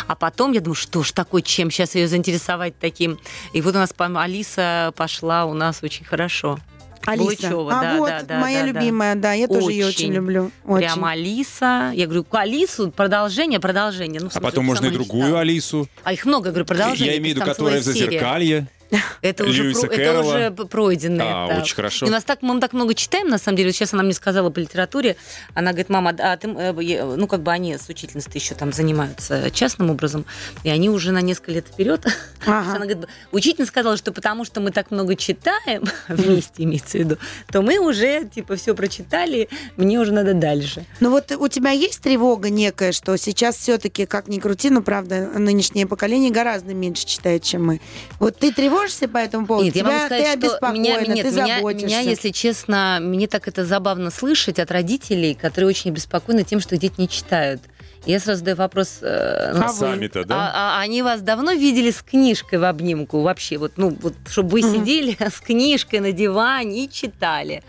А 0.07 0.15
потом 0.15 0.53
я 0.53 0.61
думаю, 0.61 0.75
что 0.75 1.03
ж 1.03 1.13
такое, 1.13 1.43
чем 1.43 1.71
сейчас 1.71 1.95
ее 1.95 2.09
заинтересовать 2.09 2.79
таким? 2.79 3.19
И 3.53 3.61
вот 3.61 3.75
у 3.75 3.79
нас 3.79 3.95
Алиса 3.99 4.93
пошла 4.97 5.45
у 5.45 5.55
нас 5.55 5.83
очень 5.83 6.05
хорошо. 6.05 6.59
Алиса. 7.07 7.25
Булычева, 7.25 7.79
а 7.79 7.81
да, 7.81 7.97
вот, 7.97 8.09
да, 8.09 8.23
да, 8.23 8.39
моя 8.41 8.61
да, 8.61 8.73
да. 8.73 8.81
любимая, 8.81 9.15
да, 9.15 9.33
я 9.33 9.49
тоже 9.49 9.73
ее 9.73 9.87
очень 9.87 10.05
Очень. 10.07 10.13
люблю. 10.13 10.51
Очень. 10.65 10.79
Прям 10.87 11.05
Алиса. 11.05 11.93
Я 11.95 12.07
говорю, 12.07 12.27
Алису, 12.31 12.91
продолжение, 12.91 13.61
продолжение. 13.61 14.21
Ну, 14.21 14.27
А 14.29 14.31
смысле, 14.31 14.41
потом 14.49 14.65
ты 14.65 14.69
можно 14.69 14.87
и 14.87 14.91
другую 14.91 15.23
читала. 15.23 15.41
Алису. 15.41 15.89
А 16.05 16.13
их 16.13 16.25
много, 16.27 16.49
я 16.49 16.53
говорю, 16.53 16.67
продолжение. 16.67 17.15
Я 17.15 17.19
имею 17.19 17.35
в 17.35 17.39
виду, 17.39 17.47
которая 17.47 17.81
в 17.81 17.85
целая 17.85 17.97
серия. 17.97 18.69
Это 19.23 19.45
уже, 19.45 19.73
про- 19.73 19.95
это 19.95 20.21
уже 20.21 20.51
п- 20.51 20.65
пройденный 20.67 21.25
А, 21.27 21.47
этап. 21.49 21.63
очень 21.63 21.75
хорошо. 21.75 22.07
И 22.07 22.09
у 22.09 22.13
нас 22.13 22.25
так, 22.25 22.43
мы 22.43 22.59
так 22.61 22.73
много 22.73 22.95
читаем, 22.95 23.29
на 23.29 23.39
самом 23.39 23.57
деле. 23.57 23.69
Вот 23.71 23.77
Сейчас 23.77 23.95
она 23.95 24.03
мне 24.03 24.13
сказала 24.15 24.51
по 24.51 24.59
литературе. 24.59 25.17
Она 25.55 25.71
говорит, 25.71 25.89
мама, 25.89 26.15
а 26.19 26.37
ты, 26.37 26.49
э, 26.49 27.17
ну, 27.17 27.27
как 27.27 27.43
бы 27.43 27.53
они 27.53 27.77
с 27.77 27.89
учительницей 27.89 28.33
еще 28.35 28.55
там 28.55 28.73
занимаются 28.73 29.51
частным 29.51 29.91
образом, 29.91 30.25
и 30.65 30.71
они 30.71 30.91
уже 30.91 31.13
на 31.13 31.21
несколько 31.21 31.53
лет 31.53 31.67
вперед. 31.69 32.05
Ага. 32.47 32.71
Она 32.77 32.87
говорит, 32.87 33.07
учительница 33.33 33.69
сказала, 33.71 33.97
что 33.97 34.13
потому 34.13 34.45
что 34.45 34.61
мы 34.61 34.71
так 34.71 34.91
много 34.91 35.15
читаем, 35.17 35.85
вместе 36.09 36.65
имеется 36.65 36.99
в 36.99 37.01
виду, 37.01 37.17
то 37.53 37.63
мы 37.63 37.79
уже, 37.79 38.25
типа, 38.25 38.57
все 38.57 38.75
прочитали, 38.75 39.49
мне 39.77 39.99
уже 40.01 40.13
надо 40.13 40.35
дальше. 40.35 40.85
Ну 41.01 41.11
вот 41.11 41.31
у 41.33 41.49
тебя 41.49 41.71
есть 41.71 42.01
тревога 42.01 42.51
некая, 42.51 42.93
что 42.93 43.17
сейчас 43.17 43.57
все-таки, 43.57 44.07
как 44.07 44.29
ни 44.29 44.39
крути, 44.39 44.71
ну 44.71 44.83
правда, 44.83 45.29
нынешнее 45.37 45.87
поколение 45.87 46.31
гораздо 46.31 46.75
меньше 46.75 47.07
читает, 47.07 47.43
чем 47.43 47.67
мы. 47.67 47.81
Вот 48.19 48.37
ты 48.39 48.53
тревожишься 48.81 49.09
по 49.09 49.19
этому 49.19 49.47
поводу? 49.47 49.65
Нет, 49.67 49.77
я 49.77 49.83
Тебя- 49.83 49.93
могу 49.93 50.07
сказать, 50.07 50.41
ты 50.41 50.49
что 50.49 50.69
меня, 50.73 51.01
нет, 51.01 51.27
ты 51.27 51.31
меня, 51.33 51.57
заботишься. 51.57 51.87
меня, 51.87 52.01
если 52.01 52.31
честно, 52.31 52.99
мне 53.01 53.27
так 53.27 53.49
это 53.49 53.65
забавно 53.65 54.11
слышать 54.11 54.59
от 54.59 54.71
родителей, 54.71 55.35
которые 55.35 55.69
очень 55.69 55.91
обеспокоены 55.91 56.45
тем, 56.45 56.61
что 56.61 56.77
дети 56.77 56.95
не 56.99 57.09
читают. 57.09 57.61
Я 58.07 58.19
сразу 58.19 58.39
задаю 58.39 58.57
вопрос, 58.57 59.01
э, 59.03 59.53
ну, 59.55 59.65
А? 59.67 59.69
Сами-то, 59.69 60.25
да? 60.25 60.35
а, 60.55 60.79
а 60.79 60.81
они 60.81 61.03
вас 61.03 61.21
давно 61.21 61.53
видели 61.53 61.91
с 61.91 62.01
книжкой 62.03 62.59
в 62.59 62.65
обнимку 62.65 63.21
вообще? 63.21 63.59
Вот, 63.59 63.73
ну, 63.77 63.91
вот, 64.01 64.15
чтобы 64.27 64.49
вы 64.49 64.63
Мгм. 64.63 64.73
сидели 64.73 65.17
с 65.21 65.39
книжкой 65.41 66.01
на 66.01 66.13
диване 66.13 66.85
и 66.85 66.91
читали. 66.91 67.63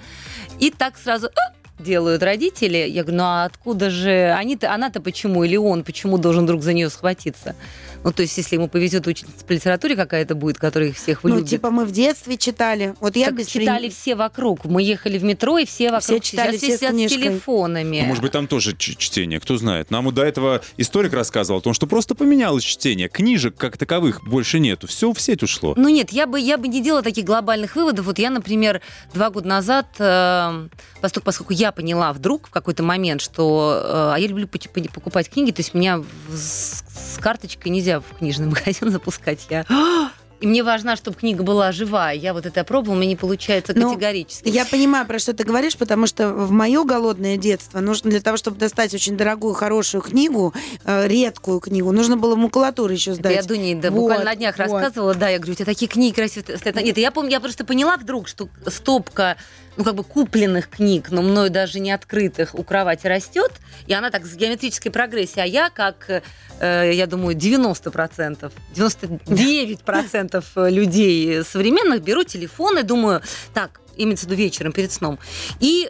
И 0.59 0.71
так 0.71 0.97
сразу 0.97 1.27
«А!» 1.27 1.53
делают 1.83 2.23
родители. 2.23 2.77
Я 2.77 3.01
говорю, 3.01 3.17
ну 3.17 3.23
а 3.23 3.43
откуда 3.45 3.89
же 3.89 4.31
они-то, 4.37 4.71
она-то 4.71 5.01
почему 5.01 5.43
или 5.43 5.57
он 5.57 5.83
почему 5.83 6.17
должен 6.19 6.43
вдруг 6.43 6.61
за 6.63 6.73
нее 6.73 6.89
схватиться? 6.89 7.55
Ну, 8.03 8.11
то 8.11 8.23
есть, 8.23 8.35
если 8.37 8.55
ему 8.55 8.67
повезет 8.67 9.05
учительница 9.05 9.45
по 9.45 9.51
литературе 9.51 9.95
какая-то 9.95 10.33
будет, 10.35 10.57
которая 10.57 10.89
их 10.89 10.97
всех 10.97 11.23
Ну, 11.23 11.35
любит. 11.35 11.49
типа 11.49 11.69
мы 11.69 11.85
в 11.85 11.91
детстве 11.91 12.35
читали. 12.37 12.95
Вот 12.99 13.15
я 13.15 13.27
Так 13.27 13.35
без 13.37 13.47
читали 13.47 13.89
все 13.89 14.15
вокруг. 14.15 14.65
Мы 14.65 14.81
ехали 14.81 15.17
в 15.19 15.23
метро, 15.23 15.57
и 15.59 15.65
все 15.65 15.85
вокруг 15.91 16.03
Все 16.03 16.19
читали, 16.19 16.57
Сейчас 16.57 16.77
все 16.79 16.87
с 16.89 16.91
сидят 16.91 17.09
с 17.11 17.13
телефонами. 17.13 17.99
Ну, 18.01 18.07
может 18.07 18.23
быть, 18.23 18.31
там 18.31 18.47
тоже 18.47 18.75
ч- 18.75 18.95
чтение, 18.95 19.39
кто 19.39 19.55
знает. 19.57 19.91
Нам 19.91 20.11
до 20.13 20.23
этого 20.23 20.61
историк 20.77 21.13
рассказывал 21.13 21.59
о 21.59 21.61
том, 21.61 21.73
что 21.73 21.85
просто 21.87 22.15
поменялось 22.15 22.63
чтение. 22.63 23.07
Книжек 23.07 23.55
как 23.55 23.77
таковых 23.77 24.23
больше 24.23 24.59
нету. 24.59 24.87
Все 24.87 25.13
в 25.13 25.21
сеть 25.21 25.43
ушло. 25.43 25.73
Ну 25.77 25.89
нет, 25.89 26.11
я 26.11 26.25
бы, 26.25 26.39
я 26.39 26.57
бы 26.57 26.67
не 26.67 26.81
делала 26.81 27.03
таких 27.03 27.25
глобальных 27.25 27.75
выводов. 27.75 28.05
Вот 28.07 28.17
я, 28.17 28.29
например, 28.31 28.81
два 29.13 29.29
года 29.29 29.47
назад, 29.47 29.87
э, 29.99 30.67
поскольку, 31.01 31.25
поскольку 31.25 31.53
я 31.53 31.71
поняла 31.71 32.13
вдруг 32.13 32.47
в 32.47 32.51
какой-то 32.51 32.81
момент, 32.83 33.21
что... 33.21 33.81
э, 33.83 34.11
а 34.15 34.17
я 34.17 34.27
люблю 34.27 34.47
покупать 34.47 35.29
книги, 35.29 35.51
то 35.51 35.59
есть 35.59 35.73
меня 35.73 36.03
с, 36.33 36.83
с 37.15 37.17
карточкой 37.19 37.71
нельзя 37.71 37.90
в 37.99 38.17
книжный 38.17 38.47
магазин 38.49 38.89
запускать. 38.89 39.47
Я... 39.49 39.65
И 40.41 40.47
мне 40.47 40.63
важно, 40.63 40.95
чтобы 40.95 41.17
книга 41.17 41.43
была 41.43 41.71
живая. 41.71 42.15
Я 42.15 42.33
вот 42.33 42.47
это 42.47 42.63
пробовала, 42.63 42.95
у 42.95 42.97
меня 42.97 43.09
не 43.09 43.15
получается 43.15 43.73
Ну, 43.75 43.89
категорически. 43.89 44.49
Я 44.49 44.65
понимаю, 44.65 45.05
про 45.05 45.19
что 45.19 45.33
ты 45.33 45.43
говоришь, 45.43 45.77
потому 45.77 46.07
что 46.07 46.29
в 46.29 46.49
мое 46.49 46.83
голодное 46.83 47.37
детство 47.37 47.79
нужно 47.79 48.09
для 48.09 48.21
того, 48.21 48.37
чтобы 48.37 48.57
достать 48.57 48.91
очень 48.95 49.15
дорогую, 49.15 49.53
хорошую 49.53 50.01
книгу, 50.01 50.51
э, 50.83 51.07
редкую 51.07 51.59
книгу, 51.59 51.91
нужно 51.91 52.17
было 52.17 52.35
макулатуру 52.35 52.91
еще 52.91 53.11
Это 53.11 53.19
сдать. 53.19 53.35
Я 53.35 53.43
Дуне 53.43 53.75
да, 53.75 53.91
Вот, 53.91 53.99
буквально 53.99 54.25
на 54.25 54.35
днях 54.35 54.57
вот. 54.57 54.63
рассказывала, 54.67 55.13
да, 55.13 55.29
я 55.29 55.37
говорю, 55.37 55.53
у 55.53 55.55
тебя 55.55 55.65
такие 55.65 55.87
книги 55.87 56.15
красивые. 56.15 56.57
Нет, 56.83 56.97
я 56.97 57.11
помню, 57.11 57.29
я 57.29 57.39
просто 57.39 57.63
поняла 57.63 57.97
вдруг, 57.97 58.27
что 58.27 58.49
стопка 58.65 59.37
ну, 59.81 59.85
как 59.85 59.95
бы 59.95 60.03
купленных 60.03 60.69
книг, 60.69 61.09
но 61.09 61.23
мною 61.23 61.49
даже 61.49 61.79
не 61.79 61.91
открытых, 61.91 62.53
у 62.53 62.63
кровати 62.63 63.07
растет, 63.07 63.51
и 63.87 63.93
она 63.95 64.11
так 64.11 64.27
с 64.27 64.35
геометрической 64.35 64.91
прогрессией, 64.91 65.41
а 65.41 65.45
я, 65.47 65.69
как, 65.71 66.21
э, 66.59 66.91
я 66.93 67.07
думаю, 67.07 67.35
90%, 67.35 68.51
99% 68.75 70.69
людей 70.69 71.43
современных 71.43 72.03
беру 72.03 72.23
телефон 72.23 72.77
и 72.77 72.83
думаю, 72.83 73.23
так, 73.55 73.81
имеется 73.97 74.27
в 74.27 74.29
виду 74.29 74.37
вечером 74.37 74.71
перед 74.71 74.91
сном, 74.91 75.17
и 75.59 75.89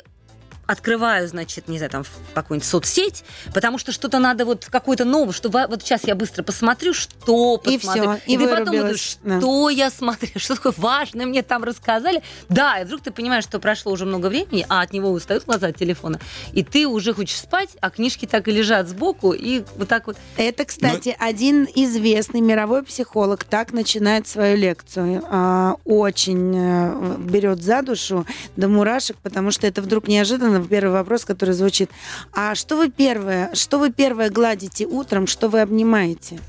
открываю, 0.71 1.27
значит, 1.27 1.67
не 1.67 1.77
знаю, 1.77 1.89
там, 1.91 2.03
какую-нибудь 2.33 2.67
соцсеть, 2.67 3.23
потому 3.53 3.77
что 3.77 3.91
что-то 3.91 4.19
надо 4.19 4.45
вот 4.45 4.65
какое-то 4.71 5.03
новое, 5.05 5.33
что 5.33 5.49
во- 5.49 5.67
вот 5.67 5.81
сейчас 5.83 6.03
я 6.05 6.15
быстро 6.15 6.43
посмотрю, 6.43 6.93
что 6.93 7.61
И 7.65 7.77
посмотрю. 7.77 8.03
всё, 8.03 8.19
и 8.25 8.37
ты 8.37 8.47
потом 8.47 8.65
думаешь, 8.77 9.17
что 9.39 9.69
я 9.69 9.89
смотрю, 9.89 10.29
что 10.37 10.55
такое 10.55 10.73
важное 10.77 11.25
мне 11.25 11.41
там 11.43 11.63
рассказали. 11.63 12.21
Да, 12.49 12.79
и 12.79 12.85
вдруг 12.85 13.01
ты 13.01 13.11
понимаешь, 13.11 13.43
что 13.43 13.59
прошло 13.59 13.91
уже 13.91 14.05
много 14.05 14.27
времени, 14.27 14.65
а 14.69 14.81
от 14.81 14.93
него 14.93 15.11
устают 15.11 15.45
глаза 15.45 15.67
от 15.67 15.77
телефона, 15.77 16.19
и 16.53 16.63
ты 16.63 16.87
уже 16.87 17.13
хочешь 17.13 17.37
спать, 17.37 17.69
а 17.81 17.89
книжки 17.89 18.25
так 18.25 18.47
и 18.47 18.51
лежат 18.51 18.87
сбоку, 18.87 19.33
и 19.33 19.63
вот 19.75 19.87
так 19.89 20.07
вот. 20.07 20.17
Это, 20.37 20.63
кстати, 20.65 21.15
один 21.19 21.67
известный 21.75 22.41
мировой 22.41 22.83
психолог 22.83 23.43
так 23.43 23.73
начинает 23.73 24.27
свою 24.27 24.55
лекцию. 24.57 25.23
А, 25.29 25.75
Очень 25.85 26.53
э, 26.55 27.17
берет 27.19 27.61
за 27.61 27.81
душу 27.81 28.25
до 28.55 28.67
мурашек, 28.67 29.17
потому 29.17 29.51
что 29.51 29.67
это 29.67 29.81
вдруг 29.81 30.07
неожиданно. 30.07 30.60
Первый 30.67 30.91
вопрос, 30.91 31.25
который 31.25 31.53
звучит. 31.53 31.89
А 32.33 32.55
что 32.55 32.77
вы 32.77 32.89
первое, 32.89 33.53
что 33.53 33.79
вы 33.79 33.91
первое 33.91 34.29
гладите 34.29 34.85
утром, 34.85 35.27
что 35.27 35.47
вы 35.49 35.61
обнимаете? 35.61 36.39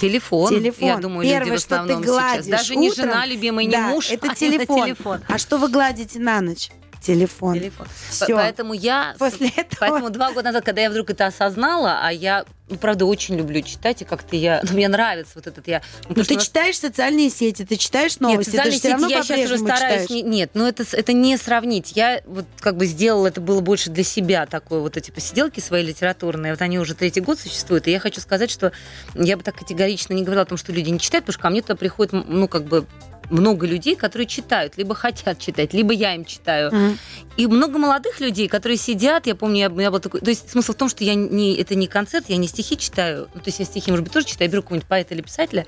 Телефон, 0.00 0.50
Телефон. 0.50 0.88
я 0.88 0.96
думаю, 0.96 1.26
Первое, 1.26 1.52
люди 1.52 1.56
в 1.56 1.60
что 1.60 1.86
ты 1.86 1.96
гладишь 1.96 2.44
сейчас. 2.44 2.46
Даже 2.46 2.76
не 2.76 2.90
утром, 2.90 3.04
жена 3.06 3.26
любимая, 3.26 3.64
не 3.64 3.70
да, 3.70 3.88
муж, 3.88 4.10
это 4.10 4.32
а 4.32 4.34
телефон. 4.34 4.84
телефон. 4.84 5.20
А 5.28 5.38
что 5.38 5.56
вы 5.56 5.68
гладите 5.68 6.18
на 6.18 6.40
ночь? 6.40 6.70
Телефон. 7.04 7.54
Телефон. 7.58 7.86
Поэтому 8.28 8.72
я... 8.74 9.14
После 9.18 9.48
этого 9.56 9.78
Поэтому 9.80 10.10
два 10.10 10.32
года 10.32 10.44
назад, 10.48 10.64
когда 10.64 10.80
я 10.82 10.90
вдруг 10.90 11.10
это 11.10 11.26
осознала, 11.26 12.00
а 12.02 12.10
я, 12.10 12.44
ну, 12.68 12.76
правда, 12.76 13.04
очень 13.04 13.36
люблю 13.36 13.60
читать, 13.62 14.00
и 14.02 14.04
как-то 14.04 14.36
я... 14.36 14.60
Ну, 14.62 14.72
мне 14.74 14.88
нравится 14.88 15.32
вот 15.34 15.46
этот 15.46 15.68
я... 15.68 15.82
ну, 16.08 16.14
Ну, 16.16 16.24
ты 16.24 16.34
нас- 16.34 16.44
читаешь 16.44 16.78
социальные 16.78 17.28
сети, 17.30 17.64
ты 17.64 17.76
читаешь 17.76 18.12
Нет, 18.12 18.20
новости, 18.20 18.50
ты 18.52 18.56
социальные 18.72 18.92
равно 18.92 19.08
сети 19.08 19.16
я 19.16 19.22
сейчас 19.22 19.50
уже 19.50 19.58
стараюсь... 19.58 20.10
не- 20.10 20.22
нет, 20.22 20.50
ну 20.54 20.66
это, 20.66 20.84
это 20.92 21.12
не 21.12 21.36
сравнить. 21.36 21.92
Я 21.94 22.22
вот 22.24 22.46
как 22.60 22.76
бы 22.76 22.86
сделала 22.86 23.26
это 23.26 23.40
было 23.40 23.60
больше 23.60 23.90
для 23.90 24.04
себя, 24.04 24.46
такое 24.46 24.80
вот 24.80 24.96
эти 24.96 25.10
посиделки 25.10 25.60
свои 25.60 25.82
литературные. 25.84 26.52
Вот 26.54 26.62
они 26.62 26.78
уже 26.78 26.94
третий 26.94 27.20
год 27.20 27.38
существуют. 27.38 27.86
И 27.86 27.90
я 27.90 28.00
хочу 28.00 28.20
сказать, 28.20 28.50
что 28.50 28.72
я 29.14 29.36
бы 29.36 29.42
так 29.42 29.56
категорично 29.56 30.14
не 30.14 30.22
говорила 30.22 30.42
о 30.42 30.46
том, 30.46 30.56
что 30.58 30.72
люди 30.72 30.88
не 30.88 30.98
читают, 30.98 31.24
потому 31.26 31.34
что 31.34 31.42
ко 31.42 31.50
мне 31.50 31.60
туда 31.62 31.76
приходит, 31.76 32.14
м, 32.14 32.24
ну, 32.28 32.48
как 32.48 32.64
бы 32.64 32.86
много 33.30 33.66
людей, 33.66 33.96
которые 33.96 34.26
читают, 34.26 34.76
либо 34.76 34.94
хотят 34.94 35.38
читать, 35.38 35.72
либо 35.72 35.92
я 35.92 36.14
им 36.14 36.24
читаю. 36.24 36.74
Мгм. 36.74 36.98
И 37.36 37.46
много 37.46 37.78
молодых 37.78 38.20
людей, 38.20 38.48
которые 38.48 38.76
сидят, 38.76 39.26
я 39.26 39.34
помню, 39.34 39.58
я, 39.58 39.68
меня 39.68 39.90
был 39.90 40.00
такой... 40.00 40.20
То 40.20 40.30
есть 40.30 40.50
смысл 40.50 40.72
в 40.72 40.76
том, 40.76 40.88
что 40.88 41.04
я 41.04 41.14
не, 41.14 41.56
это 41.56 41.74
не 41.74 41.86
концерт, 41.86 42.26
я 42.28 42.36
не 42.36 42.48
стихи 42.48 42.76
читаю. 42.76 43.28
Ну, 43.34 43.40
то 43.40 43.48
есть 43.48 43.58
я 43.58 43.64
стихи, 43.64 43.90
может 43.90 44.04
быть, 44.04 44.12
тоже 44.12 44.26
читаю, 44.26 44.48
я 44.48 44.52
беру 44.52 44.62
какого-нибудь 44.62 44.88
поэта 44.88 45.14
или 45.14 45.22
писателя, 45.22 45.66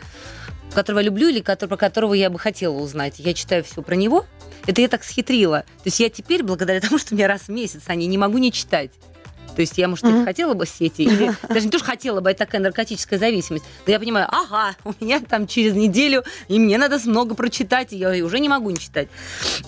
которого 0.74 1.00
я 1.00 1.06
люблю 1.06 1.28
или 1.28 1.40
который, 1.40 1.70
про 1.70 1.76
которого 1.76 2.14
я 2.14 2.30
бы 2.30 2.38
хотела 2.38 2.76
узнать. 2.76 3.14
Я 3.18 3.34
читаю 3.34 3.64
все 3.64 3.82
про 3.82 3.94
него. 3.94 4.26
Это 4.66 4.80
я 4.80 4.88
так 4.88 5.04
схитрила. 5.04 5.60
То 5.60 5.86
есть 5.86 6.00
я 6.00 6.10
теперь, 6.10 6.42
благодаря 6.42 6.80
тому, 6.80 6.98
что 6.98 7.14
у 7.14 7.16
меня 7.16 7.28
раз 7.28 7.42
в 7.42 7.48
месяц 7.48 7.82
они, 7.86 8.06
не 8.06 8.18
могу 8.18 8.38
не 8.38 8.52
читать. 8.52 8.90
То 9.56 9.62
есть 9.62 9.78
я, 9.78 9.88
может, 9.88 10.04
Мгм. 10.04 10.24
хотела 10.24 10.52
бы 10.54 10.66
сети, 10.66 11.02
или 11.02 11.32
даже 11.48 11.64
не 11.66 11.70
то, 11.72 11.78
что 11.78 11.86
хотела 11.86 12.20
бы, 12.20 12.30
это 12.30 12.40
такая 12.44 12.60
наркотическая 12.60 13.18
зависимость. 13.18 13.64
Но 13.86 13.92
я 13.92 13.98
понимаю, 13.98 14.28
ага, 14.30 14.76
у 14.84 14.92
меня 15.02 15.18
там 15.20 15.46
через 15.46 15.72
неделю, 15.72 16.22
и 16.48 16.58
мне 16.58 16.76
надо 16.78 17.00
много 17.06 17.34
прочитать, 17.34 17.92
и 17.92 17.96
я 17.96 18.10
уже 18.24 18.38
не 18.38 18.48
могу 18.50 18.70
не 18.70 18.78
читать. 18.78 19.08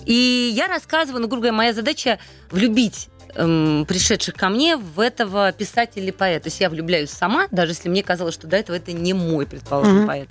И 0.05 0.51
я 0.53 0.67
рассказываю, 0.67 1.21
ну, 1.21 1.27
грубо 1.27 1.41
говоря, 1.41 1.57
моя 1.57 1.73
задача 1.73 2.19
влюбить 2.51 3.09
эм, 3.35 3.85
пришедших 3.87 4.35
ко 4.35 4.49
мне 4.49 4.77
в 4.77 4.99
этого 4.99 5.51
писателя 5.51 6.03
или 6.03 6.11
поэта. 6.11 6.43
То 6.45 6.47
есть 6.47 6.59
я 6.59 6.69
влюбляюсь 6.69 7.09
сама, 7.09 7.47
даже 7.51 7.71
если 7.71 7.89
мне 7.89 8.03
казалось, 8.03 8.33
что 8.33 8.47
до 8.47 8.57
этого 8.57 8.75
это 8.75 8.91
не 8.93 9.13
мой, 9.13 9.45
предположим, 9.45 9.97
Мгм. 9.99 10.07
поэт. 10.07 10.29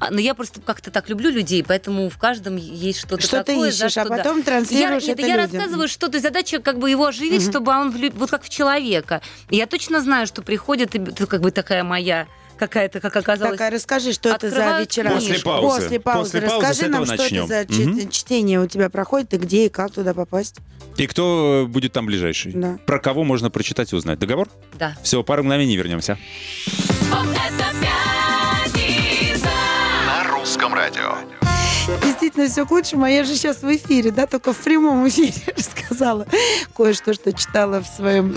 А, 0.00 0.10
Но 0.10 0.20
я 0.20 0.34
просто 0.34 0.60
как-то 0.60 0.90
так 0.90 1.08
люблю 1.08 1.30
людей, 1.30 1.62
поэтому 1.66 2.08
в 2.10 2.18
каждом 2.18 2.56
есть 2.56 3.00
что-то 3.00 3.22
Что 3.22 3.38
ты 3.44 3.52
такое. 3.52 3.70
за 3.72 3.86
ищешь, 3.86 3.96
а 3.96 4.00
что, 4.02 4.08
да. 4.10 4.16
потом 4.18 4.38
Я, 4.38 4.44
транслируешь 4.44 5.02
нет, 5.04 5.18
это 5.18 5.26
я 5.28 5.36
людям. 5.36 5.52
рассказываю, 5.58 5.88
что 5.88 6.08
то 6.08 6.14
есть 6.14 6.24
задача 6.26 6.58
как 6.60 6.78
бы 6.78 6.90
его 6.90 7.06
оживить, 7.06 7.42
Мгм. 7.42 7.50
чтобы 7.50 7.72
он 7.72 7.90
влю- 7.90 8.12
вот 8.14 8.30
как 8.30 8.42
в 8.44 8.48
человека. 8.48 9.20
И 9.50 9.56
я 9.56 9.66
точно 9.66 10.00
знаю, 10.00 10.26
что 10.26 10.42
приходит 10.42 10.94
и 10.94 10.98
это 10.98 11.26
как 11.26 11.40
бы 11.40 11.50
такая 11.50 11.84
моя 11.84 12.26
какая-то, 12.58 13.00
как 13.00 13.16
оказалось. 13.16 13.58
Так, 13.58 13.68
а 13.68 13.70
расскажи, 13.74 14.12
что 14.12 14.28
это 14.30 14.50
за 14.50 14.80
вечера? 14.80 15.10
После 15.10 15.38
паузы. 15.40 15.80
После 15.80 16.00
паузы. 16.00 16.20
После 16.32 16.40
паузы 16.42 16.56
Расскажи 16.66 16.88
нам, 16.90 17.04
что 17.06 17.16
начнем. 17.16 17.44
это 17.50 17.72
за 17.72 17.82
Мгм. 17.82 18.10
чтение 18.10 18.60
у 18.60 18.66
тебя 18.66 18.90
проходит, 18.90 19.32
и 19.34 19.36
где, 19.38 19.66
и 19.66 19.68
как 19.68 19.92
туда 19.92 20.12
попасть. 20.14 20.56
И 20.96 21.06
кто 21.06 21.66
будет 21.68 21.92
там 21.92 22.06
ближайший? 22.06 22.52
Да. 22.52 22.78
Про 22.84 22.98
кого 22.98 23.22
можно 23.24 23.50
прочитать 23.50 23.92
и 23.92 23.96
узнать? 23.96 24.18
Договор? 24.18 24.48
Да. 24.78 24.96
Всего 25.02 25.22
пару 25.22 25.44
мгновений 25.44 25.76
вернемся. 25.76 26.18
На 30.06 30.24
русском 30.32 30.74
радио. 30.74 31.16
Действительно, 32.38 32.48
все 32.48 32.66
к 32.66 32.70
лучшему. 32.70 33.04
А 33.04 33.10
я 33.10 33.24
же 33.24 33.34
сейчас 33.34 33.62
в 33.62 33.76
эфире, 33.76 34.10
да, 34.12 34.26
только 34.26 34.52
в 34.52 34.58
прямом 34.58 35.08
эфире 35.08 35.34
рассказала 35.56 36.26
кое-что, 36.76 37.12
что 37.12 37.32
читала 37.32 37.82
в 37.82 37.86
своем 37.86 38.36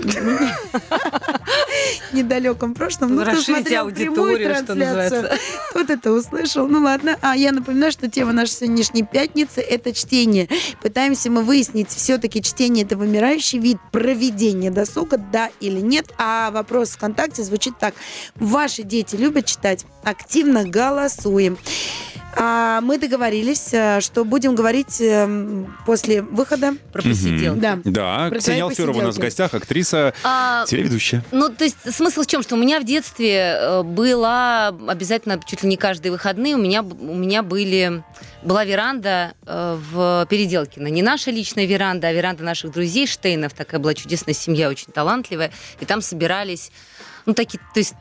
недалеком 2.12 2.74
прошлом. 2.74 3.14
Ну, 3.14 3.22
кто 3.22 3.40
смотрел 3.40 3.90
прямую 3.90 4.38
трансляцию, 4.38 5.30
тот 5.72 5.90
это 5.90 6.12
услышал. 6.12 6.66
Ну 6.66 6.82
ладно. 6.82 7.16
А 7.20 7.36
я 7.36 7.52
напоминаю, 7.52 7.92
что 7.92 8.10
тема 8.10 8.32
нашей 8.32 8.52
сегодняшней 8.52 9.04
пятницы– 9.04 9.60
это 9.60 9.92
чтение. 9.92 10.48
Пытаемся 10.80 11.30
мы 11.30 11.42
выяснить, 11.42 11.90
все-таки 11.90 12.42
чтение– 12.42 12.84
это 12.86 12.96
вымирающий 12.96 13.58
вид 13.60 13.78
проведения 13.92 14.70
досуга, 14.70 15.16
да 15.16 15.50
или 15.60 15.80
нет. 15.80 16.06
А 16.18 16.50
вопрос 16.50 16.90
ВКонтакте 16.90 17.44
звучит 17.44 17.78
так. 17.78 17.94
Ваши 18.34 18.82
дети 18.82 19.14
любят 19.14 19.46
читать? 19.46 19.86
Активно 20.02 20.64
голосуем. 20.64 21.56
А 22.34 22.80
мы 22.80 22.98
договорились, 22.98 23.72
э, 23.72 24.00
что 24.00 24.24
будем 24.24 24.54
говорить 24.54 25.00
э, 25.00 25.64
после 25.84 26.22
выхода. 26.22 26.74
Про 26.92 27.02
посиделки. 27.02 27.60
Да. 27.60 27.78
Да, 27.84 28.28
Про 28.30 28.38
Ксения 28.38 28.64
Алферова 28.64 28.98
у 28.98 29.02
нас 29.02 29.16
в 29.16 29.18
гостях, 29.18 29.52
актриса, 29.52 30.14
А, 30.24 30.64
телеведущая. 30.66 31.22
Ну, 31.30 31.50
то 31.50 31.64
есть 31.64 31.94
смысл 31.94 32.22
в 32.22 32.26
чем? 32.26 32.42
Что 32.42 32.54
у 32.54 32.58
меня 32.58 32.80
в 32.80 32.84
детстве 32.84 33.56
э, 33.58 33.82
была 33.82 34.68
обязательно 34.68 35.38
чуть 35.46 35.62
ли 35.62 35.68
не 35.68 35.76
каждые 35.76 36.10
выходные 36.10 36.54
у 36.54 36.58
меня, 36.58 36.82
у 36.82 37.14
меня 37.14 37.42
были, 37.42 38.02
была 38.42 38.64
веранда 38.64 39.34
в 39.44 40.26
Переделкино. 40.28 40.86
Не 40.88 41.02
наша 41.02 41.30
личная 41.30 41.66
веранда, 41.66 42.08
а 42.08 42.12
веранда 42.12 42.42
наших 42.44 42.72
друзей 42.72 43.06
Штейнов. 43.06 43.52
Такая 43.52 43.80
была 43.80 43.94
чудесная 43.94 44.34
семья, 44.34 44.68
очень 44.68 44.92
талантливая. 44.92 45.52
И 45.80 45.84
там 45.84 46.00
собирались, 46.00 46.70
ну, 47.26 47.34
такие, 47.34 47.60
то 47.74 47.78
есть 47.78 47.94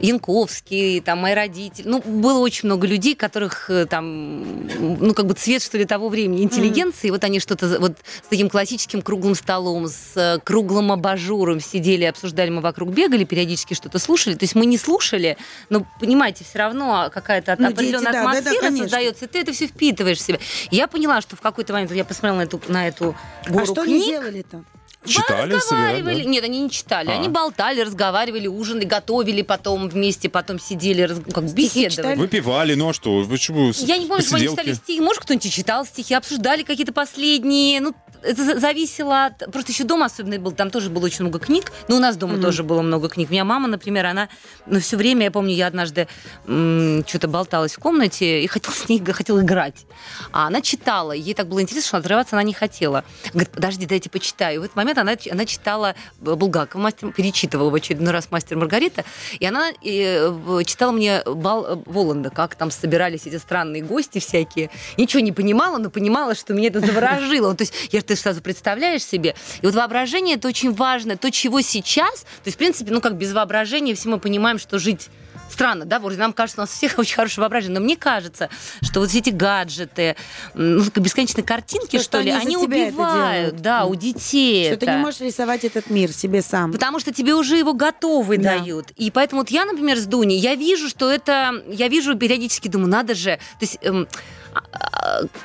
Янковский, 0.00 1.00
там, 1.00 1.18
мои 1.18 1.34
родители. 1.34 1.86
Ну, 1.86 2.00
было 2.00 2.38
очень 2.38 2.66
много 2.66 2.86
людей, 2.86 3.14
которых 3.14 3.68
э, 3.70 3.86
там, 3.86 4.66
ну, 4.98 5.14
как 5.14 5.26
бы 5.26 5.34
цвет, 5.34 5.62
что 5.62 5.78
ли, 5.78 5.84
того 5.84 6.08
времени, 6.08 6.42
интеллигенции. 6.42 7.08
И 7.08 7.10
вот 7.10 7.22
они 7.24 7.40
что-то 7.40 7.78
вот 7.78 7.98
с 8.22 8.28
таким 8.28 8.48
классическим 8.48 9.02
круглым 9.02 9.34
столом, 9.34 9.88
с 9.88 10.16
э, 10.16 10.38
круглым 10.42 10.92
абажуром 10.92 11.60
сидели, 11.60 12.04
обсуждали, 12.04 12.50
мы 12.50 12.60
вокруг 12.60 12.90
бегали, 12.90 13.24
периодически 13.24 13.74
что-то 13.74 13.98
слушали. 13.98 14.34
То 14.34 14.44
есть 14.44 14.54
мы 14.54 14.66
не 14.66 14.78
слушали, 14.78 15.36
но, 15.68 15.86
понимаете, 16.00 16.44
все 16.44 16.58
равно 16.58 17.10
какая-то 17.12 17.56
Ну, 17.58 17.68
дети, 17.68 17.74
определенная 17.74 18.12
да, 18.12 18.12
да, 18.12 18.24
да, 18.24 18.30
атмосфера 18.30 18.60
конечно. 18.60 18.84
создается, 18.84 19.24
и 19.26 19.28
ты 19.28 19.40
это 19.40 19.52
все 19.52 19.66
впитываешь 19.66 20.18
в 20.18 20.22
себя. 20.22 20.38
Я 20.70 20.88
поняла, 20.88 21.20
что 21.20 21.36
в 21.36 21.40
какой-то 21.40 21.72
момент 21.72 21.92
я 21.92 22.04
посмотрела 22.04 22.38
на 22.38 22.42
эту, 22.42 22.60
на 22.68 22.88
эту 22.88 23.14
гору 23.48 23.62
а 23.62 23.66
что 23.66 23.84
книг, 23.84 24.02
они 24.02 24.06
делали-то? 24.06 24.64
Читали, 25.06 25.26
собирали, 25.28 25.54
разговаривали. 25.54 26.22
да? 26.24 26.28
Нет, 26.28 26.44
они 26.44 26.60
не 26.60 26.70
читали. 26.70 27.08
А. 27.10 27.14
Они 27.14 27.28
болтали, 27.28 27.80
разговаривали, 27.80 28.46
ужинали, 28.46 28.84
готовили 28.84 29.42
потом 29.42 29.88
вместе, 29.88 30.28
потом 30.28 30.60
сидели, 30.60 31.02
раз- 31.02 31.20
как 31.32 31.44
беседовали. 31.52 32.16
Выпивали, 32.16 32.74
ну 32.74 32.90
а 32.90 32.92
что? 32.92 33.24
Почему? 33.24 33.72
Я 33.78 33.96
не 33.96 34.06
помню, 34.06 34.22
что 34.22 34.36
они 34.36 34.48
читали 34.48 34.74
стихи. 34.74 35.00
Может, 35.00 35.22
кто-нибудь 35.22 35.52
читал 35.52 35.86
стихи, 35.86 36.12
обсуждали 36.14 36.62
какие-то 36.64 36.92
последние. 36.92 37.80
Ну, 37.80 37.94
это 38.22 38.44
за- 38.44 38.58
зависело 38.60 39.26
от... 39.26 39.50
Просто 39.52 39.72
еще 39.72 39.84
дома 39.84 40.06
особенно 40.06 40.38
был, 40.38 40.52
там 40.52 40.70
тоже 40.70 40.90
было 40.90 41.04
очень 41.04 41.22
много 41.24 41.38
книг. 41.38 41.72
Ну, 41.88 41.96
у 41.96 41.98
нас 42.00 42.16
дома 42.16 42.38
тоже 42.38 42.62
было 42.62 42.82
много 42.82 43.08
книг. 43.08 43.28
У 43.30 43.32
меня 43.32 43.44
мама, 43.44 43.68
например, 43.68 44.06
она 44.06 44.28
ну, 44.66 44.80
все 44.80 44.96
время, 44.96 45.24
я 45.24 45.30
помню, 45.30 45.54
я 45.54 45.66
однажды 45.66 46.08
что-то 46.44 47.28
болталась 47.28 47.74
в 47.74 47.78
комнате 47.78 48.42
и 48.42 48.46
хотела 48.46 48.74
с 48.74 48.88
ней 48.88 49.00
хотела 49.04 49.40
играть. 49.42 49.86
А 50.32 50.46
она 50.46 50.60
читала. 50.60 51.12
Ей 51.12 51.34
так 51.34 51.48
было 51.48 51.60
интересно, 51.62 51.88
что 51.88 51.96
отрываться 51.98 52.36
она 52.36 52.42
не 52.42 52.52
хотела. 52.54 53.04
Говорит, 53.32 53.50
подожди, 53.50 53.86
дайте 53.86 54.10
почитаю. 54.10 54.56
И 54.56 54.58
в 54.58 54.62
этот 54.64 54.76
момент 54.76 54.98
она, 54.98 55.12
она 55.30 55.44
читала 55.46 55.94
э, 56.20 56.34
Булгакова, 56.34 56.80
мастер, 56.82 57.12
перечитывала 57.12 57.70
в 57.70 57.74
очередной 57.74 58.12
раз 58.12 58.30
«Мастер 58.30 58.56
и 58.56 58.60
Маргарита». 58.60 59.04
И 59.38 59.46
она 59.46 59.70
э, 59.84 60.28
в- 60.28 60.64
читала 60.64 60.92
мне 60.92 61.22
Бал 61.26 61.64
э, 61.66 61.76
Воланда, 61.86 62.30
как 62.30 62.54
там 62.54 62.70
собирались 62.70 63.26
эти 63.26 63.36
странные 63.36 63.82
гости 63.82 64.18
всякие. 64.18 64.70
Ничего 64.96 65.20
не 65.20 65.32
понимала, 65.32 65.78
но 65.78 65.90
понимала, 65.90 66.34
что 66.34 66.54
меня 66.54 66.68
это 66.68 66.80
заворожило. 66.86 67.54
То 67.54 67.62
есть 67.62 67.74
я, 67.92 68.00
ты 68.10 68.16
сразу 68.16 68.42
представляешь 68.42 69.04
себе. 69.04 69.36
И 69.62 69.66
вот 69.66 69.74
воображение 69.76 70.34
это 70.36 70.48
очень 70.48 70.74
важно. 70.74 71.16
То, 71.16 71.30
чего 71.30 71.60
сейчас, 71.60 72.22
то 72.22 72.46
есть, 72.46 72.56
в 72.56 72.58
принципе, 72.58 72.90
ну 72.92 73.00
как 73.00 73.16
без 73.16 73.32
воображения 73.32 73.94
все 73.94 74.08
мы 74.08 74.18
понимаем, 74.18 74.58
что 74.58 74.78
жить 74.78 75.08
Странно, 75.48 75.84
да, 75.84 75.98
вроде 75.98 76.16
нам 76.18 76.32
кажется, 76.32 76.60
у 76.60 76.62
нас 76.62 76.70
всех 76.70 76.94
очень 76.98 77.16
хорошее 77.16 77.42
воображение, 77.42 77.80
но 77.80 77.84
мне 77.84 77.96
кажется, 77.96 78.48
что 78.82 79.00
вот 79.00 79.08
все 79.10 79.18
эти 79.18 79.30
гаджеты, 79.30 80.14
ну, 80.54 80.84
бесконечные 80.94 81.42
картинки, 81.42 81.96
Что- 81.96 82.04
что, 82.04 82.20
ли, 82.20 82.30
они 82.30 82.54
они 82.54 82.56
убивают, 82.56 83.56
да, 83.56 83.84
у 83.84 83.96
детей 83.96 84.66
Что 84.66 84.74
это. 84.74 84.86
ты 84.86 84.92
не 84.92 84.98
можешь 84.98 85.20
рисовать 85.20 85.64
этот 85.64 85.90
мир 85.90 86.12
себе 86.12 86.40
сам. 86.42 86.72
Потому 86.72 87.00
что 87.00 87.12
тебе 87.12 87.34
уже 87.34 87.56
его 87.56 87.72
готовый 87.72 88.38
Да. 88.38 88.58
дают. 88.58 88.92
И 88.96 89.10
поэтому 89.10 89.40
вот 89.42 89.50
я, 89.50 89.64
например, 89.64 89.98
с 89.98 90.06
Дуней, 90.06 90.38
я 90.38 90.54
вижу, 90.54 90.88
что 90.88 91.10
это... 91.10 91.52
Я 91.66 91.88
вижу 91.88 92.16
периодически, 92.16 92.68
думаю, 92.68 92.90
надо 92.90 93.14
же... 93.14 93.36
То 93.58 93.62
есть... 93.62 93.78
эм, 93.82 94.06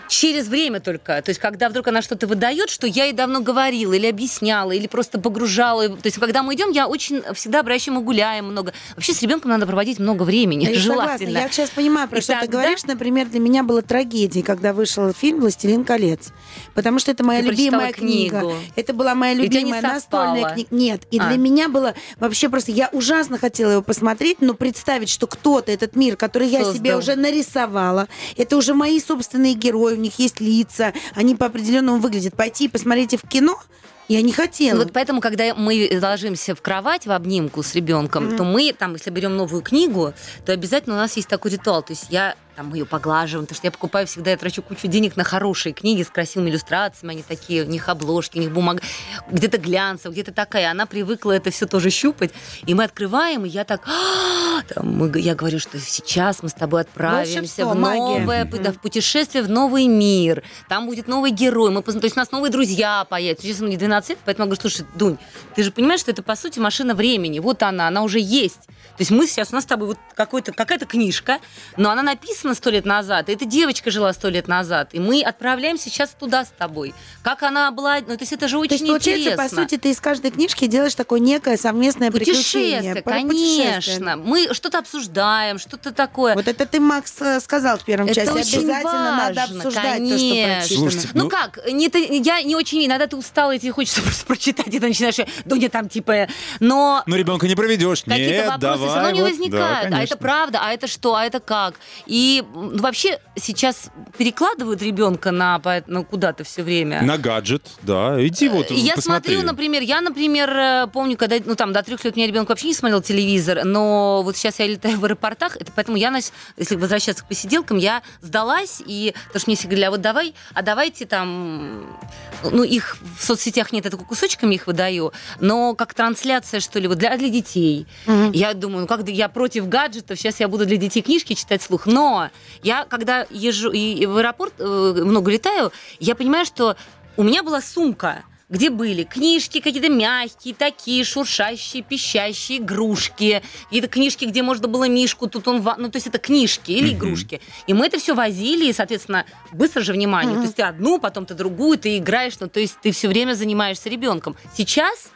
через 0.09 0.47
время 0.47 0.79
только, 0.79 1.21
то 1.21 1.29
есть 1.29 1.39
когда 1.39 1.69
вдруг 1.69 1.87
она 1.87 2.01
что-то 2.01 2.27
выдает, 2.27 2.69
что 2.69 2.87
я 2.87 3.05
ей 3.05 3.13
давно 3.13 3.39
говорила 3.41 3.93
или 3.93 4.05
объясняла, 4.07 4.71
или 4.71 4.87
просто 4.87 5.19
погружала. 5.19 5.87
То 5.89 6.05
есть 6.05 6.19
когда 6.19 6.43
мы 6.43 6.55
идем, 6.55 6.71
я 6.71 6.87
очень 6.87 7.23
всегда 7.33 7.61
обращаю, 7.61 7.95
мы 7.95 8.03
гуляем 8.03 8.45
много. 8.45 8.73
Вообще 8.95 9.13
с 9.13 9.21
ребенком 9.21 9.51
надо 9.51 9.65
проводить 9.65 9.99
много 9.99 10.23
времени, 10.23 10.65
Я 10.65 10.79
согласна. 10.79 11.03
желательно. 11.17 11.37
Я 11.37 11.49
сейчас 11.49 11.69
понимаю, 11.69 12.07
про 12.07 12.19
И 12.19 12.21
что 12.21 12.33
ты 12.33 12.39
тогда- 12.41 12.57
говоришь. 12.59 12.83
Например, 12.85 13.27
для 13.27 13.39
меня 13.39 13.63
было 13.63 13.81
трагедией, 13.81 14.43
когда 14.43 14.73
вышел 14.73 15.11
фильм 15.13 15.39
«Властелин 15.41 15.83
колец». 15.83 16.31
Потому 16.73 16.99
что 16.99 17.11
это 17.11 17.23
моя 17.23 17.41
Ты 17.41 17.47
любимая 17.47 17.91
книга. 17.93 18.39
книгу. 18.41 18.53
Это 18.75 18.93
была 18.93 19.15
моя 19.15 19.33
любимая 19.33 19.81
настольная 19.81 20.53
книга. 20.53 20.67
Нет. 20.71 21.01
И 21.11 21.19
А. 21.19 21.27
для 21.27 21.37
меня 21.37 21.69
было 21.69 21.93
вообще 22.19 22.49
просто... 22.49 22.71
Я 22.71 22.89
ужасно 22.91 23.37
хотела 23.37 23.71
его 23.71 23.81
посмотреть, 23.81 24.37
но 24.41 24.53
представить, 24.53 25.09
что 25.09 25.27
кто-то 25.27 25.71
этот 25.71 25.95
мир, 25.95 26.15
который 26.17 26.47
я 26.47 26.59
себе 26.59 26.91
Создал. 26.91 26.99
уже 26.99 27.15
нарисовала, 27.15 28.07
это 28.37 28.57
уже 28.57 28.73
мои 28.73 28.94
собственные 28.99 29.53
герои, 29.53 29.93
у 29.93 29.99
них 29.99 30.19
есть 30.19 30.39
лица, 30.39 30.93
они 31.13 31.35
по 31.35 31.45
определенному 31.47 31.99
выглядят. 31.99 32.35
Пойти 32.35 32.65
и 32.65 32.69
посмотреть 32.69 33.13
в 33.13 33.27
кино 33.27 33.59
я 34.07 34.21
не 34.21 34.31
хотела. 34.31 34.79
Вот 34.79 34.93
поэтому, 34.93 35.21
когда 35.21 35.55
мы 35.55 35.89
ложимся 36.01 36.55
в 36.55 36.61
кровать 36.61 37.05
в 37.07 37.11
обнимку 37.11 37.63
с 37.63 37.73
ребенком, 37.73 38.37
то 38.37 38.43
мы, 38.43 38.73
там, 38.77 38.93
если 38.93 39.09
берем 39.09 39.35
новую 39.35 39.61
книгу, 39.61 40.13
то 40.45 40.51
обязательно 40.51 40.95
у 40.95 40.99
нас 40.99 41.15
есть 41.15 41.27
такой 41.27 41.51
ритуал. 41.51 41.81
То 41.81 41.93
есть 41.93 42.07
я 42.09 42.35
там 42.55 42.69
мы 42.69 42.77
ее 42.77 42.85
поглаживаем, 42.85 43.45
потому 43.45 43.57
что 43.57 43.67
я 43.67 43.71
покупаю 43.71 44.07
всегда, 44.07 44.31
я 44.31 44.37
трачу 44.37 44.61
кучу 44.61 44.87
денег 44.87 45.17
на 45.17 45.23
хорошие 45.23 45.73
книги 45.73 46.03
с 46.03 46.09
красивыми 46.09 46.49
иллюстрациями, 46.49 47.13
они 47.13 47.23
такие, 47.23 47.63
у 47.63 47.67
них 47.67 47.89
обложки, 47.89 48.37
у 48.37 48.41
них 48.41 48.51
бумага, 48.51 48.81
где-то 49.29 49.57
глянцев, 49.57 50.11
где-то 50.13 50.31
такая. 50.31 50.71
Она 50.71 50.85
привыкла 50.85 51.33
это 51.33 51.51
все 51.51 51.65
тоже 51.65 51.89
щупать. 51.89 52.31
И 52.65 52.73
мы 52.73 52.83
открываем, 52.85 53.45
и 53.45 53.49
я 53.49 53.65
так, 53.65 53.81
«А!» 53.87 54.61
там, 54.73 54.87
мы- 54.97 55.19
я 55.19 55.35
говорю, 55.35 55.59
что 55.59 55.79
сейчас 55.79 56.41
мы 56.43 56.49
с 56.49 56.53
тобой 56.53 56.81
отправимся 56.81 57.65
Волшебство, 57.65 57.69
в 57.71 57.75
новое, 57.75 58.45
да, 58.45 58.71
в 58.71 58.79
путешествие 58.79 59.43
в 59.43 59.49
новый 59.49 59.87
мир. 59.87 60.43
Там 60.69 60.85
будет 60.87 61.07
новый 61.07 61.31
герой. 61.31 61.71
Мы, 61.71 61.81
то 61.81 61.91
есть 61.91 62.15
у 62.15 62.19
нас 62.19 62.31
новые 62.31 62.51
друзья 62.51 63.05
появятся. 63.09 63.45
Сейчас 63.47 63.59
мне 63.59 63.77
12 63.77 64.11
лет, 64.11 64.19
поэтому 64.23 64.45
я 64.45 64.47
говорю, 64.47 64.61
слушай, 64.61 64.85
Дунь, 64.95 65.17
ты 65.55 65.63
же 65.63 65.71
понимаешь, 65.71 65.99
что 65.99 66.11
это, 66.11 66.23
по 66.23 66.35
сути, 66.35 66.59
машина 66.59 66.95
времени. 66.95 67.39
Вот 67.39 67.63
она, 67.63 67.87
она 67.87 68.01
уже 68.03 68.19
есть. 68.19 68.61
То 68.97 69.01
есть 69.01 69.11
мы 69.11 69.27
сейчас, 69.27 69.51
у 69.51 69.55
нас 69.55 69.65
с 69.65 69.67
тобой 69.67 69.89
вот 69.89 69.97
какая-то 70.15 70.85
книжка, 70.85 71.39
но 71.75 71.89
она 71.89 72.01
написана 72.01 72.44
сто 72.53 72.69
лет 72.69 72.85
назад, 72.85 73.29
и 73.29 73.33
эта 73.33 73.45
девочка 73.45 73.89
жила 73.91 74.13
сто 74.13 74.29
лет 74.29 74.47
назад, 74.47 74.89
и 74.93 74.99
мы 74.99 75.21
отправляемся 75.21 75.89
сейчас 75.89 76.11
туда 76.11 76.45
с 76.45 76.49
тобой. 76.57 76.93
Как 77.23 77.41
она 77.43 77.71
была, 77.71 77.95
ну, 78.01 78.15
то 78.15 78.21
есть 78.21 78.33
это 78.33 78.47
же 78.47 78.55
То 78.57 78.59
очень 78.59 78.73
есть, 78.75 78.85
получается, 78.87 79.29
интересно. 79.31 79.43
по 79.43 79.49
сути, 79.63 79.77
ты 79.77 79.89
из 79.91 79.99
каждой 79.99 80.31
книжки 80.31 80.67
делаешь 80.67 80.95
такое 80.95 81.19
некое 81.19 81.57
совместное 81.57 82.11
Путешествие, 82.11 82.95
приключение. 83.01 83.71
Конечно. 83.71 84.17
Мы 84.17 84.53
что-то 84.53 84.79
обсуждаем, 84.79 85.57
что-то 85.59 85.91
такое. 85.91 86.35
Вот 86.35 86.47
это 86.47 86.65
ты, 86.65 86.79
Макс, 86.79 87.13
э, 87.21 87.39
сказал 87.39 87.77
в 87.77 87.83
первом 87.85 88.07
Это 88.07 88.15
часе. 88.15 88.31
очень 88.31 88.59
Обязательно 88.59 88.93
надо 89.15 89.39
важно, 89.41 89.55
обсуждать 89.57 89.83
то, 89.83 90.17
что 90.17 90.17
конечно. 90.19 90.55
прочитано. 90.55 90.61
Слушайте, 90.91 91.09
Ну, 91.13 91.23
Ну- 91.23 91.29
как, 91.29 91.59
не, 91.71 91.89
ты- 91.89 92.17
я 92.23 92.41
не 92.43 92.55
очень, 92.55 92.85
иногда 92.85 93.07
ты 93.07 93.15
устала, 93.15 93.55
и 93.55 93.59
тебе 93.59 93.71
хочется 93.71 94.01
просто 94.03 94.25
прочитать, 94.25 94.67
и 94.67 94.79
ты 94.79 94.87
начинаешь, 94.87 95.15
Дуня 95.45 95.69
там 95.69 95.89
типа, 95.89 96.27
но 96.59 97.03
Но 97.05 97.15
ребенка 97.15 97.47
не 97.47 97.55
проведешь. 97.55 98.03
какие-то 98.03 98.31
Нет, 98.33 98.45
вопросы 98.47 98.59
давай. 98.61 98.89
все 98.89 98.95
равно 98.97 99.09
не 99.11 99.21
вот, 99.21 99.29
возникают. 99.29 99.51
да, 99.51 99.77
а 99.77 99.81
это 99.81 99.89
конечно. 99.95 100.17
правда, 100.17 100.59
а 100.61 100.73
это 100.73 100.87
что, 100.87 101.15
а 101.15 101.25
это 101.25 101.39
как? 101.39 101.75
И 102.05 102.34
м, 102.41 102.77
вообще 102.77 103.19
сейчас 103.35 103.89
перекладывают 104.17 104.81
ребенка 104.81 105.31
на, 105.31 105.61
ну, 105.87 106.03
куда-то 106.03 106.43
все 106.43 106.63
время. 106.63 107.01
На 107.01 107.17
гаджет, 107.17 107.67
да. 107.81 108.15
Иди 108.25 108.49
вот 108.49 108.71
И 108.71 108.75
я 108.75 108.95
посмотри. 108.95 109.33
смотрю, 109.33 109.47
например, 109.47 109.81
я, 109.81 110.01
например, 110.01 110.49
э, 110.49 110.87
помню, 110.91 111.17
когда, 111.17 111.37
ну, 111.45 111.55
там, 111.55 111.73
до 111.73 111.83
трех 111.83 112.03
лет 112.03 112.15
у 112.15 112.17
меня 112.17 112.27
ребенок 112.27 112.49
вообще 112.49 112.67
не 112.67 112.73
смотрел 112.73 113.01
телевизор, 113.01 113.63
но 113.63 114.21
вот 114.23 114.37
сейчас 114.37 114.59
я 114.59 114.67
летаю 114.67 114.99
в 114.99 115.05
аэропортах, 115.05 115.57
это 115.57 115.71
поэтому 115.75 115.97
я, 115.97 116.13
если 116.57 116.75
возвращаться 116.75 117.23
к 117.23 117.27
посиделкам, 117.27 117.77
я 117.77 118.01
сдалась, 118.21 118.81
и, 118.85 119.13
потому 119.27 119.39
что 119.39 119.49
мне 119.49 119.55
все 119.57 119.67
говорили, 119.67 119.85
а 119.85 119.91
вот 119.91 120.01
давай, 120.01 120.33
а 120.53 120.61
давайте 120.61 121.05
там, 121.05 121.97
ну, 122.43 122.63
их 122.63 122.97
в 123.17 123.23
соцсетях 123.23 123.71
нет, 123.71 123.85
я 123.85 123.91
только 123.91 124.05
кусочками 124.05 124.55
их 124.55 124.67
выдаю, 124.67 125.13
но 125.39 125.75
как 125.75 125.93
трансляция, 125.93 126.59
что 126.59 126.79
ли, 126.79 126.87
вот 126.87 126.97
для, 126.97 127.15
для 127.17 127.29
детей. 127.29 127.87
Мгм. 128.05 128.31
Я 128.31 128.53
думаю, 128.53 128.81
ну, 128.81 128.87
как 128.87 129.07
я 129.09 129.29
против 129.29 129.67
гаджетов, 129.67 130.17
сейчас 130.19 130.39
я 130.39 130.47
буду 130.47 130.65
для 130.65 130.77
детей 130.77 131.01
книжки 131.01 131.33
читать 131.33 131.61
вслух, 131.61 131.85
но 131.85 132.24
я, 132.63 132.85
когда 132.85 133.25
езжу 133.29 133.71
и, 133.71 134.05
в 134.05 134.17
аэропорт, 134.17 134.53
э, 134.59 135.03
много 135.03 135.31
летаю, 135.31 135.71
я 135.99 136.15
понимаю, 136.15 136.45
что 136.45 136.75
у 137.17 137.23
меня 137.23 137.43
была 137.43 137.61
сумка, 137.61 138.23
где 138.49 138.69
были 138.69 139.03
книжки 139.03 139.59
какие-то 139.59 139.89
мягкие, 139.89 140.53
такие, 140.53 141.03
шуршащие, 141.03 141.81
пищащие, 141.81 142.59
игрушки, 142.59 143.41
какие-то 143.65 143.87
книжки, 143.87 144.25
где 144.25 144.43
можно 144.43 144.67
было 144.67 144.87
мишку, 144.87 145.27
тут 145.27 145.47
он... 145.47 145.63
Ну, 145.77 145.89
то 145.89 145.95
есть 145.95 146.07
это 146.07 146.19
книжки 146.19 146.71
или 146.71 146.93
игрушки. 146.93 147.41
И 147.65 147.73
мы 147.73 147.87
это 147.87 147.97
все 147.97 148.13
возили, 148.13 148.67
и, 148.67 148.73
соответственно, 148.73 149.25
быстро 149.51 149.81
же 149.81 149.93
внимание. 149.93 150.35
То 150.35 150.43
есть 150.43 150.55
ты 150.55 150.61
одну, 150.61 150.99
потом 150.99 151.25
ты 151.25 151.33
другую, 151.33 151.77
ты 151.79 151.97
играешь, 151.97 152.33
ну, 152.39 152.47
то 152.47 152.59
есть 152.59 152.77
ты 152.81 152.91
все 152.91 153.07
время 153.07 153.33
занимаешься 153.33 153.89
ребенком. 153.89 154.35
Сейчас 154.55 155.11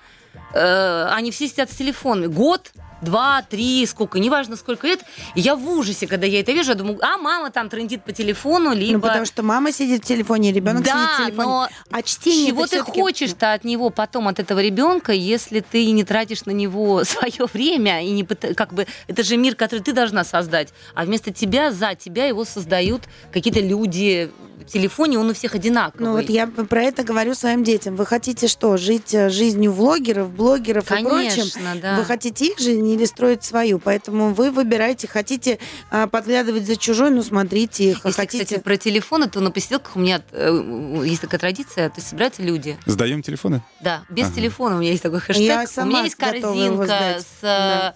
э, 0.53 1.07
они 1.12 1.30
все 1.30 1.47
сидят 1.47 1.72
с 1.72 1.76
телефонами. 1.76 2.28
Год 2.28 2.72
два, 3.02 3.41
три, 3.41 3.86
сколько, 3.86 4.20
неважно 4.20 4.56
сколько 4.56 4.88
лет. 4.88 5.02
И 5.36 5.41
я 5.41 5.56
в 5.56 5.68
ужасе, 5.70 6.08
когда 6.08 6.26
я 6.26 6.39
это 6.41 6.52
вижу, 6.52 6.72
я 6.72 6.76
думаю, 6.76 7.00
а 7.02 7.18
мама 7.18 7.52
там 7.52 7.70
трендит 7.70 8.04
по 8.04 8.12
телефону, 8.12 8.74
либо... 8.74 8.93
Ну, 8.93 9.02
потому 9.02 9.26
что 9.26 9.43
мама 9.43 9.72
сидит 9.72 10.04
в 10.04 10.08
телефоне, 10.08 10.52
ребенок 10.52 10.84
Да, 10.84 10.91
сидит 10.91 11.10
в 11.10 11.26
телефоне. 11.28 11.47
но 11.47 11.70
а 11.91 12.02
чтение 12.02 12.47
Чего 12.47 12.68
ты 12.68 12.82
хочешь-то 12.82 13.54
от 13.54 13.64
него 13.64 13.89
потом, 13.89 14.28
от 14.28 14.39
этого 14.39 14.60
ребенка, 14.60 15.12
если 15.14 15.60
ты 15.60 15.89
не 15.91 16.04
тратишь 16.04 16.45
на 16.45 16.52
него 16.52 17.04
свое 17.06 17.47
время 17.54 18.04
и 18.04 18.12
не 18.12 18.24
как 18.26 18.74
бы 18.74 18.88
это 19.08 19.24
же 19.24 19.38
мир, 19.38 19.56
который 19.56 19.82
ты 19.82 19.93
должна 19.93 20.24
создать, 20.24 20.70
а 20.93 21.06
вместо 21.06 21.34
тебя 21.34 21.72
за 21.72 21.95
тебя 21.95 22.26
его 22.26 22.45
создают 22.45 23.04
какие-то 23.32 23.60
люди 23.60 24.32
телефоне, 24.68 25.20
он 25.20 25.30
у 25.30 25.34
всех 25.34 25.55
одинаковый. 25.55 26.05
Ну 26.05 26.14
вот 26.14 26.30
я 26.30 26.47
про 26.47 26.82
это 26.84 27.03
говорю 27.03 27.34
своим 27.36 27.64
детям. 27.64 27.95
Вы 27.95 28.05
хотите 28.05 28.47
что, 28.47 28.78
жить 28.78 29.14
э, 29.14 29.30
жизнью 29.30 29.72
влогеров, 29.72 30.32
блогеров 30.32 30.86
и 30.91 31.03
прочим? 31.03 31.10
Конечно, 31.30 31.76
да. 31.82 31.95
Вы 31.97 32.05
хотите 32.05 32.45
их 32.47 32.60
жизнь 32.60 32.88
или 32.88 33.05
строить 33.05 33.43
свою? 33.43 33.80
Поэтому 33.80 34.34
вы 34.34 34.51
выбираете, 34.51 35.07
хотите 35.07 35.60
а, 35.91 36.07
подглядывать 36.07 36.66
за 36.66 36.76
чужой, 36.76 37.10
ну 37.12 37.22
смотрите 37.24 37.91
их. 37.91 38.01
А 38.03 38.10
Если, 38.10 38.22
хотите... 38.22 38.43
кстати, 38.45 38.62
про 38.62 38.78
телефоны, 38.78 39.30
то 39.30 39.39
на 39.39 39.51
посиделках 39.51 39.95
у 39.95 39.99
меня 39.99 40.22
э, 40.32 41.03
есть 41.05 41.22
такая 41.22 41.39
традиция, 41.39 41.89
то 41.89 41.95
есть 41.97 42.10
собираются 42.10 42.41
люди. 42.41 42.78
Сдаем 42.86 43.22
телефоны? 43.22 43.62
Да, 43.82 44.03
без 44.10 44.26
Ага. 44.28 44.36
телефона 44.36 44.76
у 44.76 44.80
меня 44.80 44.91
есть 44.91 45.03
такой 45.03 45.20
хэштег. 45.20 45.45
Я 45.45 45.64
у 45.64 45.68
сама 45.68 45.89
меня 45.89 46.03
есть 46.03 46.16
корзинка 46.16 46.86
сдать. 46.86 47.22
с... 47.22 47.26
э, 47.41 47.43
Да. 47.43 47.95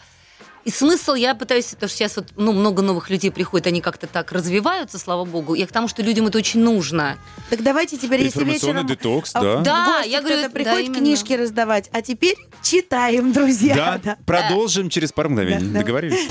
И 0.66 0.72
смысл, 0.72 1.14
я 1.14 1.36
пытаюсь, 1.36 1.66
потому 1.66 1.89
что 1.89 1.97
сейчас 1.97 2.16
вот, 2.16 2.28
ну, 2.38 2.53
много 2.53 2.82
новых 2.82 3.09
людей 3.09 3.32
приходит, 3.32 3.68
они 3.68 3.82
как-то 3.82 4.07
так 4.07 4.32
развиваются, 4.32 4.97
слава 4.97 5.26
богу. 5.26 5.55
Я 5.55 5.68
к 5.68 5.72
тому, 5.72 5.89
что 5.89 6.01
людям 6.01 6.28
это 6.28 6.38
очень 6.38 6.61
нужно. 6.61 7.18
Так 7.49 7.64
давайте 7.64 7.97
теперь, 7.97 8.22
если 8.22 8.43
вечером... 8.45 8.88
детокс, 8.88 9.32
а, 9.34 9.41
да. 9.41 9.61
Да, 9.61 10.01
я 10.05 10.22
говорю, 10.22 10.43
да, 10.43 10.49
приходит 10.49 10.88
именно. 10.88 10.99
книжки 10.99 11.34
раздавать, 11.34 11.89
а 11.91 12.01
теперь 12.01 12.38
читаем, 12.61 13.34
друзья. 13.34 13.99
Да, 14.01 14.18
продолжим 14.26 14.89
через 14.89 15.11
пару 15.11 15.30
мгновений. 15.30 15.66
Да, 15.66 15.74
да. 15.74 15.80
Договорились? 15.80 16.30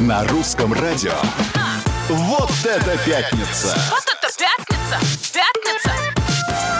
На 0.00 0.24
русском 0.24 0.72
радио. 0.72 1.14
Вот 2.08 2.50
это 2.64 2.98
пятница! 3.04 3.78
Вот 3.90 4.02
это 4.06 4.28
пятница! 4.38 5.32
Пятница! 5.32 5.92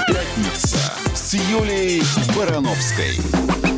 Пятница 0.09 0.79
с 1.15 1.35
Юлией 1.35 2.03
Барановской. 2.35 3.78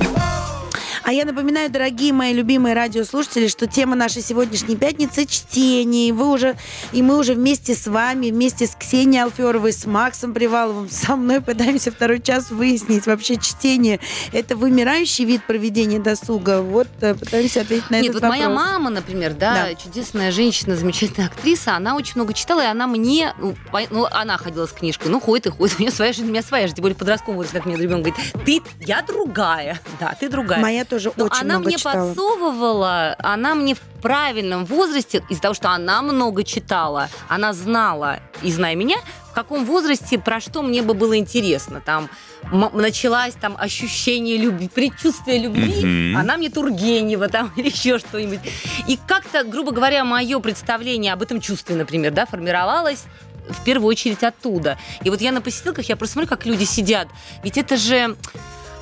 А 1.03 1.13
я 1.13 1.25
напоминаю, 1.25 1.71
дорогие 1.71 2.13
мои 2.13 2.33
любимые 2.33 2.75
радиослушатели, 2.75 3.49
что 3.49 3.67
тема 3.67 3.97
нашей 3.97 4.23
сегодняшней 4.23 4.77
пятницы– 4.77 5.27
чтение. 5.27 6.09
И, 6.09 6.13
вы 6.13 6.31
уже, 6.31 6.57
и 6.93 7.03
мы 7.03 7.19
уже 7.19 7.35
вместе 7.35 7.75
с 7.75 7.87
вами, 7.87 8.31
вместе 8.31 8.67
с 8.67 8.75
Ксенией 8.75 9.25
Алферовой, 9.25 9.73
с 9.73 9.87
Максом 9.87 10.35
Приваловым, 10.35 10.89
со 10.91 11.17
мной 11.17 11.41
пытаемся 11.41 11.91
второй 11.91 12.21
час 12.21 12.51
выяснить, 12.51 13.07
вообще 13.07 13.37
чтение– 13.37 13.99
это 14.33 14.57
вымирающий 14.57 15.25
вид 15.25 15.43
проведения 15.47 15.99
досуга. 15.99 16.61
Вот 16.63 16.89
э, 17.01 17.15
пытаемся 17.15 17.63
ответить 17.63 17.91
на 17.91 18.01
Нет, 18.01 18.11
этот 18.11 18.23
вот 18.23 18.29
моя 18.29 18.49
вопрос. 18.49 18.67
мама, 18.67 18.91
например, 18.91 19.35
да, 19.35 19.69
Да. 19.69 19.75
чудесная 19.75 20.31
женщина, 20.31 20.77
замечательная 20.77 21.29
актриса, 21.29 21.75
она 21.77 21.97
очень 21.97 22.13
много 22.17 22.35
читала, 22.35 22.61
и 22.61 22.67
она 22.67 22.87
мне, 22.87 23.35
ну, 23.39 23.55
ну, 23.91 24.07
она 24.11 24.37
ходила 24.37 24.67
с 24.67 24.73
книжкой, 24.73 25.11
ну, 25.11 25.21
ходит 25.21 25.47
и 25.47 25.51
ходит, 25.51 25.77
у 25.79 25.83
нее 25.83 25.91
своя 25.91 26.13
жизнь, 26.13 26.27
у 26.27 26.31
меня 26.31 26.43
своя 26.43 26.65
жизнь, 26.65 26.77
тем 26.77 26.83
более 26.83 26.97
возрасте, 27.27 27.57
как 27.57 27.67
мне 27.67 27.77
ребенок 27.77 28.05
говорит, 28.07 28.35
ты, 28.45 28.61
я 28.85 29.03
другая, 29.03 29.81
да, 29.99 30.15
ты 30.19 30.29
другая. 30.29 30.61
Моя 30.61 30.85
тоже 30.91 31.13
Но 31.17 31.25
очень 31.27 31.41
она 31.43 31.55
много 31.55 31.67
мне 31.69 31.77
читала. 31.79 32.09
подсовывала, 32.09 33.17
она 33.19 33.55
мне 33.55 33.75
в 33.75 33.81
правильном 34.03 34.65
возрасте, 34.67 35.23
из-за 35.31 35.41
того, 35.43 35.55
что 35.55 35.71
она 35.71 36.03
много 36.03 36.43
читала, 36.45 37.09
она 37.29 37.53
знала, 37.53 38.19
и 38.43 38.51
зная 38.53 38.75
меня, 38.75 38.97
в 39.31 39.33
каком 39.33 39.65
возрасте, 39.65 40.19
про 40.19 40.41
что 40.41 40.63
мне 40.63 40.83
бы 40.83 40.93
было 40.95 41.17
интересно. 41.17 41.81
Там 41.81 42.09
м- 42.53 42.71
началась 42.75 43.35
там 43.35 43.57
ощущение 43.59 44.37
любви, 44.37 44.69
предчувствие 44.69 45.39
любви, 45.39 45.85
Мгм. 46.13 46.17
она 46.21 46.37
мне 46.37 46.51
Тургенева 46.51 47.29
там 47.29 47.53
или 47.57 47.69
еще 47.69 47.99
что-нибудь. 47.99 48.41
И 48.89 48.99
как-то, 49.07 49.45
грубо 49.45 49.71
говоря, 49.73 50.05
мое 50.05 50.39
представление 50.41 51.13
об 51.13 51.23
этом 51.23 51.41
чувстве, 51.41 51.77
например, 51.77 52.13
да, 52.13 52.27
формировалось 52.27 53.05
в 53.49 53.65
первую 53.65 53.89
очередь 53.89 54.23
оттуда. 54.25 54.79
И 55.05 55.11
вот 55.11 55.21
я 55.21 55.33
на 55.33 55.41
посиделках, 55.41 55.89
я 55.89 55.97
просто 55.97 56.15
смотрю, 56.15 56.29
как 56.29 56.47
люди 56.47 56.65
сидят. 56.65 57.09
Ведь 57.43 57.59
это 57.59 57.77
же 57.77 58.17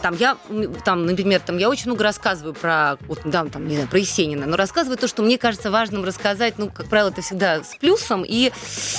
там 0.03 0.15
я, 0.17 0.37
там, 0.85 1.07
например, 1.07 1.41
там 1.41 1.59
я 1.59 1.69
очень 1.69 1.87
много 1.87 2.05
рассказываю 2.05 2.55
про, 2.55 2.97
вот, 3.07 3.21
да, 3.25 3.45
там, 3.47 3.67
не 3.67 3.75
знаю, 3.75 3.89
про 3.89 3.99
Есенина, 3.99 4.47
но 4.47 4.57
рассказываю 4.57 4.97
то, 4.99 5.09
что 5.09 5.23
мне 5.23 5.39
кажется 5.39 5.71
важным 5.71 6.05
рассказать, 6.05 6.55
ну, 6.59 6.71
как 6.71 6.89
правило, 6.89 7.09
это 7.11 7.23
всегда 7.23 7.63
с 7.63 7.75
плюсом, 7.81 8.25
и 8.27 8.51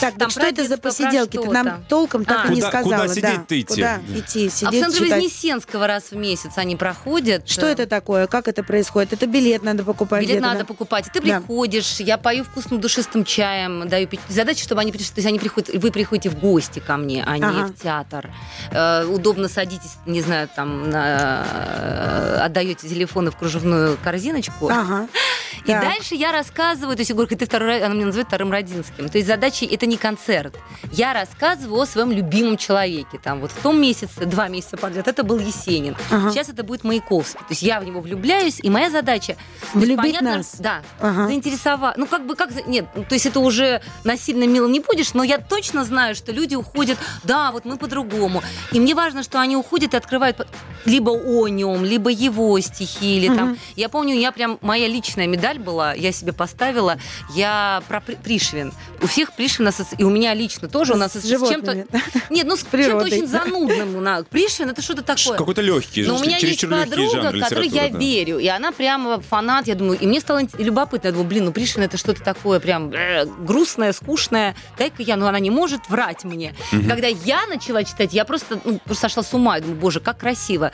Так, 0.02 0.12
там 0.12 0.20
так 0.20 0.32
что 0.32 0.42
это 0.42 0.66
за 0.68 0.78
посиделки? 0.78 1.38
Ты 1.38 1.50
нам 1.50 1.84
толком 1.88 2.26
так 2.26 2.46
А. 2.46 2.48
и 2.48 2.56
не 2.56 2.62
Куда- 2.62 2.68
сказала. 2.70 2.92
куда 3.04 3.08
да. 3.08 3.14
сидеть-то 3.14 3.60
идти? 3.62 3.66
Куда 3.76 4.00
Да. 4.08 4.20
идти? 4.20 4.48
А 4.48 4.50
в 4.50 4.54
Сидеть, 4.54 4.84
центре 4.84 5.06
читать. 5.06 5.24
Вознесенского 5.24 5.88
раз 5.88 6.04
в 6.12 6.16
месяц 6.16 6.52
они 6.56 6.76
проходят. 6.76 7.48
Что 7.50 7.66
это 7.66 7.86
такое? 7.88 8.28
Как 8.28 8.48
это 8.48 8.64
происходит? 8.64 9.14
Это 9.14 9.26
билет 9.28 9.64
надо 9.64 9.84
покупать 9.84 10.26
Билет 10.26 10.42
надо 10.42 10.60
да? 10.60 10.66
покупать. 10.66 11.08
И 11.08 11.10
ты 11.12 11.22
Да. 11.22 11.40
приходишь, 11.40 12.00
я 12.00 12.18
пою 12.18 12.44
вкусным 12.44 12.80
душистым 12.82 13.24
чаем, 13.26 13.88
даю 13.88 14.08
пить. 14.08 14.20
Задача, 14.30 14.64
чтобы 14.64 14.82
они 14.82 14.92
пришли, 14.92 15.08
то 15.08 15.14
есть 15.18 15.28
они 15.28 15.40
приходят, 15.40 15.70
вы 15.74 15.92
приходите 15.92 16.30
в 16.30 16.40
гости 16.40 16.80
ко 16.80 16.98
мне, 16.98 17.24
а 17.26 17.38
не 17.38 17.44
Ага. 17.44 17.68
в 17.68 17.74
театр. 17.82 18.30
Э, 18.72 19.06
удобно 19.06 19.48
садитесь, 19.50 19.98
не 20.06 20.22
знаю, 20.22 20.50
там, 20.56 20.89
на, 20.90 21.46
э, 21.46 22.40
отдаете 22.42 22.88
телефоны 22.88 23.32
в 23.32 23.38
кружевную 23.38 23.98
корзиночку. 24.04 24.70
Ага. 24.70 25.08
И 25.66 25.72
Так. 25.72 25.84
дальше 25.84 26.16
я 26.16 26.32
рассказываю, 26.32 26.96
то 26.96 27.02
есть 27.02 27.10
Егорка, 27.10 27.36
ты 27.36 27.46
второй, 27.46 27.82
она 27.84 27.94
меня 27.94 28.08
называет 28.08 28.28
вторым 28.28 28.52
Родинским. 28.52 29.10
То 29.10 29.18
есть 29.18 29.28
задача 29.28 29.66
это 29.66 29.86
не 29.86 29.98
концерт. 29.98 30.56
Я 30.92 31.14
рассказываю 31.14 31.82
о 31.82 31.86
своем 31.86 32.12
любимом 32.12 32.58
человеке. 32.58 33.20
Там 33.22 33.40
вот 33.42 33.52
в 33.52 33.62
том 33.62 33.80
месяце, 33.80 34.26
два 34.26 34.48
месяца 34.48 34.78
подряд, 34.78 35.08
это 35.08 35.24
был 35.24 35.38
Есенин. 35.38 35.96
Ага. 36.10 36.32
Сейчас 36.32 36.50
это 36.50 36.64
будет 36.64 36.84
Маяковский. 36.84 37.40
То 37.40 37.52
есть 37.52 37.62
я 37.62 37.80
в 37.80 37.86
него 37.86 38.02
влюбляюсь, 38.02 38.60
и 38.62 38.70
моя 38.70 38.90
задача... 38.90 39.34
то 39.34 39.80
есть 39.80 39.88
Влюбить 39.88 40.18
понятно, 40.18 40.38
нас. 40.38 40.56
Да. 40.60 40.82
Ага. 41.00 41.28
Заинтересовать. 41.28 41.98
Ну, 41.98 42.08
как 42.08 42.26
бы, 42.26 42.36
как... 42.36 42.50
Нет, 42.68 42.86
ну, 42.96 43.04
то 43.04 43.16
есть 43.16 43.26
это 43.26 43.40
уже 43.40 43.82
насильно 44.04 44.46
мило 44.48 44.68
не 44.68 44.80
будешь, 44.80 45.14
но 45.14 45.24
я 45.24 45.38
точно 45.40 45.84
знаю, 45.84 46.16
что 46.16 46.32
люди 46.32 46.56
уходят, 46.56 46.98
да, 47.24 47.52
вот 47.52 47.66
мы 47.66 47.78
по-другому. 47.78 48.42
И 48.72 48.80
мне 48.80 48.96
важно, 48.96 49.24
что 49.24 49.40
они 49.40 49.56
уходят 49.56 49.94
и 49.94 49.98
открывают 49.98 50.48
либо 50.86 51.12
о 51.12 51.48
нем, 51.48 51.84
либо 51.86 52.10
его 52.10 52.60
стихи, 52.60 53.18
или 53.18 53.28
там... 53.28 53.50
Мгм. 53.50 53.60
Я 53.76 53.90
помню, 53.90 54.16
я 54.16 54.32
прям... 54.32 54.58
Моя 54.62 54.88
личная 54.88 55.28
медаль 55.28 55.60
была, 55.60 55.94
я 55.94 56.12
себе 56.12 56.34
поставила, 56.34 56.98
я 57.36 57.82
про 57.88 58.02
При- 58.02 58.16
Пришвин. 58.16 58.74
У 59.02 59.08
всех 59.08 59.34
Пришвин, 59.34 59.68
асоци- 59.68 59.96
и 59.98 60.04
у 60.04 60.10
меня 60.10 60.34
лично 60.34 60.68
тоже, 60.68 60.94
у 60.94 60.98
нас 60.98 61.14
С 61.14 61.22
с 61.24 61.28
чем-то... 61.30 61.86
Нет, 62.30 62.48
ну 62.48 62.56
с 62.56 62.66
чем-то 62.72 63.06
очень 63.06 63.28
занудным. 63.28 63.96
у 63.96 64.02
нас. 64.02 64.26
Пришвин 64.30 64.70
это 64.70 64.82
что-то 64.82 65.02
такое. 65.02 65.38
Какой-то 65.38 65.62
легкий, 65.62 66.04
Но 66.06 66.18
у 66.18 66.20
меня 66.20 66.38
есть 66.38 66.62
подруга, 66.62 67.32
которой 67.40 67.68
я 67.68 67.90
да. 67.90 67.98
верю, 67.98 68.40
и 68.40 68.48
она 68.48 68.72
прямо 68.72 69.22
фанат, 69.22 69.68
я 69.68 69.76
думаю, 69.76 70.00
и 70.00 70.08
мне 70.08 70.20
стало 70.20 70.42
любопытно, 70.58 71.08
я 71.08 71.12
думаю, 71.12 71.28
блин, 71.28 71.46
ну 71.46 71.52
Пришвин 71.52 71.84
это 71.84 71.98
что-то 71.98 72.24
такое 72.24 72.60
прям 72.60 72.92
э, 72.92 73.26
грустное, 73.26 73.94
скучное, 73.94 74.56
дай-ка 74.78 75.04
я, 75.04 75.16
ну 75.16 75.28
она 75.28 75.40
не 75.40 75.52
может 75.52 75.90
врать 75.90 76.24
мне. 76.24 76.54
Когда 76.88 77.08
я 77.08 77.46
начала 77.48 77.84
читать, 77.84 78.14
я 78.14 78.26
просто, 78.26 78.60
ну, 78.64 78.80
просто 78.86 79.10
сошла 79.10 79.24
с 79.24 79.34
ума, 79.34 79.56
я 79.56 79.62
думаю, 79.62 79.80
боже, 79.80 80.00
как 80.00 80.18
красиво. 80.20 80.69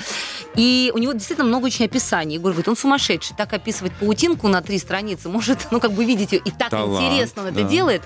И 0.56 0.92
у 0.94 0.98
него 0.98 1.14
действительно 1.14 1.48
много 1.48 1.66
очень 1.66 1.86
описаний. 1.86 2.36
Егор 2.36 2.52
говорит, 2.52 2.68
он 2.68 2.78
сумасшедший, 2.78 3.36
так 3.36 3.54
описывать 3.54 3.94
паутинку 3.94 4.48
на 4.48 4.62
три 4.62 4.78
страницы, 4.78 5.30
может, 5.30 5.68
ну 5.72 5.80
как 5.80 5.92
бы 5.92 6.06
видеть 6.06 6.32
ее, 6.32 6.40
и 6.40 6.52
так 6.52 6.70
Талант, 6.70 7.06
интересно 7.06 7.44
он 7.44 7.48
это 7.50 7.64
да. 7.64 7.70
делает. 7.70 8.04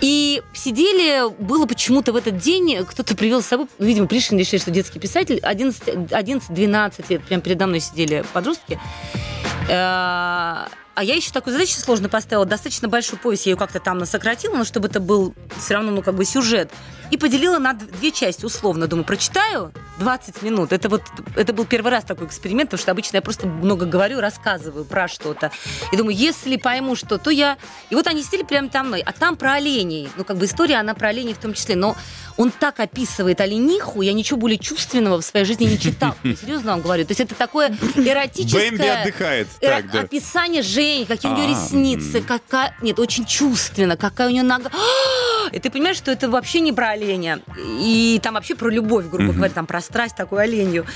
И 0.00 0.42
сидели, 0.52 1.30
было 1.42 1.66
почему-то 1.66 2.12
в 2.12 2.16
этот 2.16 2.38
день, 2.38 2.84
кто-то 2.84 3.16
привел 3.16 3.42
с 3.42 3.46
собой, 3.46 3.66
ну, 3.78 3.86
видимо, 3.86 4.06
Пришвин 4.06 4.38
решили, 4.38 4.60
что 4.60 4.70
детский 4.70 4.98
писатель, 4.98 5.38
11-12 5.38 7.04
лет, 7.08 7.24
прям 7.24 7.40
передо 7.40 7.66
мной 7.66 7.80
сидели 7.80 8.24
подростки. 8.32 8.78
А 10.94 11.04
я 11.04 11.14
еще 11.14 11.30
такую 11.32 11.52
задачу 11.52 11.74
сложно 11.78 12.08
поставила. 12.08 12.44
Достаточно 12.44 12.88
большую 12.88 13.18
повесть, 13.18 13.46
я 13.46 13.52
ее 13.52 13.56
как-то 13.56 13.80
там 13.80 14.04
сократила, 14.04 14.56
но 14.56 14.64
чтобы 14.64 14.88
это 14.88 15.00
был 15.00 15.34
все 15.58 15.74
равно, 15.74 15.90
ну, 15.90 16.02
как 16.02 16.14
бы 16.14 16.24
сюжет. 16.24 16.70
И 17.10 17.18
поделила 17.18 17.58
на 17.58 17.74
две 17.74 18.10
части, 18.10 18.44
условно. 18.46 18.86
Думаю, 18.86 19.04
прочитаю 19.04 19.72
20 19.98 20.40
минут. 20.42 20.72
Это 20.72 20.88
вот, 20.88 21.02
это 21.36 21.52
был 21.52 21.66
первый 21.66 21.92
раз 21.92 22.04
такой 22.04 22.26
эксперимент, 22.26 22.70
потому 22.70 22.82
что 22.82 22.90
обычно 22.90 23.16
я 23.16 23.22
просто 23.22 23.46
много 23.46 23.84
говорю, 23.84 24.18
рассказываю 24.20 24.86
про 24.86 25.08
что-то. 25.08 25.50
И 25.92 25.96
думаю, 25.96 26.16
если 26.16 26.56
пойму 26.56 26.96
что, 26.96 27.18
то 27.18 27.30
я... 27.30 27.58
И 27.90 27.94
вот 27.94 28.06
они 28.06 28.22
сидели 28.22 28.44
прямо 28.44 28.70
там 28.70 28.88
мной. 28.88 29.00
А 29.00 29.12
там 29.12 29.36
про 29.36 29.54
оленей. 29.54 30.08
Ну, 30.16 30.24
как 30.24 30.38
бы 30.38 30.46
история, 30.46 30.76
она 30.76 30.94
про 30.94 31.08
оленей 31.08 31.34
в 31.34 31.38
том 31.38 31.52
числе. 31.52 31.76
Но 31.76 31.96
он 32.38 32.50
так 32.50 32.80
описывает 32.80 33.42
олениху, 33.42 34.00
я 34.00 34.14
ничего 34.14 34.38
более 34.38 34.58
чувственного 34.58 35.20
в 35.20 35.24
своей 35.24 35.44
жизни 35.44 35.64
не 35.66 35.78
читал. 35.78 36.14
Серьезно 36.22 36.72
вам 36.72 36.80
говорю. 36.80 37.04
То 37.04 37.10
есть 37.10 37.20
это 37.20 37.34
такое 37.34 37.76
эротическое... 37.94 38.70
Бэмби 38.70 38.86
отдыхает. 38.86 39.48
Эро- 39.60 39.76
Так, 39.82 39.90
да. 39.90 40.00
Описание 40.00 40.62
Жени, 40.82 41.04
какие 41.06 41.30
у 41.30 41.34
нее 41.36 41.46
А, 41.46 41.48
ресницы, 41.48 42.20
какая... 42.22 42.74
Нет, 42.82 42.98
очень 42.98 43.24
чувственно, 43.24 43.96
какая 43.96 44.28
у 44.28 44.30
нее 44.30 44.42
нога. 44.42 44.70
И 45.52 45.58
ты 45.58 45.70
понимаешь, 45.70 45.96
что 45.96 46.10
это 46.10 46.28
вообще 46.28 46.60
не 46.60 46.72
про 46.72 46.90
оленя. 46.90 47.40
И 47.58 48.18
там 48.22 48.34
вообще 48.34 48.54
про 48.54 48.68
любовь, 48.68 49.06
грубо 49.06 49.32
говоря, 49.32 49.52
там 49.52 49.66
про 49.66 49.80
страсть 49.80 50.16
такую 50.16 50.40
оленью. 50.40 50.86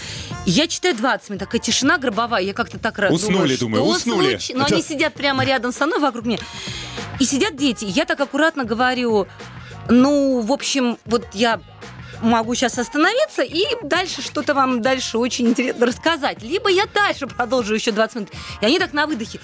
Я 0.44 0.66
читаю 0.66 0.96
20 0.96 1.30
минут, 1.30 1.40
такая 1.40 1.60
тишина 1.60 1.98
гробовая, 1.98 2.42
я 2.42 2.52
как-то 2.54 2.78
так 2.78 2.98
ра- 2.98 3.10
Уснули, 3.12 3.56
думаю, 3.56 3.84
уснули. 3.84 4.38
Но 4.54 4.64
они 4.64 4.82
сидят 4.82 5.14
прямо 5.14 5.44
рядом 5.44 5.72
со 5.72 5.86
мной, 5.86 6.00
вокруг 6.00 6.26
меня. 6.26 6.38
И 7.20 7.24
сидят 7.24 7.56
дети. 7.56 7.84
Я 7.84 8.04
так 8.06 8.20
аккуратно 8.20 8.64
говорю, 8.64 9.26
ну, 9.88 10.40
в 10.40 10.52
общем, 10.52 10.98
вот 11.04 11.26
я 11.32 11.60
могу 12.22 12.54
сейчас 12.54 12.78
остановиться 12.78 13.42
и 13.42 13.64
дальше 13.82 14.22
что-то 14.22 14.54
вам 14.54 14.82
дальше 14.82 15.18
очень 15.18 15.48
интересно 15.48 15.86
рассказать. 15.86 16.42
Либо 16.42 16.70
я 16.70 16.86
дальше 16.86 17.26
продолжу 17.26 17.74
еще 17.74 17.92
20 17.92 18.14
минут. 18.16 18.30
И 18.60 18.66
они 18.66 18.78
так 18.78 18.92
на 18.92 19.06
выдохе. 19.06 19.40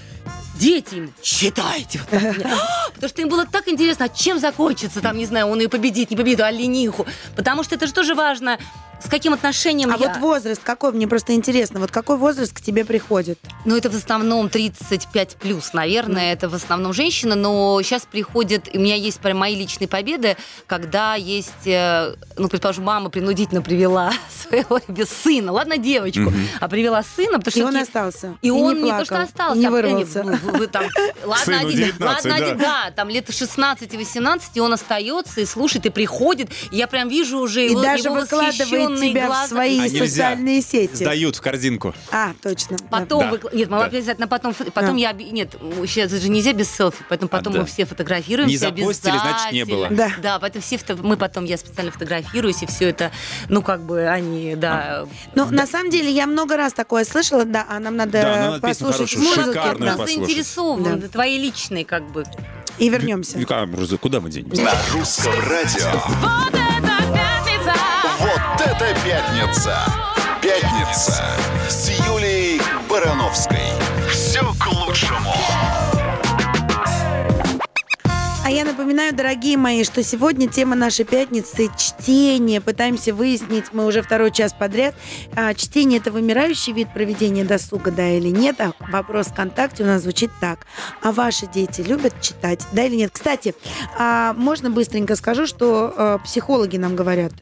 Дети 0.55 0.97
им 0.97 1.14
читайте. 1.23 2.01
Вот. 2.11 2.37
Потому 2.95 3.09
что 3.09 3.23
им 3.23 3.29
было 3.29 3.47
так 3.47 3.68
интересно, 3.68 4.05
а 4.05 4.09
чем 4.09 4.39
закончится, 4.39 5.01
там, 5.01 5.16
не 5.16 5.27
знаю, 5.27 5.47
он 5.49 5.61
ее 5.61 5.68
победит, 5.68 6.11
не 6.11 6.16
победит, 6.16 6.41
а 6.41 6.51
лениху. 6.51 7.07
Потому 7.35 7.64
что 7.64 7.75
это 7.75 7.87
же 7.87 7.93
тоже 7.93 8.14
важно, 8.14 8.59
с 9.05 9.09
каким 9.09 9.32
отношением 9.34 9.90
А 9.90 9.96
я... 9.96 10.09
вот 10.09 10.16
возраст 10.18 10.62
какой, 10.62 10.92
мне 10.92 11.09
просто 11.09 11.34
интересно, 11.34 11.80
вот 11.80 11.90
какой 11.90 12.16
возраст 12.16 12.53
к 12.53 12.61
тебе 12.61 12.84
приходит? 12.84 13.38
Ну, 13.64 13.76
это 13.76 13.90
в 13.90 13.94
основном 13.94 14.48
35 14.48 15.36
плюс, 15.36 15.72
наверное, 15.72 16.32
это 16.32 16.48
в 16.48 16.55
основном 16.55 16.92
женщины, 16.92 17.34
но 17.34 17.80
сейчас 17.82 18.03
приходят, 18.11 18.68
у 18.72 18.78
меня 18.78 18.94
есть 18.94 19.20
прям 19.20 19.38
мои 19.38 19.55
личные 19.55 19.88
победы, 19.88 20.36
когда 20.66 21.14
есть, 21.14 21.66
э, 21.66 22.14
ну, 22.36 22.48
предположим, 22.48 22.84
мама 22.84 23.11
принудительно 23.11 23.62
привела 23.62 24.12
своего 24.48 24.80
без 24.88 25.09
сына, 25.09 25.53
ладно, 25.53 25.78
девочку, 25.78 26.32
а 26.61 26.68
привела 26.68 27.03
сына, 27.03 27.38
потому 27.38 27.50
что... 27.50 27.61
И 27.61 27.62
он 27.62 27.72
такие- 27.72 27.82
остался. 27.82 28.38
И, 28.42 28.50
он 28.50 28.76
не 28.76 28.82
не, 28.82 28.90
то, 28.90 28.96
плакал, 28.96 29.05
что 29.05 29.20
остался, 29.22 29.57
и 29.57 29.59
не 29.59 29.66
а 29.66 29.70
вырвался. 29.70 30.22
ну, 30.22 30.32
вы- 30.36 30.59
вы 30.59 30.66
там, 30.66 30.84
ладно, 31.24 31.44
Сыну 31.44 31.68
один, 31.68 31.86
19, 31.86 32.00
ладно, 32.00 32.30
да. 32.30 32.44
один, 32.46 32.59
да, 32.59 32.90
там 32.94 33.09
лет 33.09 33.28
16-18, 33.28 34.42
и 34.55 34.61
он 34.61 34.72
остается 34.72 35.40
и 35.40 35.46
слушает, 35.46 35.86
и 35.86 35.90
приходит, 35.90 36.50
и 36.70 36.76
я 36.76 36.86
прям 36.86 37.09
вижу 37.09 37.38
уже 37.38 37.66
И 37.66 37.70
его, 37.70 37.82
даже 37.82 38.05
его 38.05 38.16
выкладывает 38.16 38.91
тебя 39.01 39.26
глаза. 39.26 39.47
в 39.47 39.49
свои 39.49 39.78
А 39.78 39.82
нельзя. 39.88 40.07
социальные 40.07 40.62
сети. 40.62 40.95
Сдают 40.97 41.36
в 41.36 41.40
корзинку. 41.40 41.95
А, 42.11 42.32
точно. 42.43 42.76
да. 42.78 42.84
Потом 42.90 43.20
Да. 43.20 43.30
выкла- 43.30 43.51
Нет, 43.55 43.70
мы 43.70 43.78
Да. 43.78 43.84
обязательно 43.86 44.28
потом... 44.28 44.55
Потом 44.55 44.93
Да. 44.95 44.97
я... 45.01 45.12
Нет, 45.12 45.55
сейчас 45.86 46.11
же 46.12 46.28
нельзя 46.28 46.53
без 46.53 46.70
селфи, 46.70 47.05
поэтому 47.09 47.28
потом 47.28 47.53
А, 47.53 47.57
да. 47.57 47.61
мы 47.62 47.66
все 47.66 47.84
фотографируемся 47.86 48.51
Не 48.53 48.57
запостили, 48.59 49.16
значит, 49.18 49.53
не 49.53 49.64
было. 49.64 49.88
Да. 49.90 50.11
Да, 50.22 50.38
поэтому 50.38 50.62
все... 50.62 50.78
Мы 51.03 51.16
потом, 51.16 51.45
я 51.45 51.57
специально 51.59 51.90
фотографируюсь, 51.93 52.62
и 52.62 52.66
все 52.66 52.88
это, 52.90 53.11
ну, 53.49 53.62
как 53.62 53.82
бы, 53.82 54.07
они, 54.09 54.55
да... 54.57 55.07
Ну, 55.34 55.47
на 55.51 55.66
самом 55.66 55.90
деле, 55.90 56.11
я 56.11 56.26
много 56.26 56.57
раз 56.57 56.72
такое 56.72 57.05
слышала, 57.05 57.45
да, 57.45 57.66
а 57.68 57.78
нам 57.78 57.97
надо 57.97 58.12
Да, 58.12 58.22
нам 58.36 58.51
надо 58.53 58.61
послушать 58.68 59.16
музыку, 59.16 59.53
да, 59.55 59.74
нас 59.78 59.97
послушать. 59.99 60.14
заинтересован, 60.26 61.01
Да. 61.01 61.09
твои 61.09 61.38
личные, 61.38 61.84
как 61.84 62.11
бы. 62.11 62.24
и 62.78 62.88
вернемся. 62.88 63.38
Роза, 63.76 63.97
куда 63.99 64.20
мы 64.20 64.30
денемся? 64.30 64.62
На 64.62 64.72
русском 64.93 65.32
радио. 65.49 66.61
Вот 68.33 68.66
это 68.66 68.95
пятница! 69.05 69.76
Пятница! 70.41 71.22
С 71.68 71.91
Юлией 72.09 72.62
Барановской. 72.89 73.59
Все 74.11 74.41
к 74.41 74.66
лучшему. 74.72 75.35
А 78.43 78.51
я 78.51 78.64
напоминаю, 78.64 79.14
дорогие 79.14 79.59
мои, 79.59 79.85
что 79.85 80.03
сегодня 80.03 80.49
тема 80.49 80.74
нашей 80.74 81.05
пятницы– 81.05 81.68
чтение. 81.76 82.62
Пытаемся 82.62 83.12
выяснить, 83.12 83.66
мы 83.72 83.85
уже 83.85 84.01
второй 84.01 84.30
час 84.30 84.55
подряд, 84.59 84.95
а, 85.37 85.53
чтение– 85.53 85.99
это 86.01 86.11
вымирающий 86.11 86.72
вид 86.72 86.89
проведения 86.95 87.45
досуга, 87.45 87.91
да 87.91 88.09
или 88.09 88.28
нет. 88.28 88.59
А 88.61 88.72
вопрос 88.91 89.26
ВКонтакте 89.26 89.83
у 89.83 89.87
нас 89.87 90.03
звучит 90.03 90.30
так. 90.41 90.61
А 91.03 91.12
ваши 91.12 91.47
дети 91.47 91.83
любят 91.83 92.18
читать, 92.22 92.66
да 92.72 92.85
или 92.85 92.97
нет? 92.97 93.11
Кстати, 93.12 93.55
а, 93.99 94.33
можно 94.33 94.70
быстренько 94.70 95.16
скажу, 95.16 95.47
что 95.47 95.93
а, 95.95 96.18
психологи 96.18 96.78
нам 96.78 96.97
говорят, 96.97 97.33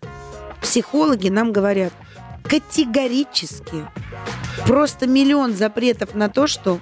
психологи 0.61 1.29
нам 1.29 1.53
говорят 1.53 1.93
категорически, 2.43 3.87
просто 4.67 5.07
миллион 5.07 5.55
запретов 5.55 6.15
на 6.15 6.29
то, 6.29 6.47
что 6.47 6.81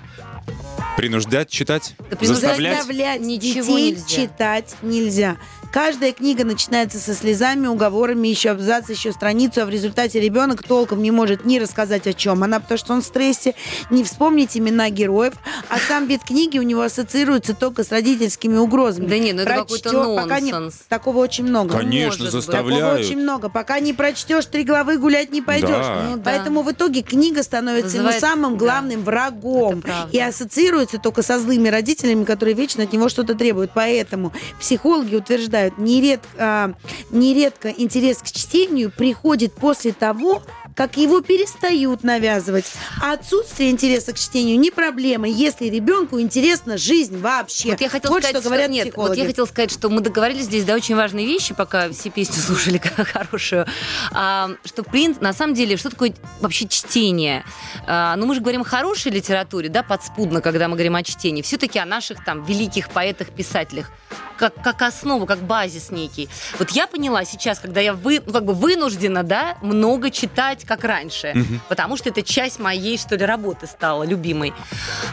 Принуждать 0.97 1.49
читать? 1.49 1.95
Да 2.11 2.17
принуждать 2.17 2.41
Заставлять? 2.43 2.77
Заставлять 2.79 3.21
Ничего 3.21 3.79
детей 3.79 3.93
нельзя. 3.93 4.07
читать 4.09 4.77
нельзя. 4.83 5.37
Каждая 5.73 6.13
книга 6.13 6.45
начинается 6.45 6.99
со 6.99 7.15
слезами, 7.15 7.67
уговорами, 7.67 8.27
еще 8.29 8.51
абзац, 8.51 8.89
еще 8.89 9.13
страницу, 9.13 9.61
а 9.63 9.67
в 9.67 9.69
результате 9.71 10.19
ребенок 10.19 10.63
толком 10.63 11.03
не 11.03 11.11
может 11.11 11.45
ни 11.45 11.59
рассказать 11.59 12.07
о 12.07 12.15
чем 12.15 12.43
она, 12.43 12.59
потому 12.59 12.79
что 12.79 12.95
он 12.95 13.03
в 13.03 13.05
стрессе, 13.05 13.55
не 13.91 14.03
вспомнить 14.03 14.57
имена 14.57 14.89
героев, 14.89 15.35
а 15.69 15.79
сам 15.79 16.07
вид 16.07 16.23
книги 16.25 16.59
у 16.59 16.63
него 16.63 16.81
ассоциируется 16.83 17.55
только 17.55 17.85
с 17.85 17.91
родительскими 17.91 18.57
угрозами. 18.57 19.07
Да 19.09 19.19
не, 19.19 19.33
ну 19.35 19.43
это 19.43 19.55
какой-то 19.57 20.17
пока 20.17 20.41
не- 20.41 20.53
нонсенс. 20.53 20.83
Такого 20.89 21.19
очень 21.19 21.45
много. 21.45 21.77
Конечно, 21.77 22.25
может 22.25 22.35
быть. 22.37 22.47
Такого 22.47 22.71
заставляют. 22.71 23.01
очень 23.07 23.19
много. 23.19 23.49
Пока 23.51 23.79
не 23.79 23.93
прочтешь 23.93 24.47
три 24.47 24.65
главы, 24.65 24.97
гулять 24.97 25.31
не 25.33 25.43
пойдешь. 25.43 25.69
Да. 25.69 26.03
Ну 26.09 26.17
да. 26.17 26.23
Поэтому 26.25 26.63
в 26.63 26.73
итоге 26.73 27.03
книга 27.03 27.43
становится 27.43 27.99
ему 27.99 28.07
Вызывает- 28.09 28.21
самым 28.21 28.53
да. 28.55 28.59
главным 28.59 29.03
врагом. 29.05 29.79
Это 29.81 29.83
правда. 29.83 30.17
И 30.17 30.21
ассоциируется 30.21 30.99
только 30.99 31.23
со 31.23 31.39
злыми 31.39 31.69
родителями, 31.69 32.25
которые 32.25 32.55
вечно 32.55 32.85
от 32.85 32.93
него 32.93 33.09
что-то 33.11 33.35
требуют. 33.35 33.73
Поэтому 33.75 34.33
психологи 34.59 35.15
утверждают, 35.15 35.58
нередко, 35.77 36.29
а, 36.39 36.73
нередко 37.11 37.69
интерес 37.71 38.19
к 38.19 38.27
чтению 38.27 38.91
приходит 38.91 39.53
после 39.55 39.93
того, 39.93 40.43
как 40.79 40.97
его 40.97 41.21
перестают 41.21 42.05
навязывать. 42.05 42.67
А 43.03 43.15
отсутствие 43.15 43.71
интереса 43.71 44.13
к 44.13 44.17
чтению 44.17 44.61
не 44.61 44.71
проблема, 44.71 45.27
если 45.27 45.67
ребенку 45.67 46.21
интересна 46.21 46.79
жизнь 46.79 47.19
вообще. 47.19 47.71
Вот 47.71 47.81
я 47.81 47.89
хотела 47.89 48.13
вот 48.13 48.23
сказать, 48.23 48.41
что 48.41 48.49
говорят 48.49 48.71
нет, 48.71 48.87
психологи. 48.87 49.09
вот 49.09 49.19
я 49.19 49.27
хотела 49.27 49.47
сказать, 49.47 49.73
что 49.73 49.89
мы 49.89 50.03
договорились 50.03 50.45
здесь, 50.45 50.63
да, 50.63 50.75
очень 50.77 50.95
важные 50.95 51.27
вещи, 51.27 51.53
пока 51.53 51.91
все 51.91 52.11
песню 52.11 52.37
слушали 52.47 52.79
хорошую, 52.79 53.67
а, 54.13 54.51
что, 54.65 54.85
принципе, 54.85 55.25
на 55.25 55.33
самом 55.33 55.55
деле, 55.55 55.77
что 55.77 55.91
такое 55.91 56.15
вообще 56.41 56.69
чтение? 56.69 57.45
А, 57.89 58.15
ну, 58.15 58.27
мы 58.27 58.37
же 58.37 58.41
говорим 58.41 58.61
о 58.61 58.65
хорошей 58.65 59.11
литературе, 59.11 59.69
да, 59.69 59.83
подспудно, 59.83 60.41
когда 60.41 60.69
мы 60.69 60.75
говорим 60.75 60.95
о 60.95 61.03
чтении, 61.03 61.43
все-таки 61.43 61.81
о 61.81 61.87
наших 61.87 62.25
там 62.25 62.45
великих 62.45 62.91
поэтах, 62.91 63.31
писателях, 63.31 63.91
как, 64.39 64.55
как 64.63 64.83
основу, 64.83 65.27
как 65.27 65.41
базис 65.41 65.91
некий. 65.91 66.29
Вот 66.59 66.71
я 66.71 66.87
поняла 66.87 67.25
сейчас, 67.25 67.59
когда 67.59 67.81
я 67.81 67.93
вы, 67.93 68.23
ну, 68.25 68.33
как 68.33 68.45
бы 68.45 68.55
вынуждена, 68.55 69.23
да, 69.23 69.59
много 69.61 70.11
читать, 70.11 70.65
как 70.65 70.85
раньше, 70.85 71.35
потому 71.69 71.97
что 71.97 72.09
это 72.09 72.23
часть 72.23 72.59
моей, 72.59 72.97
что 72.97 73.17
ли, 73.17 73.25
работы 73.25 73.67
стала 73.67 74.05
любимой. 74.05 74.53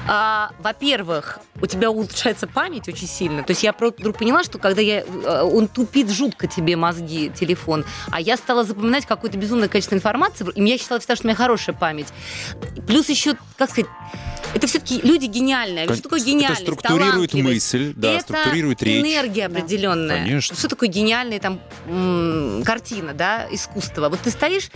А, 0.07 0.51
во-первых, 0.59 1.39
у 1.61 1.65
тебя 1.65 1.89
улучшается 1.89 2.47
память 2.47 2.87
очень 2.87 3.07
сильно. 3.07 3.43
То 3.43 3.51
есть 3.51 3.63
я 3.63 3.73
вдруг 3.73 4.17
поняла, 4.17 4.43
что 4.43 4.59
когда 4.59 4.81
я, 4.81 5.01
э, 5.01 5.41
он 5.41 5.67
тупит 5.67 6.09
жутко 6.09 6.47
тебе 6.47 6.75
мозги, 6.75 7.31
телефон, 7.37 7.85
а 8.11 8.21
я 8.21 8.37
стала 8.37 8.63
запоминать 8.63 9.05
какое-то 9.05 9.37
безумное 9.37 9.67
количество 9.67 9.95
информации, 9.95 10.45
и 10.55 10.63
я 10.63 10.77
считала 10.77 10.99
всегда, 10.99 11.15
что 11.15 11.25
у 11.25 11.27
меня 11.27 11.35
хорошая 11.35 11.75
память. 11.75 12.07
Плюс 12.87 13.09
еще, 13.09 13.35
как 13.57 13.69
сказать, 13.69 13.89
это 14.53 14.67
все-таки 14.67 15.01
люди 15.01 15.25
гениальные. 15.25 15.85
Что 15.85 16.01
такое 16.03 16.19
Это 16.19 16.29
гениальность? 16.29 16.61
структурирует 16.61 17.31
талантливость? 17.31 17.43
мысль, 17.73 17.93
да, 17.95 18.13
это 18.13 18.21
структурирует 18.23 18.83
речь. 18.83 19.01
энергия 19.03 19.45
определенная. 19.47 20.23
Конечно. 20.23 20.55
Что 20.55 20.67
такое 20.69 20.89
гениальная 20.89 21.39
там 21.39 21.59
м, 21.87 22.63
картина, 22.63 23.13
да, 23.13 23.47
искусство? 23.51 24.09
Вот 24.09 24.19
ты 24.21 24.29
стоишь, 24.31 24.69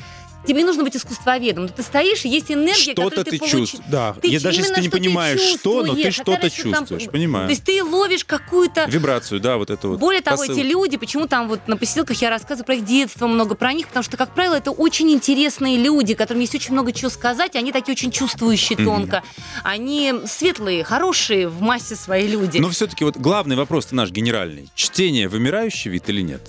тебе 0.46 0.60
не 0.60 0.66
нужно 0.66 0.84
быть 0.84 0.96
искусствоведом, 0.96 1.68
ты 1.70 1.84
стоишь, 1.84 2.22
есть 2.26 2.52
энергия, 2.52 2.94
Что-то 2.94 3.10
которую 3.10 3.26
ты, 3.26 3.32
ты 3.32 3.38
чувствуешь. 3.40 3.86
Да, 3.90 4.16
Ты 4.22 4.28
я, 4.30 4.40
даже 4.40 4.62
если 4.62 4.74
ты 4.74 4.82
не 4.82 4.88
что 4.88 4.98
понимаешь, 4.98 5.40
что, 5.40 5.84
но 5.84 5.94
ты 5.94 6.04
чувствуешь, 6.04 6.14
что-то 6.16 6.32
какая-то 6.32 6.72
там- 6.72 6.74
чувствуешь. 6.88 7.12
Понимаю. 7.12 7.48
То 7.48 7.52
есть 7.52 7.64
ты 7.64 7.84
ловишь 7.84 8.26
какую-то 8.26 8.86
Вибрацию, 8.86 9.40
да, 9.40 9.58
вот 9.58 9.70
это 9.70 9.88
вот. 9.88 10.00
более 10.00 10.22
того, 10.22 10.38
посыл. 10.38 10.56
эти 10.56 10.66
люди, 10.66 10.98
почему 10.98 11.28
там 11.28 11.48
вот 11.48 11.68
на 11.68 11.78
посиделках 11.78 12.22
я 12.22 12.30
рассказываю 12.30 12.66
про 12.66 12.76
их 12.76 12.86
детство, 12.86 13.28
много 13.28 13.56
про 13.56 13.74
них, 13.74 13.88
потому 13.88 14.04
что, 14.04 14.18
как 14.18 14.34
правило, 14.34 14.56
это 14.56 14.72
очень 14.72 15.12
интересные 15.12 15.78
люди, 15.78 16.14
которым 16.14 16.42
есть 16.42 16.56
очень 16.56 16.74
много 16.74 16.92
чего 16.92 17.10
сказать, 17.10 17.56
они 17.56 17.72
такие 17.72 17.94
очень 17.94 18.12
чувствующие 18.12 18.78
тонко, 18.78 19.24
они 19.64 20.14
светлые, 20.26 20.84
хорошие 20.84 21.48
в 21.48 21.62
массе 21.62 21.96
свои 21.96 22.28
люди. 22.28 22.60
Но 22.60 22.70
все-таки 22.70 23.04
вот 23.04 23.18
главный 23.18 23.56
вопрос 23.56 23.92
наш 23.92 24.12
генеральный. 24.12 24.70
Чтение 24.76 25.28
вымирающий 25.28 25.92
вид 25.92 26.10
или 26.10 26.22
нет? 26.22 26.42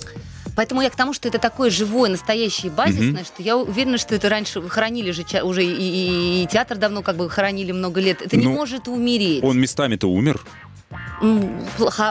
Поэтому 0.61 0.83
я 0.83 0.91
к 0.91 0.95
тому, 0.95 1.15
что 1.15 1.27
это 1.27 1.39
такое 1.39 1.71
живое, 1.71 2.11
настоящее, 2.11 2.71
базисное, 2.71 3.25
что 3.25 3.43
я 3.43 3.57
уверена, 3.57 3.97
что 3.97 4.15
это 4.15 4.29
раньше 4.29 4.61
хоронили 4.69 5.11
же 5.11 5.25
уже 5.43 5.65
и, 5.65 5.71
и- 5.71 6.43
и 6.43 6.47
театр 6.53 6.77
давно 6.77 7.01
как 7.01 7.17
бы 7.17 7.31
хоронили 7.31 7.73
много 7.73 7.99
лет. 7.99 8.21
Это 8.21 8.37
не 8.37 8.45
Ну, 8.45 8.53
может 8.53 8.87
умереть. 8.87 9.43
Он 9.43 9.59
местами-то 9.59 10.07
умер. 10.07 10.39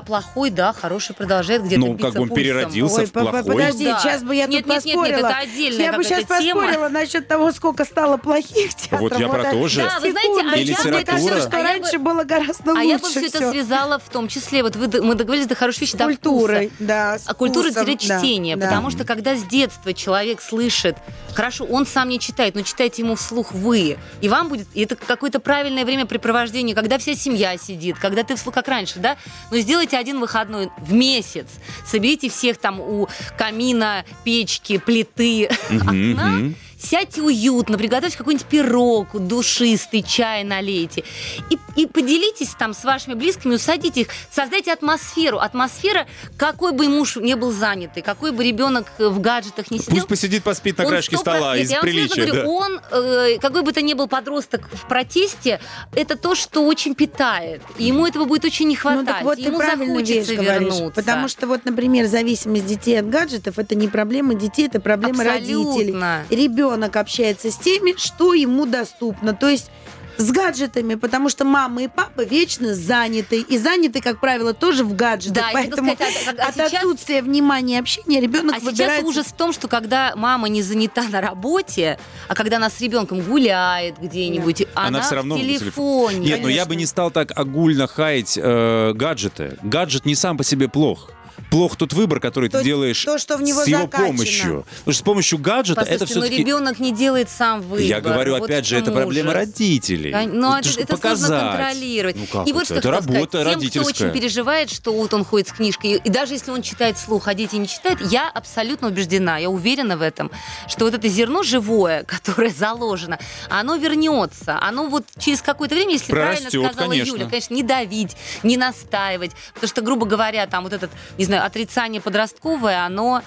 Плохой, 0.05 0.49
да, 0.49 0.73
хороший 0.73 1.15
продолжает 1.15 1.63
где-то 1.63 1.81
Ну, 1.81 1.93
биться 1.93 2.05
как 2.07 2.15
бы 2.15 2.21
он 2.23 2.29
пульсом. 2.29 2.43
переродился 2.43 2.99
Ой, 3.01 3.05
в 3.05 3.11
плохой. 3.11 3.43
подожди, 3.43 3.85
Да. 3.85 3.99
сейчас 3.99 4.23
бы 4.23 4.35
я 4.35 4.45
Нет, 4.47 4.65
тут 4.65 4.73
нет, 4.75 4.85
нет, 4.85 4.85
нет, 4.85 4.95
поспорила. 4.95 5.27
это 5.27 5.37
отдельная 5.37 5.85
я 5.85 5.93
бы 5.93 6.03
сейчас 6.03 6.25
тема. 6.25 6.61
поспорила 6.61 6.89
насчет 6.89 7.27
того, 7.27 7.51
сколько 7.51 7.85
стало 7.85 8.17
плохих 8.17 8.73
театров. 8.75 8.99
Вот 9.01 9.19
я 9.19 9.27
про 9.27 9.43
то 9.51 9.67
же. 9.67 9.81
Да, 9.81 9.99
вы 9.99 10.11
знаете, 10.11 10.41
а 10.51 10.55
И 10.57 10.63
я 10.63 10.77
бы 10.99 11.03
кажется, 11.05 11.41
что 11.41 11.49
А 11.57 11.57
я 11.59 11.63
бы- 11.63 11.63
раньше 11.63 11.97
было 11.99 12.23
гораздо 12.23 12.71
А 12.77 12.83
я 12.83 12.97
бы 12.97 13.03
лучше 13.05 13.19
все 13.19 13.27
это 13.27 13.51
связала 13.51 13.99
в 13.99 14.09
том 14.09 14.27
числе, 14.27 14.63
вот 14.63 14.75
вы, 14.75 14.87
мы 15.01 15.15
договорились 15.15 15.47
до 15.47 15.55
хорошей 15.55 15.81
вещи, 15.81 15.91
С 15.91 15.97
до 15.97 16.05
культурой, 16.05 16.67
вкуса. 16.67 16.83
да. 16.83 17.17
А 17.25 17.33
культура 17.33 17.71
да, 17.71 17.85
чтения, 17.95 18.55
да. 18.55 18.67
потому 18.67 18.89
что 18.91 19.05
когда 19.05 19.35
с 19.35 19.43
детства 19.43 19.93
человек 19.93 20.41
слышит, 20.41 20.95
хорошо, 21.33 21.65
он 21.65 21.85
сам 21.85 22.09
не 22.09 22.19
читает, 22.19 22.55
но 22.55 22.61
читайте 22.61 23.01
ему 23.01 23.15
вслух 23.15 23.51
вы, 23.53 23.97
и 24.21 24.29
вам 24.29 24.49
будет, 24.49 24.67
и 24.73 24.83
это 24.83 24.95
какое-то 24.95 25.39
правильное 25.39 25.85
времяпрепровождение, 25.85 26.75
когда 26.75 26.97
вся 26.97 27.15
семья 27.15 27.57
сидит, 27.57 27.97
когда 27.97 28.23
ты 28.23 28.35
вслух, 28.35 28.53
как 28.55 28.67
раньше, 28.67 28.98
да, 28.99 29.17
но 29.51 29.57
сделайте 29.57 29.97
один 29.97 30.19
выходной 30.19 30.69
в 30.77 30.93
месяц, 30.93 31.47
соберите 31.85 32.29
всех 32.29 32.57
там 32.57 32.79
у 32.79 33.07
камина, 33.37 34.05
печки, 34.23 34.77
плиты, 34.77 35.49
окна. 35.69 36.53
Сядьте 36.79 37.21
уютно, 37.21 37.77
приготовьте 37.77 38.17
какой-нибудь 38.17 38.47
пирог 38.47 39.07
душистый, 39.13 40.01
чай 40.01 40.43
налейте. 40.43 41.03
И, 41.49 41.57
и 41.75 41.85
поделитесь 41.85 42.49
там 42.57 42.73
с 42.73 42.83
вашими 42.83 43.13
близкими, 43.13 43.55
усадите 43.55 44.01
их, 44.01 44.07
создайте 44.31 44.71
атмосферу. 44.71 45.39
Атмосфера, 45.39 46.07
какой 46.37 46.71
бы 46.71 46.87
муж 46.87 47.17
не 47.17 47.35
был 47.35 47.51
занятый, 47.51 48.01
какой 48.01 48.31
бы 48.31 48.43
ребенок 48.43 48.87
в 48.97 49.19
гаджетах 49.19 49.71
не 49.71 49.79
сидел. 49.79 49.95
Пусть 49.95 50.07
посидит, 50.07 50.43
поспит 50.43 50.77
на 50.77 50.85
краешке 50.85 51.15
100%, 51.15 51.19
стола 51.19 51.55
Нет, 51.55 51.65
из 51.65 51.71
я 51.71 51.81
приличия. 51.81 52.25
говорю, 52.25 52.33
да. 52.33 52.47
он, 52.47 52.81
э, 52.91 53.37
какой 53.39 53.63
бы 53.63 53.71
то 53.73 53.81
ни 53.81 53.93
был 53.93 54.07
подросток 54.07 54.69
в 54.71 54.87
протесте, 54.87 55.59
это 55.93 56.15
то, 56.15 56.35
что 56.35 56.65
очень 56.65 56.95
питает. 56.95 57.61
Ему 57.77 58.07
этого 58.07 58.25
будет 58.25 58.45
очень 58.45 58.67
не 58.67 58.75
хватать. 58.75 58.99
Ну 58.99 59.05
так 59.05 59.23
вот 59.23 59.35
ты 59.35 59.43
ему 59.43 59.57
правильно 59.57 59.97
вещь 59.97 60.07
захочется 60.07 60.35
говоришь. 60.35 60.73
вернуться. 60.73 61.01
Потому 61.01 61.27
что 61.27 61.47
вот, 61.47 61.65
например, 61.65 62.07
зависимость 62.07 62.65
детей 62.65 62.99
от 62.99 63.09
гаджетов 63.09 63.59
это 63.59 63.75
не 63.75 63.87
проблема 63.87 64.33
детей, 64.33 64.67
это 64.67 64.79
проблема 64.79 65.23
родителей. 65.23 65.63
Абсолютно. 65.63 66.25
Ребенок 66.69 66.95
общается 66.97 67.49
с 67.51 67.57
теми, 67.57 67.95
что 67.97 68.33
ему 68.35 68.65
доступно. 68.67 69.33
То 69.33 69.49
есть 69.49 69.71
с 70.17 70.31
гаджетами, 70.31 70.95
потому 70.95 71.29
что 71.29 71.45
мама 71.45 71.83
и 71.83 71.87
папа 71.87 72.21
вечно 72.21 72.75
заняты. 72.75 73.39
И 73.39 73.57
заняты, 73.57 74.01
как 74.01 74.19
правило, 74.19 74.53
тоже 74.53 74.83
в 74.83 74.93
гаджетах. 74.93 75.35
Да, 75.43 75.49
Поэтому 75.53 75.93
сказать, 75.95 76.15
а- 76.27 76.31
а- 76.31 76.45
а 76.45 76.49
от 76.49 76.55
сейчас- 76.55 76.73
отсутствия 76.73 77.21
внимания 77.21 77.75
и 77.77 77.79
общения 77.79 78.19
ребенок 78.19 78.57
А 78.57 78.59
сейчас 78.59 78.71
выбирает... 78.73 79.03
ужас 79.05 79.25
в 79.27 79.33
том, 79.33 79.53
что 79.53 79.67
когда 79.69 80.13
мама 80.15 80.49
не 80.49 80.61
занята 80.61 81.03
на 81.09 81.21
работе, 81.21 81.97
а 82.27 82.35
когда 82.35 82.57
она 82.57 82.69
с 82.69 82.79
ребенком 82.81 83.21
гуляет 83.21 83.97
где-нибудь, 83.99 84.65
Она 84.75 84.87
она, 84.89 85.01
все 85.01 85.15
равно 85.15 85.35
в 85.35 85.39
телефоне. 85.39 85.59
телефоне. 85.59 86.17
Нет, 86.19 86.41
но 86.43 86.49
я 86.49 86.65
бы 86.65 86.75
не 86.75 86.85
стал 86.85 87.11
так 87.11 87.31
огульно 87.35 87.87
хаять 87.87 88.37
э, 88.39 88.91
гаджеты. 88.93 89.57
Гаджет 89.63 90.05
не 90.05 90.15
сам 90.15 90.37
по 90.37 90.43
себе 90.43 90.67
плох. 90.67 91.09
Плох 91.49 91.75
тот 91.75 91.93
выбор, 91.93 92.19
который 92.19 92.49
То- 92.49 92.59
ты 92.59 92.63
делаешь 92.63 93.03
то, 93.03 93.17
что 93.17 93.37
в 93.37 93.41
него 93.41 93.63
с 93.63 93.67
его 93.67 93.81
закачано. 93.83 94.07
помощью. 94.07 94.65
Потому 94.79 94.93
что 94.93 94.93
с 94.93 95.01
помощью 95.01 95.37
гаджета 95.39 95.81
это 95.81 95.91
Послушайте, 95.91 96.15
но 96.15 96.21
все-таки... 96.21 96.41
ребенок 96.43 96.79
не 96.79 96.91
делает 96.91 97.29
сам 97.29 97.61
выбор. 97.61 97.79
Я 97.85 98.01
говорю, 98.01 98.33
Вот 98.33 98.43
опять 98.43 98.65
же, 98.65 98.77
это 98.77 98.91
проблема 98.91 99.29
ужас. 99.31 99.41
родителей. 99.41 100.27
Но 100.27 100.49
Вот 100.51 100.65
это, 100.65 100.81
это 100.81 100.97
сложно 100.97 100.97
показать. 100.97 101.41
контролировать. 101.51 102.15
Ну 102.17 102.25
как 102.31 102.47
и 102.47 102.53
вот 102.53 102.63
это? 102.63 102.75
Это 102.75 102.91
работа 102.91 103.09
сказать. 103.09 103.29
Тем, 103.31 103.39
кто 103.41 103.43
родительская. 103.43 104.09
очень 104.09 104.19
переживает, 104.19 104.69
что 104.71 104.93
вот 104.93 105.13
он 105.13 105.23
ходит 105.25 105.47
с 105.49 105.51
книжкой, 105.53 105.93
и 106.03 106.09
даже 106.09 106.33
если 106.33 106.51
он 106.51 106.61
читает 106.61 106.97
вслух, 106.97 107.27
а 107.27 107.33
дети 107.33 107.55
не 107.55 107.67
читают, 107.67 107.99
я 108.11 108.29
абсолютно 108.29 108.87
убеждена, 108.87 109.37
я 109.37 109.49
уверена 109.49 109.97
в 109.97 110.01
этом, 110.01 110.31
что 110.67 110.85
вот 110.85 110.93
это 110.93 111.07
зерно 111.07 111.43
живое, 111.43 112.03
которое 112.07 112.49
заложено, 112.49 113.19
оно 113.49 113.75
вернется. 113.75 114.57
Оно 114.61 114.87
вот 114.87 115.05
через 115.17 115.41
какое-то 115.41 115.75
время, 115.75 115.93
если 115.93 116.11
Прорастет, 116.11 116.51
правильно 116.51 116.69
сказала 116.73 116.89
конечно. 116.91 117.15
Юля, 117.15 117.29
конечно, 117.29 117.53
не 117.53 117.63
давить, 117.63 118.15
не 118.43 118.57
настаивать. 118.57 119.31
Потому 119.53 119.69
что, 119.69 119.81
грубо 119.81 120.05
говоря, 120.05 120.45
там 120.47 120.63
вот 120.63 120.73
этот, 120.73 120.91
не 121.17 121.25
знаю, 121.29 121.45
отрицание 121.45 122.01
подростковое, 122.01 122.85
оно 122.85 123.21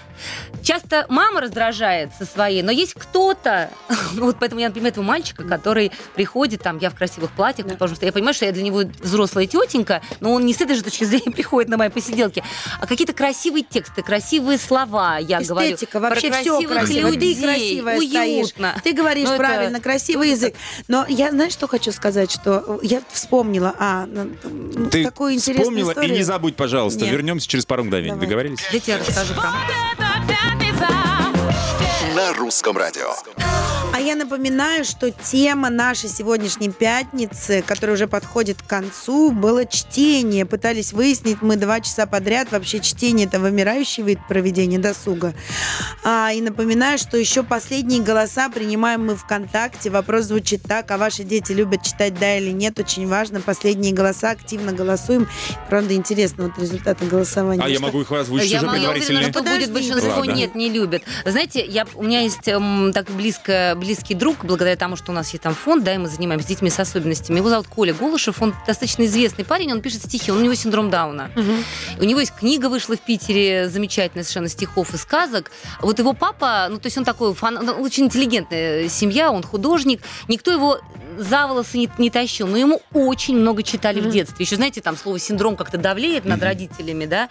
часто 0.62 1.06
мама 1.08 1.40
раздражает 1.40 2.10
со 2.18 2.24
своей, 2.24 2.62
но 2.62 2.70
есть 2.70 2.94
кто-то, 2.94 3.70
ну 4.14 4.26
вот 4.26 4.36
поэтому 4.38 4.60
я, 4.60 4.68
например, 4.68 4.90
этого 4.92 5.04
мальчика, 5.04 5.44
который 5.44 5.90
приходит, 6.14 6.62
там, 6.62 6.78
я 6.78 6.90
в 6.90 6.94
красивых 6.94 7.30
платьях, 7.32 7.66
Да. 7.66 7.72
потому 7.74 7.94
что 7.94 8.04
я 8.06 8.12
понимаю, 8.12 8.34
что 8.34 8.44
я 8.44 8.52
для 8.52 8.62
него 8.62 8.82
взрослая 9.00 9.46
тетенька, 9.46 10.02
но 10.20 10.32
он 10.32 10.44
не 10.46 10.54
с 10.54 10.60
этой 10.60 10.76
же 10.76 10.82
точки 10.82 11.04
зрения 11.04 11.30
приходит 11.32 11.70
на 11.70 11.76
мои 11.76 11.88
посиделки, 11.88 12.42
а 12.80 12.86
какие-то 12.86 13.12
красивые 13.12 13.64
тексты, 13.64 14.02
красивые 14.02 14.58
слова, 14.58 15.18
я 15.18 15.40
говорю. 15.40 15.74
Эстетика, 15.74 16.00
вообще 16.00 16.28
про 16.28 16.36
все 16.40 16.50
красивых 16.52 16.78
красиво. 16.78 17.08
людей, 17.08 17.34
ты 17.34 17.42
красивая 17.42 17.96
стоишь. 17.96 18.44
уютно. 18.44 18.74
Ты 18.84 18.92
говоришь 18.92 19.28
Ну, 19.28 19.34
это- 19.34 19.42
правильно, 19.42 19.80
красивый 19.80 20.28
ну, 20.28 20.34
язык. 20.34 20.54
Но 20.88 21.06
я, 21.08 21.30
знаешь, 21.30 21.52
что 21.52 21.66
хочу 21.68 21.92
сказать? 21.92 22.30
Что 22.30 22.78
я 22.82 23.02
вспомнила, 23.10 23.74
а, 23.78 24.06
ну, 24.06 24.30
Ты 24.90 25.02
такую 25.04 25.34
интересную 25.34 25.64
вспомнила 25.64 25.90
и 25.90 25.92
историю. 25.92 26.14
не 26.16 26.22
забудь, 26.22 26.56
пожалуйста. 26.56 27.00
Нет. 27.04 27.12
Вернемся 27.12 27.48
через 27.48 27.66
пару 27.66 27.82
мгновений. 27.92 28.10
Давай. 28.10 28.26
Договорились? 28.26 28.88
Я 28.88 28.98
расскажу 28.98 29.34
про 29.34 29.50
Это 29.92 30.26
пятница. 30.26 31.11
На 32.16 32.32
русском 32.32 32.76
радио. 32.76 33.14
А 33.94 34.00
я 34.00 34.16
напоминаю, 34.16 34.84
что 34.86 35.10
тема 35.10 35.68
нашей 35.68 36.08
сегодняшней 36.08 36.70
пятницы, 36.70 37.62
которая 37.66 37.94
уже 37.94 38.06
подходит 38.08 38.62
к 38.62 38.66
концу, 38.66 39.30
было 39.30 39.66
чтение. 39.66 40.46
Пытались 40.46 40.94
выяснить 40.94 41.42
мы 41.42 41.56
два 41.56 41.80
часа 41.80 42.06
подряд. 42.06 42.50
Вообще 42.50 42.80
чтение– 42.80 43.26
это 43.28 43.38
вымирающий 43.38 44.02
вид 44.02 44.18
проведения 44.28 44.78
досуга. 44.78 45.34
А, 46.04 46.32
и 46.32 46.40
напоминаю, 46.40 46.96
что 46.96 47.18
еще 47.18 47.42
последние 47.42 48.00
голоса 48.00 48.48
принимаем 48.48 49.04
мы 49.06 49.14
ВКонтакте. 49.14 49.90
Вопрос 49.90 50.24
звучит 50.24 50.62
так. 50.62 50.90
А 50.90 50.96
ваши 50.96 51.22
дети 51.22 51.52
любят 51.52 51.82
читать, 51.82 52.18
да 52.18 52.38
или 52.38 52.50
нет? 52.50 52.78
Очень 52.78 53.06
важно. 53.06 53.42
Последние 53.42 53.92
голоса. 53.92 54.30
Активно 54.30 54.72
голосуем. 54.72 55.28
Правда, 55.68 55.92
интересно 55.94 56.44
вот 56.44 56.58
результаты 56.58 57.04
голосования. 57.04 57.62
А 57.62 57.68
я 57.68 57.74
Что- 57.74 57.84
могу 57.84 58.00
их 58.00 58.10
озвучить 58.10 58.50
Я, 58.50 58.58
уже 58.58 58.66
мо- 58.68 58.76
я 58.78 58.90
уверена, 58.90 59.22
что 59.24 59.32
Подожди, 59.34 59.60
будет 59.66 59.72
большинство 59.74 60.20
Ладно. 60.20 60.32
нет, 60.32 60.54
не 60.54 60.70
любят. 60.70 61.02
Знаете, 61.26 61.62
я, 61.66 61.86
у 62.02 62.04
меня 62.04 62.20
есть 62.20 62.48
эм, 62.48 62.90
так 62.92 63.08
близко, 63.10 63.74
близкий 63.76 64.14
друг, 64.14 64.44
благодаря 64.44 64.74
тому, 64.74 64.96
что 64.96 65.12
у 65.12 65.14
нас 65.14 65.30
есть 65.30 65.44
там 65.44 65.54
фонд, 65.54 65.84
да, 65.84 65.94
и 65.94 65.98
мы 65.98 66.08
занимаемся 66.08 66.48
детьми 66.48 66.68
с 66.68 66.80
особенностями. 66.80 67.38
Его 67.38 67.48
зовут 67.48 67.68
Коля 67.68 67.94
Голышев, 67.94 68.42
он 68.42 68.54
достаточно 68.66 69.04
известный 69.04 69.44
парень, 69.44 69.72
он 69.72 69.80
пишет 69.80 70.02
стихи, 70.02 70.32
он, 70.32 70.38
у 70.38 70.40
него 70.40 70.54
синдром 70.54 70.90
Дауна. 70.90 71.30
Мгм. 71.36 71.64
У 72.00 72.04
него 72.04 72.18
есть 72.18 72.34
книга 72.34 72.68
вышла 72.68 72.96
в 72.96 73.00
Питере, 73.00 73.68
замечательная 73.68 74.24
совершенно 74.24 74.48
стихов 74.48 74.92
и 74.94 74.96
сказок. 74.96 75.52
Вот 75.80 76.00
его 76.00 76.12
папа, 76.12 76.66
ну, 76.68 76.78
то 76.78 76.86
есть 76.86 76.98
он 76.98 77.04
такой, 77.04 77.34
фан, 77.34 77.60
ну, 77.62 77.72
очень 77.74 78.06
интеллигентная 78.06 78.88
семья, 78.88 79.30
он 79.30 79.44
художник. 79.44 80.02
Никто 80.26 80.50
его 80.50 80.80
за 81.18 81.46
волосы 81.46 81.78
не, 81.78 81.90
не 81.98 82.10
тащил, 82.10 82.46
но 82.46 82.56
ему 82.56 82.80
очень 82.92 83.36
много 83.36 83.62
читали 83.62 84.00
в 84.00 84.04
Мгм. 84.04 84.12
детстве. 84.12 84.44
Еще, 84.44 84.56
знаете, 84.56 84.80
там 84.80 84.96
слово 84.96 85.18
синдром 85.18 85.56
как-то 85.56 85.78
давлеет 85.78 86.24
над 86.24 86.38
Мгм. 86.38 86.46
родителями, 86.46 87.06
да. 87.06 87.28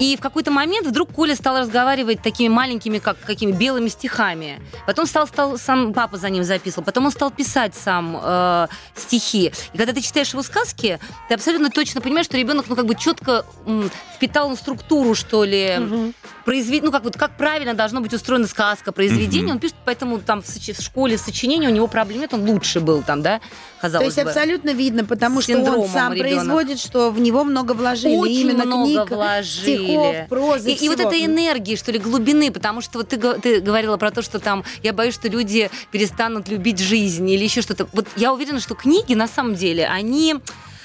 И 0.00 0.16
в 0.16 0.20
какой-то 0.20 0.50
момент 0.50 0.86
вдруг 0.86 1.12
Коля 1.12 1.34
стал 1.34 1.58
разговаривать 1.58 2.22
такими 2.22 2.48
маленькими, 2.48 2.98
как 2.98 3.18
какими 3.20 3.52
белыми 3.52 3.88
стихами. 3.88 4.60
Потом 4.86 5.06
стал, 5.06 5.26
стал 5.26 5.58
сам 5.58 5.92
папа 5.92 6.16
за 6.16 6.30
ним 6.30 6.44
записывал. 6.44 6.84
Потом 6.84 7.06
он 7.06 7.10
стал 7.12 7.30
писать 7.30 7.74
сам 7.74 8.18
э, 8.22 8.66
стихи. 8.96 9.52
И 9.72 9.76
когда 9.76 9.92
ты 9.92 10.00
читаешь 10.00 10.30
его 10.32 10.42
сказки, 10.42 10.98
ты 11.28 11.34
абсолютно 11.34 11.70
точно 11.70 12.00
понимаешь, 12.00 12.26
что 12.26 12.36
ребенок, 12.38 12.66
ну, 12.68 12.76
как 12.76 12.86
бы 12.86 12.94
четко 12.94 13.44
м, 13.66 13.90
впитал 14.14 14.56
структуру, 14.56 15.14
что 15.14 15.44
ли, 15.44 15.76
Мгм. 15.78 16.14
произвед... 16.44 16.82
ну, 16.82 16.90
как 16.90 17.04
вот, 17.04 17.16
как 17.16 17.36
правильно 17.36 17.74
должна 17.74 18.00
быть 18.00 18.14
устроена 18.14 18.46
сказка, 18.46 18.92
произведение. 18.92 19.42
Мгм. 19.48 19.52
Он 19.56 19.58
пишет, 19.58 19.76
поэтому 19.84 20.18
там 20.18 20.40
в, 20.42 20.46
соч- 20.46 20.72
в 20.74 20.80
школе 20.82 21.18
сочинение 21.18 21.68
у 21.68 21.72
него 21.72 21.86
проблем 21.88 22.20
нет, 22.20 22.32
он 22.32 22.48
лучше 22.48 22.80
был 22.80 22.97
там, 23.02 23.22
да, 23.22 23.38
То 23.38 23.44
казалось 23.82 24.06
есть 24.06 24.22
бы. 24.22 24.30
абсолютно 24.30 24.70
видно, 24.70 25.04
потому 25.04 25.40
что 25.40 25.56
он 25.58 25.88
сам 25.88 26.12
ребенок. 26.12 26.44
производит, 26.44 26.78
что 26.80 27.10
в 27.10 27.20
него 27.20 27.44
много 27.44 27.72
вложили. 27.72 28.16
Очень 28.16 28.34
Именно 28.50 28.64
много 28.66 28.84
книг, 28.84 29.10
вложили. 29.10 29.76
стихов, 29.76 30.16
прозы, 30.28 30.70
И, 30.72 30.84
и 30.84 30.88
вот 30.88 31.00
этой 31.00 31.24
энергии, 31.24 31.76
что 31.76 31.92
ли, 31.92 31.98
глубины, 31.98 32.50
потому 32.52 32.80
что 32.80 32.98
вот 32.98 33.08
ты, 33.08 33.16
ты 33.16 33.60
говорила 33.60 33.96
про 33.96 34.10
то, 34.10 34.22
что 34.22 34.38
там, 34.38 34.64
я 34.82 34.92
боюсь, 34.92 35.14
что 35.14 35.28
люди 35.28 35.70
перестанут 35.90 36.48
любить 36.48 36.78
жизнь 36.78 37.28
или 37.28 37.44
еще 37.44 37.62
что-то. 37.62 37.88
Вот 37.92 38.06
я 38.16 38.32
уверена, 38.32 38.60
что 38.60 38.74
книги, 38.74 39.14
на 39.14 39.28
самом 39.28 39.54
деле, 39.54 39.86
они... 39.86 40.36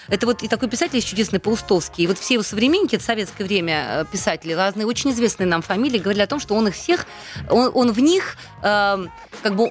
Это 0.08 0.26
вот 0.26 0.44
и 0.44 0.48
такой 0.48 0.70
писатель 0.70 0.96
есть 0.96 1.08
чудесный 1.08 1.40
Паустовский. 1.40 2.04
И 2.04 2.08
вот 2.08 2.18
все 2.18 2.36
его 2.36 2.44
современники, 2.44 2.96
это 2.96 3.04
советское 3.04 3.44
время 3.44 4.02
э, 4.02 4.06
писатели, 4.12 4.54
разные, 4.54 4.86
очень 4.86 5.12
известные 5.12 5.48
нам 5.48 5.62
фамилии, 5.62 5.98
говорили 6.00 6.22
о 6.24 6.28
том, 6.28 6.40
что 6.40 6.56
он 6.56 6.68
их 6.68 6.76
всех, 6.76 7.06
он, 7.50 7.72
он 7.74 7.92
в 7.92 8.00
них, 8.00 8.38
эм, 8.62 9.12
как 9.42 9.56
бы, 9.56 9.66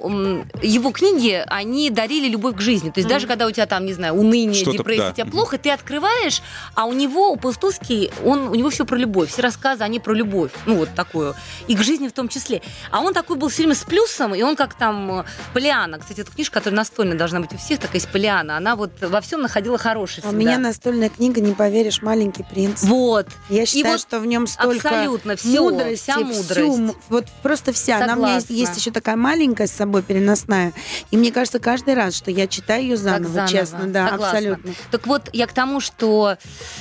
его 0.61 0.91
книги, 0.91 1.43
они 1.47 1.89
дарили 1.89 2.27
любовь 2.29 2.55
к 2.55 2.61
жизни. 2.61 2.89
То 2.89 2.99
есть 2.99 3.07
Мгм. 3.07 3.15
даже 3.15 3.27
когда 3.27 3.45
у 3.47 3.51
тебя 3.51 3.65
там, 3.65 3.85
не 3.85 3.93
знаю, 3.93 4.13
уныние, 4.15 4.61
Что-то, 4.61 4.79
депрессия, 4.79 5.01
да. 5.03 5.11
тебе 5.13 5.25
плохо, 5.25 5.57
ты 5.57 5.71
открываешь, 5.71 6.41
а 6.75 6.85
у 6.85 6.93
него, 6.93 7.31
у 7.31 7.37
Паустовский, 7.37 8.11
он, 8.23 8.47
у 8.47 8.55
него 8.55 8.69
все 8.69 8.85
про 8.85 8.97
любовь. 8.97 9.29
Все 9.31 9.41
рассказы, 9.41 9.83
они 9.83 9.99
про 9.99 10.13
любовь. 10.13 10.51
Ну, 10.65 10.75
вот 10.75 10.89
такую. 10.95 11.35
И 11.67 11.75
к 11.75 11.83
жизни 11.83 12.07
в 12.07 12.13
том 12.13 12.27
числе. 12.29 12.61
А 12.91 13.01
он 13.01 13.13
такой 13.13 13.37
был 13.37 13.49
все 13.49 13.63
время 13.63 13.75
с 13.75 13.83
плюсом, 13.83 14.33
и 14.35 14.41
он 14.41 14.55
как 14.55 14.73
там 14.75 15.19
э, 15.19 15.23
Полиана. 15.53 15.99
Кстати, 15.99 16.21
эта 16.21 16.31
книжка, 16.31 16.59
которая 16.59 16.77
настольная 16.77 17.17
должна 17.17 17.39
быть 17.39 17.53
у 17.53 17.57
всех, 17.57 17.79
такая 17.79 17.97
есть 17.97 18.09
Полиана. 18.09 18.57
Она 18.57 18.75
вот 18.75 18.91
во 19.01 19.21
всем 19.21 19.41
находила 19.41 19.77
хорошее 19.77 20.22
А 20.23 20.29
У 20.29 20.31
меня 20.31 20.57
настольная 20.57 21.09
книга, 21.09 21.41
не 21.41 21.53
поверишь, 21.53 22.01
«Маленький 22.01 22.43
принц». 22.43 22.83
Вот. 22.83 23.27
Я 23.49 23.65
считаю, 23.65 23.93
вот 23.95 24.01
что 24.01 24.19
в 24.19 24.25
нем 24.25 24.47
столько 24.47 24.89
абсолютно 24.89 25.35
всё, 25.35 25.63
мудрости, 25.69 26.01
вся 26.03 26.13
всю 26.15 26.25
мудрость. 26.25 26.79
м- 26.79 26.95
вот 27.09 27.25
просто 27.41 27.73
вся. 27.73 27.97
Она 27.97 28.13
у 28.13 28.17
меня 28.19 28.35
есть, 28.35 28.47
Согласна. 28.47 28.53
есть 28.71 28.79
еще 28.79 28.91
такая 28.91 29.15
маленькая 29.17 29.67
с 29.67 29.71
собой 29.71 30.01
переносная. 30.01 30.73
И 31.11 31.17
мне 31.17 31.31
кажется, 31.31 31.59
каждый 31.59 31.93
раз, 31.95 32.15
что 32.15 32.31
я 32.31 32.47
читаю 32.47 32.83
ее 32.83 32.97
заново, 32.97 33.33
заново. 33.33 33.51
честно, 33.51 33.87
да, 33.87 34.09
Согласна. 34.09 34.37
абсолютно. 34.37 34.73
Так 34.91 35.07
вот, 35.07 35.29
я 35.33 35.47
к 35.47 35.53
тому, 35.53 35.79
что... 35.81 36.37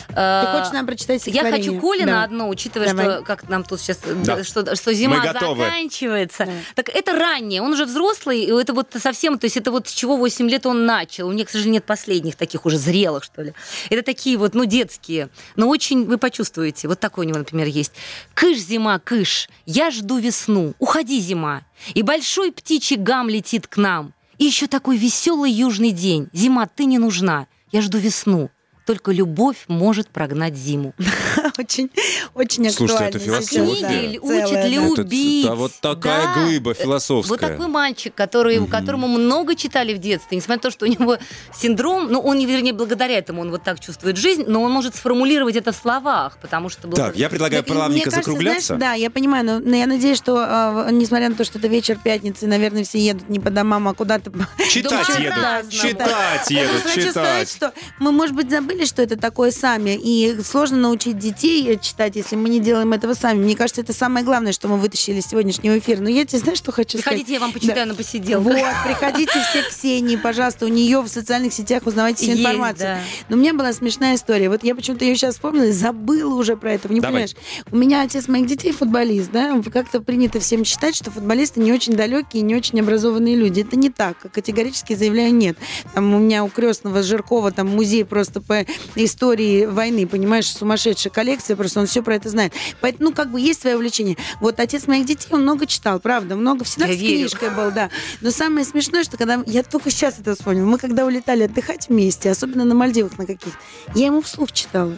э, 0.09 0.43
Ты 0.45 0.59
хочешь 0.59 0.73
нам 0.73 0.87
прочитать 0.87 1.27
Я 1.27 1.43
хочу 1.51 1.81
Колина 1.81 2.07
Да. 2.13 2.23
одно, 2.25 2.49
учитывая, 2.49 2.89
Давай. 2.95 3.05
что 3.17 3.23
как 3.25 3.49
нам 3.49 3.65
тут 3.65 3.81
сейчас, 3.81 3.99
Да. 4.25 4.45
что, 4.45 4.77
что 4.77 4.93
зима 4.95 5.23
заканчивается. 5.23 6.47
Да. 6.47 6.53
Так 6.77 6.89
это 6.89 7.13
раннее, 7.13 7.63
он 7.63 7.73
уже 7.73 7.85
взрослый, 7.87 8.41
и 8.41 8.51
это 8.53 8.73
вот 8.73 8.89
совсем, 9.03 9.39
то 9.39 9.47
есть 9.47 9.57
это 9.57 9.71
вот 9.71 9.89
с 9.89 9.93
чего 9.93 10.17
8 10.17 10.49
лет 10.49 10.67
он 10.67 10.87
начал. 10.87 11.29
У 11.29 11.33
меня, 11.33 11.45
к 11.45 11.51
сожалению, 11.51 11.73
нет 11.75 11.85
последних 11.85 12.37
таких 12.37 12.67
уже 12.67 12.79
зрелых, 12.79 13.25
что 13.33 13.43
ли. 13.43 13.55
Это 13.91 14.03
такие 14.03 14.37
вот, 14.37 14.55
ну, 14.55 14.65
детские, 14.65 15.29
но 15.57 15.69
очень 15.69 16.05
вы 16.05 16.19
почувствуете. 16.19 16.89
Вот 16.89 17.01
такой 17.01 17.25
у 17.25 17.29
него, 17.29 17.39
например, 17.39 17.67
есть. 17.67 17.93
«Кыш, 18.35 18.59
зима, 18.59 18.99
кыш, 18.99 19.49
я 19.67 19.91
жду 19.91 20.19
весну, 20.19 20.75
уходи, 20.79 21.21
зима, 21.21 21.63
и 21.95 22.03
большой 22.03 22.53
птичий 22.53 22.97
гам 22.97 23.29
летит 23.29 23.67
к 23.67 23.77
нам. 23.77 24.13
И 24.39 24.45
еще 24.45 24.67
такой 24.67 24.97
веселый 24.97 25.53
южный 25.53 25.93
день. 25.93 26.29
Зима, 26.33 26.67
ты 26.67 26.85
не 26.85 26.99
нужна, 26.99 27.47
я 27.71 27.81
жду 27.81 27.99
весну, 27.99 28.51
только 28.87 29.13
любовь 29.13 29.65
может 29.69 30.09
прогнать 30.09 30.55
зиму. 30.57 30.95
Очень, 31.59 31.91
очень 32.35 32.71
Слушайте, 32.71 33.05
это 33.05 33.19
философия. 33.19 33.65
Книги 33.65 34.19
да, 34.19 34.27
учат 34.27 34.49
целая, 34.49 34.63
да. 34.63 34.69
любить. 34.69 35.47
Да, 35.47 35.55
вот 35.55 35.73
такая 35.81 36.23
Да. 36.23 36.35
глыба 36.45 36.73
философская. 36.73 37.29
Вот 37.29 37.41
такой 37.41 37.67
мальчик, 37.69 38.15
который, 38.15 38.67
которому 38.67 39.07
много 39.07 39.55
читали 39.55 39.93
в 39.93 39.99
детстве, 39.99 40.37
несмотря 40.39 40.57
на 40.57 40.63
то, 40.63 40.71
что 40.71 40.87
у 40.87 40.89
него 40.89 41.19
синдром, 41.55 42.11
ну, 42.11 42.21
он, 42.21 42.39
вернее, 42.39 42.73
благодаря 42.73 43.19
этому 43.19 43.43
он 43.43 43.51
вот 43.51 43.63
так 43.65 43.81
чувствует 43.81 44.17
жизнь, 44.17 44.45
но 44.47 44.63
он 44.63 44.73
может 44.73 44.95
сформулировать 44.95 45.57
это 45.57 45.73
в 45.73 45.77
словах, 45.77 46.39
потому 46.41 46.71
что... 46.71 46.89
был- 46.89 46.97
Так, 46.97 47.17
я 47.17 47.29
предлагаю 47.29 47.63
плавненько 47.65 48.11
закругляться. 48.11 48.77
знаешь, 48.77 48.81
да, 48.81 48.95
я 48.95 49.11
понимаю, 49.11 49.45
но, 49.45 49.59
но 49.59 49.77
я 49.77 49.87
надеюсь, 49.87 50.17
что, 50.17 50.37
а, 50.39 50.89
несмотря 50.91 51.29
на 51.29 51.35
то, 51.35 51.45
что 51.45 51.59
это 51.59 51.69
вечер 51.69 51.99
пятницы, 52.03 52.47
наверное, 52.47 52.85
все 52.85 52.99
едут 52.99 53.29
не 53.29 53.41
по 53.41 53.51
домам, 53.51 53.89
а 53.89 53.95
куда-то... 53.95 54.33
Читать 54.71 55.09
едут. 55.21 55.71
Читать 55.71 56.51
едут, 56.51 56.93
читать. 56.95 57.51
что 57.51 57.73
мы, 57.99 58.11
может 58.11 58.35
быть, 58.35 58.51
забыли, 58.51 58.72
что 58.85 59.03
это 59.03 59.17
такое 59.17 59.51
сами, 59.51 59.99
и 60.03 60.37
сложно 60.43 60.79
научить 60.79 61.19
детей 61.19 61.79
читать, 61.81 62.17
если 62.17 62.37
мы 62.37 62.49
не 62.49 62.61
делаем 62.61 62.93
этого 62.93 63.15
сами. 63.15 63.43
Мне 63.43 63.57
кажется, 63.57 63.81
это 63.81 63.93
самое 63.93 64.25
главное, 64.25 64.53
что 64.53 64.69
мы 64.69 64.77
вытащили 64.79 65.19
из 65.21 65.27
сегодняшнего 65.27 65.79
эфира. 65.79 66.01
Но 66.01 66.09
я 66.09 66.25
тебе 66.25 66.39
знаешь, 66.41 66.59
что 66.59 66.73
хочу 66.73 66.99
сказать? 66.99 67.05
Приходите, 67.05 67.35
я 67.35 67.41
вам 67.41 67.53
почитаю 67.53 67.87
на 67.89 67.95
посиделках. 67.95 68.53
Вот, 68.55 68.75
приходите 68.85 69.33
все 69.51 69.63
к 69.63 69.69
Ксении, 69.69 70.17
пожалуйста, 70.17 70.67
у 70.67 70.69
нее 70.69 71.01
в 71.01 71.09
социальных 71.09 71.53
сетях 71.53 71.87
узнавайте 71.87 72.23
всю 72.23 72.33
Есть, 72.33 72.41
информацию. 72.41 72.97
да. 72.97 73.01
Но 73.29 73.37
у 73.37 73.39
меня 73.39 73.55
была 73.55 73.73
смешная 73.73 74.17
история. 74.17 74.49
Вот 74.49 74.65
я 74.65 74.75
почему-то 74.75 75.05
ее 75.05 75.17
сейчас 75.17 75.35
вспомнила 75.35 75.65
и 75.67 75.73
забыла 75.73 76.35
уже 76.35 76.57
про 76.57 76.73
это. 76.73 76.89
Не 76.93 77.01
Давай. 77.01 77.13
понимаешь? 77.13 77.37
У 77.71 77.77
меня 77.77 78.03
отец 78.03 78.29
моих 78.29 78.47
детей 78.47 78.73
футболист, 78.73 79.31
да? 79.31 79.61
Как-то 79.73 80.01
принято 80.01 80.41
всем 80.41 80.65
считать, 80.65 80.97
что 80.97 81.11
футболисты 81.11 81.61
не 81.61 81.73
очень 81.73 81.95
далекие 81.95 82.41
и 82.43 82.45
не 82.45 82.55
очень 82.55 82.81
образованные 82.81 83.37
люди. 83.37 83.61
Это 83.61 83.77
не 83.77 83.91
так. 83.91 84.17
Категорически 84.33 84.95
заявляю 84.95 85.35
нет. 85.35 85.57
Там 85.95 86.15
у 86.15 86.19
меня 86.19 86.45
у 86.45 86.49
крестного 86.49 87.03
Жиркова 87.03 87.51
там 87.53 87.69
музей 87.69 88.05
просто 88.05 88.41
по 88.41 88.53
истории 88.95 89.67
войны, 89.67 90.07
понимаешь, 90.07 90.51
сумасшедшая 90.51 91.13
коллекция, 91.13 91.57
просто 91.57 91.81
он 91.81 91.87
все 91.87 92.03
про 92.03 92.17
это 92.17 92.29
знает. 92.29 92.53
Поэтому, 92.81 93.11
ну, 93.11 93.15
как 93.15 93.31
бы 93.31 93.41
есть 93.41 93.63
свое 93.63 93.77
увлечение. 93.77 94.17
Вот 94.41 94.61
отец 94.61 94.87
моих 94.87 95.07
детей, 95.07 95.29
он 95.31 95.43
много 95.43 95.67
читал, 95.67 96.01
правда, 96.01 96.37
много, 96.37 96.65
всегда 96.65 96.87
Я 96.87 96.95
с 96.95 96.99
верю. 96.99 97.29
книжкой 97.29 97.51
был, 97.51 97.71
да. 97.71 97.91
Но 98.21 98.31
самое 98.31 98.65
смешное, 98.65 99.05
что 99.05 99.17
когда... 99.17 99.43
Я 99.47 99.63
только 99.63 99.91
сейчас 99.91 100.19
это 100.19 100.35
вспомнила. 100.35 100.67
Мы 100.67 100.79
когда 100.79 101.07
улетали 101.07 101.45
отдыхать 101.45 101.89
вместе, 101.89 102.31
особенно 102.31 102.65
на 102.65 102.75
Мальдивах 102.75 103.19
на 103.19 103.27
каких 103.27 103.55
я 103.95 104.07
ему 104.07 104.23
вслух 104.23 104.53
читала. 104.53 104.97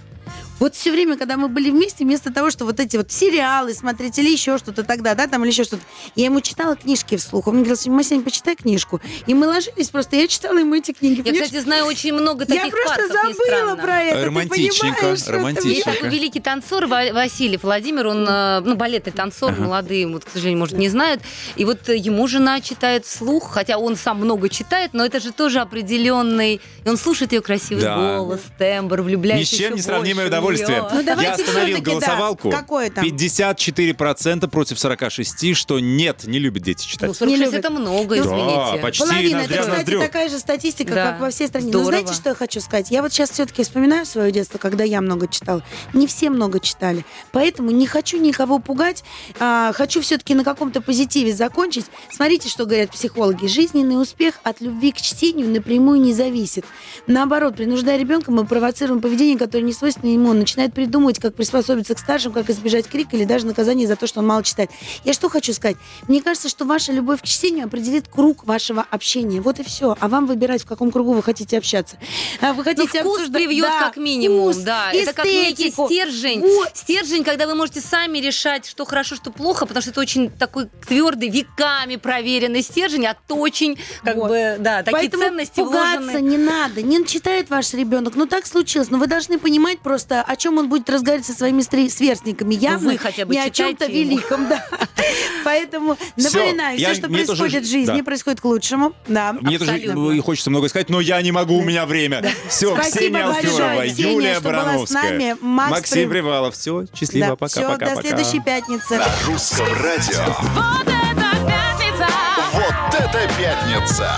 Вот 0.61 0.75
все 0.75 0.93
время, 0.93 1.17
когда 1.17 1.37
мы 1.37 1.49
были 1.49 1.71
вместе, 1.71 2.05
вместо 2.05 2.33
того, 2.33 2.51
что 2.51 2.65
вот 2.65 2.79
эти 2.81 2.97
вот 2.97 3.11
сериалы 3.11 3.75
смотреть 3.75 4.19
или 4.19 4.31
еще 4.31 4.57
что-то 4.59 4.85
тогда, 4.85 5.15
да, 5.15 5.27
там 5.27 5.43
или 5.43 5.51
еще 5.51 5.65
что-то, 5.65 5.83
я 6.15 6.27
ему 6.27 6.41
читала 6.41 6.77
книжки 6.77 7.17
вслух. 7.17 7.49
Он 7.49 7.57
мне 7.57 7.65
говорил, 7.65 7.93
Масяня, 7.93 8.23
почитай 8.23 8.55
книжку. 8.57 9.01
И 9.27 9.35
мы 9.35 9.47
ложились 9.49 9.89
просто, 9.91 10.17
я 10.17 10.29
читала 10.29 10.59
ему 10.59 10.75
эти 10.77 10.93
книги. 10.93 11.19
Я, 11.19 11.25
понимаешь? 11.25 11.47
кстати, 11.47 11.63
знаю 11.63 11.85
очень 11.87 12.13
много 12.15 12.47
таких 12.47 12.65
я 12.65 12.71
просто 12.71 13.09
парков, 13.09 13.37
забыла 13.37 13.77
про 13.77 14.03
это. 14.03 14.19
ты 14.21 14.25
Романтичненько, 14.27 15.07
это 15.07 15.33
романтичненько. 15.33 15.69
Есть 15.75 15.85
такой 15.85 16.09
великий 16.09 16.41
танцор 16.41 16.87
Ва- 16.87 17.13
Василий 17.13 17.59
Владимир, 17.61 18.07
он, 18.07 18.27
э, 18.29 18.61
ну, 18.61 18.77
балетный 18.77 19.13
танцор, 19.13 19.53
Ага. 19.53 19.63
молодые, 19.63 20.07
вот, 20.07 20.25
к 20.25 20.31
сожалению, 20.31 20.61
может, 20.61 20.79
не 20.79 20.89
знают. 20.89 21.21
И 21.57 21.65
вот 21.65 21.89
ему 21.89 22.27
жена 22.29 22.61
читает 22.61 23.05
вслух, 23.05 23.51
хотя 23.53 23.77
он 23.79 23.97
сам 23.97 24.19
много 24.19 24.49
читает, 24.49 24.91
но 24.95 25.05
это 25.05 25.21
же 25.21 25.33
тоже 25.33 25.61
определенный... 25.61 26.61
И 26.85 26.89
он 26.89 26.97
слушает 26.97 27.33
ее 27.33 27.41
красивый 27.41 27.83
Да. 27.83 27.97
голос, 27.97 28.41
тембр, 28.59 29.01
Ни 29.01 29.05
влюбляется 29.05 29.55
с 29.55 29.59
чем 29.59 29.75
не 29.75 29.83
в 30.23 30.27
удовольствие. 30.27 30.83
Ну, 30.93 31.01
Я 31.03 31.33
остановил 31.33 31.35
всё-таки, 31.45 31.75
да. 31.75 31.91
голосовалку. 31.91 32.51
Какое 32.51 32.91
там? 32.91 33.05
54% 33.05 34.49
против 34.49 34.79
46, 34.79 35.57
что 35.57 35.81
нет, 35.81 36.25
не 36.25 36.39
любят 36.39 36.63
дети 36.63 36.87
читать. 36.87 37.09
Ну, 37.09 37.15
46 37.15 37.41
любят. 37.53 37.59
это 37.65 37.71
много, 37.71 38.19
извините. 38.19 38.55
Да, 38.55 38.77
почти 38.83 39.05
Половина. 39.05 39.39
ноздря 39.39 39.55
Это, 39.57 39.63
кстати, 39.65 39.79
ноздрю. 39.79 40.01
такая 40.01 40.29
же 40.29 40.39
статистика, 40.39 40.95
Да. 40.95 41.11
как 41.13 41.21
во 41.21 41.31
всей 41.31 41.49
стране. 41.49 41.69
Здорово. 41.69 41.85
Но 41.85 41.91
знаете, 41.99 42.13
что 42.15 42.29
я 42.31 42.35
хочу 42.35 42.61
сказать? 42.61 42.91
Я 42.91 43.03
вот 43.03 43.13
сейчас 43.13 43.31
все-таки 43.31 43.63
вспоминаю 43.63 44.07
свое 44.07 44.31
детство, 44.33 44.59
когда 44.59 44.85
я 44.85 45.01
много 45.01 45.29
читала. 45.29 45.63
Не 45.93 46.07
все 46.07 46.31
много 46.31 46.61
читали. 46.61 47.05
Поэтому 47.33 47.71
не 47.71 47.87
хочу 47.87 48.19
никого 48.21 48.59
пугать. 48.59 49.03
а, 49.41 49.73
хочу 49.73 50.01
все-таки 50.01 50.35
на 50.35 50.45
каком-то 50.45 50.81
позитиве 50.81 51.33
закончить. 51.33 51.87
Смотрите, 52.13 52.49
что 52.49 52.67
говорят 52.67 52.91
психологи. 52.91 53.47
Жизненный 53.47 54.01
успех 54.01 54.35
от 54.43 54.61
любви 54.61 54.93
к 54.93 54.97
чтению 55.01 55.49
напрямую 55.49 56.01
не 56.01 56.13
зависит. 56.13 56.65
Наоборот, 57.07 57.57
принуждая 57.57 57.99
ребенка, 57.99 58.31
мы 58.31 58.45
провоцируем 58.47 59.01
поведение, 59.01 59.39
которое 59.39 59.63
не 59.65 59.73
свойственно 59.73 60.04
ему. 60.13 60.31
Он 60.31 60.39
начинает 60.39 60.73
придумывать, 60.75 61.19
как 61.19 61.35
приспособиться 61.35 61.95
к 61.95 61.99
старшим, 61.99 62.33
как 62.33 62.49
избежать 62.51 62.87
крика 62.87 63.17
или 63.17 63.25
даже 63.25 63.47
наказания 63.47 63.87
за 63.87 63.97
то, 63.97 64.07
что 64.07 64.21
он 64.21 64.27
мало 64.27 64.43
читает. 64.43 64.71
Я 65.05 65.13
что 65.13 65.29
хочу 65.29 65.53
сказать? 65.53 65.77
Мне 66.09 66.23
кажется, 66.23 66.49
что 66.49 66.65
ваша 66.65 66.93
любовь 66.93 67.21
к 67.23 67.25
чтению 67.25 67.67
определит 67.67 68.09
круг 68.09 68.45
вашего 68.45 68.85
общения. 68.91 69.41
Вот 69.41 69.61
и 69.61 69.65
все. 69.65 69.97
А 70.01 70.09
вам 70.09 70.27
выбирать, 70.27 70.63
в 70.63 70.67
каком 70.67 70.91
кругу 70.91 71.13
вы 71.13 71.23
хотите 71.23 71.59
общаться. 71.59 71.99
А 72.41 72.53
Вы 72.53 72.59
Ну, 72.59 72.65
хотите 72.65 73.01
вкус 73.01 73.19
обсуждать- 73.21 73.33
привьет 73.43 73.67
Да, 73.67 73.81
как 73.87 73.97
минимум, 73.97 74.53
вкус, 74.53 74.57
да. 74.65 74.93
Это 74.93 75.13
как 75.13 75.25
некий 75.27 75.69
эстетику. 75.69 75.87
стержень. 75.87 76.41
Вот. 76.41 76.71
Стержень, 76.75 77.25
когда 77.25 77.47
вы 77.47 77.55
можете 77.55 77.81
сами 77.81 78.19
решать, 78.19 78.67
что 78.67 78.85
хорошо, 78.85 79.17
что 79.17 79.31
плохо, 79.31 79.67
потому 79.67 79.83
что 79.83 79.91
это 79.91 80.01
очень 80.01 80.31
такой 80.31 80.69
твердый, 80.87 81.29
веками 81.31 81.97
проверенный 81.97 82.63
стержень, 82.63 83.07
от 83.07 83.19
очень, 83.29 83.79
как 84.03 84.17
Вот. 84.17 84.29
бы, 84.29 84.57
да, 84.61 84.79
такие 84.83 84.93
Поэтому 84.93 85.23
ценности 85.25 85.61
пугаться 85.61 86.01
вложены. 86.01 86.21
не 86.29 86.39
надо. 86.39 86.83
Не 86.83 87.05
читает 87.07 87.51
ваш 87.51 87.73
ребенок. 87.75 88.15
Ну, 88.17 88.27
так 88.27 88.47
случилось. 88.47 88.91
Но 88.91 88.99
вы 88.99 89.07
должны 89.07 89.39
понимать 89.39 89.81
просто, 89.81 89.94
о 89.95 90.37
чем 90.37 90.59
он 90.59 90.69
будет 90.69 90.89
разговаривать 90.91 91.27
со 91.27 91.33
своими 91.33 91.63
сверстниками. 91.89 92.55
Явно 92.55 92.93
вы 92.93 92.99
хотя 92.99 93.25
бы 93.27 93.35
не 93.35 93.41
о 93.41 93.51
чем-то 93.51 93.87
великом. 93.87 94.49
Да. 94.49 94.65
Поэтому 95.45 95.97
напоминаю, 96.17 96.79
все, 96.79 96.95
что 96.95 97.09
происходит 97.09 97.65
в 97.65 97.71
жизни, 97.71 98.01
происходит 98.03 98.41
к 98.41 98.45
лучшему. 98.45 98.93
Да. 99.09 99.33
Мне 99.41 99.59
тоже 99.59 100.23
хочется 100.23 100.51
много 100.51 100.69
сказать, 100.69 100.91
но 100.91 101.01
я 101.01 101.21
не 101.23 101.33
могу, 101.33 101.59
у 101.59 101.63
меня 101.63 101.87
время. 101.87 102.25
Все, 102.49 102.75
Спасибо 102.75 103.19
Ксения 103.21 103.27
Алферова, 103.27 103.83
Юлия 103.87 104.41
Барановская, 104.41 105.37
Максим 105.41 106.09
Прив- 106.09 106.11
Привалов. 106.11 106.55
Все, 106.55 106.87
счастливо, 106.95 107.37
пока, 107.37 107.49
Все, 107.49 107.63
пока, 107.63 107.87
до 107.87 107.97
пока. 107.97 108.01
следующей 108.03 108.41
пятницы. 108.41 108.97
На 108.97 109.07
русском 109.27 109.67
радио. 109.83 110.25
Вот 110.55 110.87
это 110.87 111.37
пятница! 111.47 112.09
Вот 112.53 112.95
это 112.95 113.31
пятница! 113.39 114.11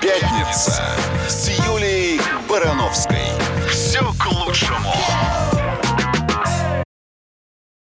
Пятница 0.00 0.82
с 1.28 1.48
Юлией 1.66 2.20
Барановской. 2.48 3.18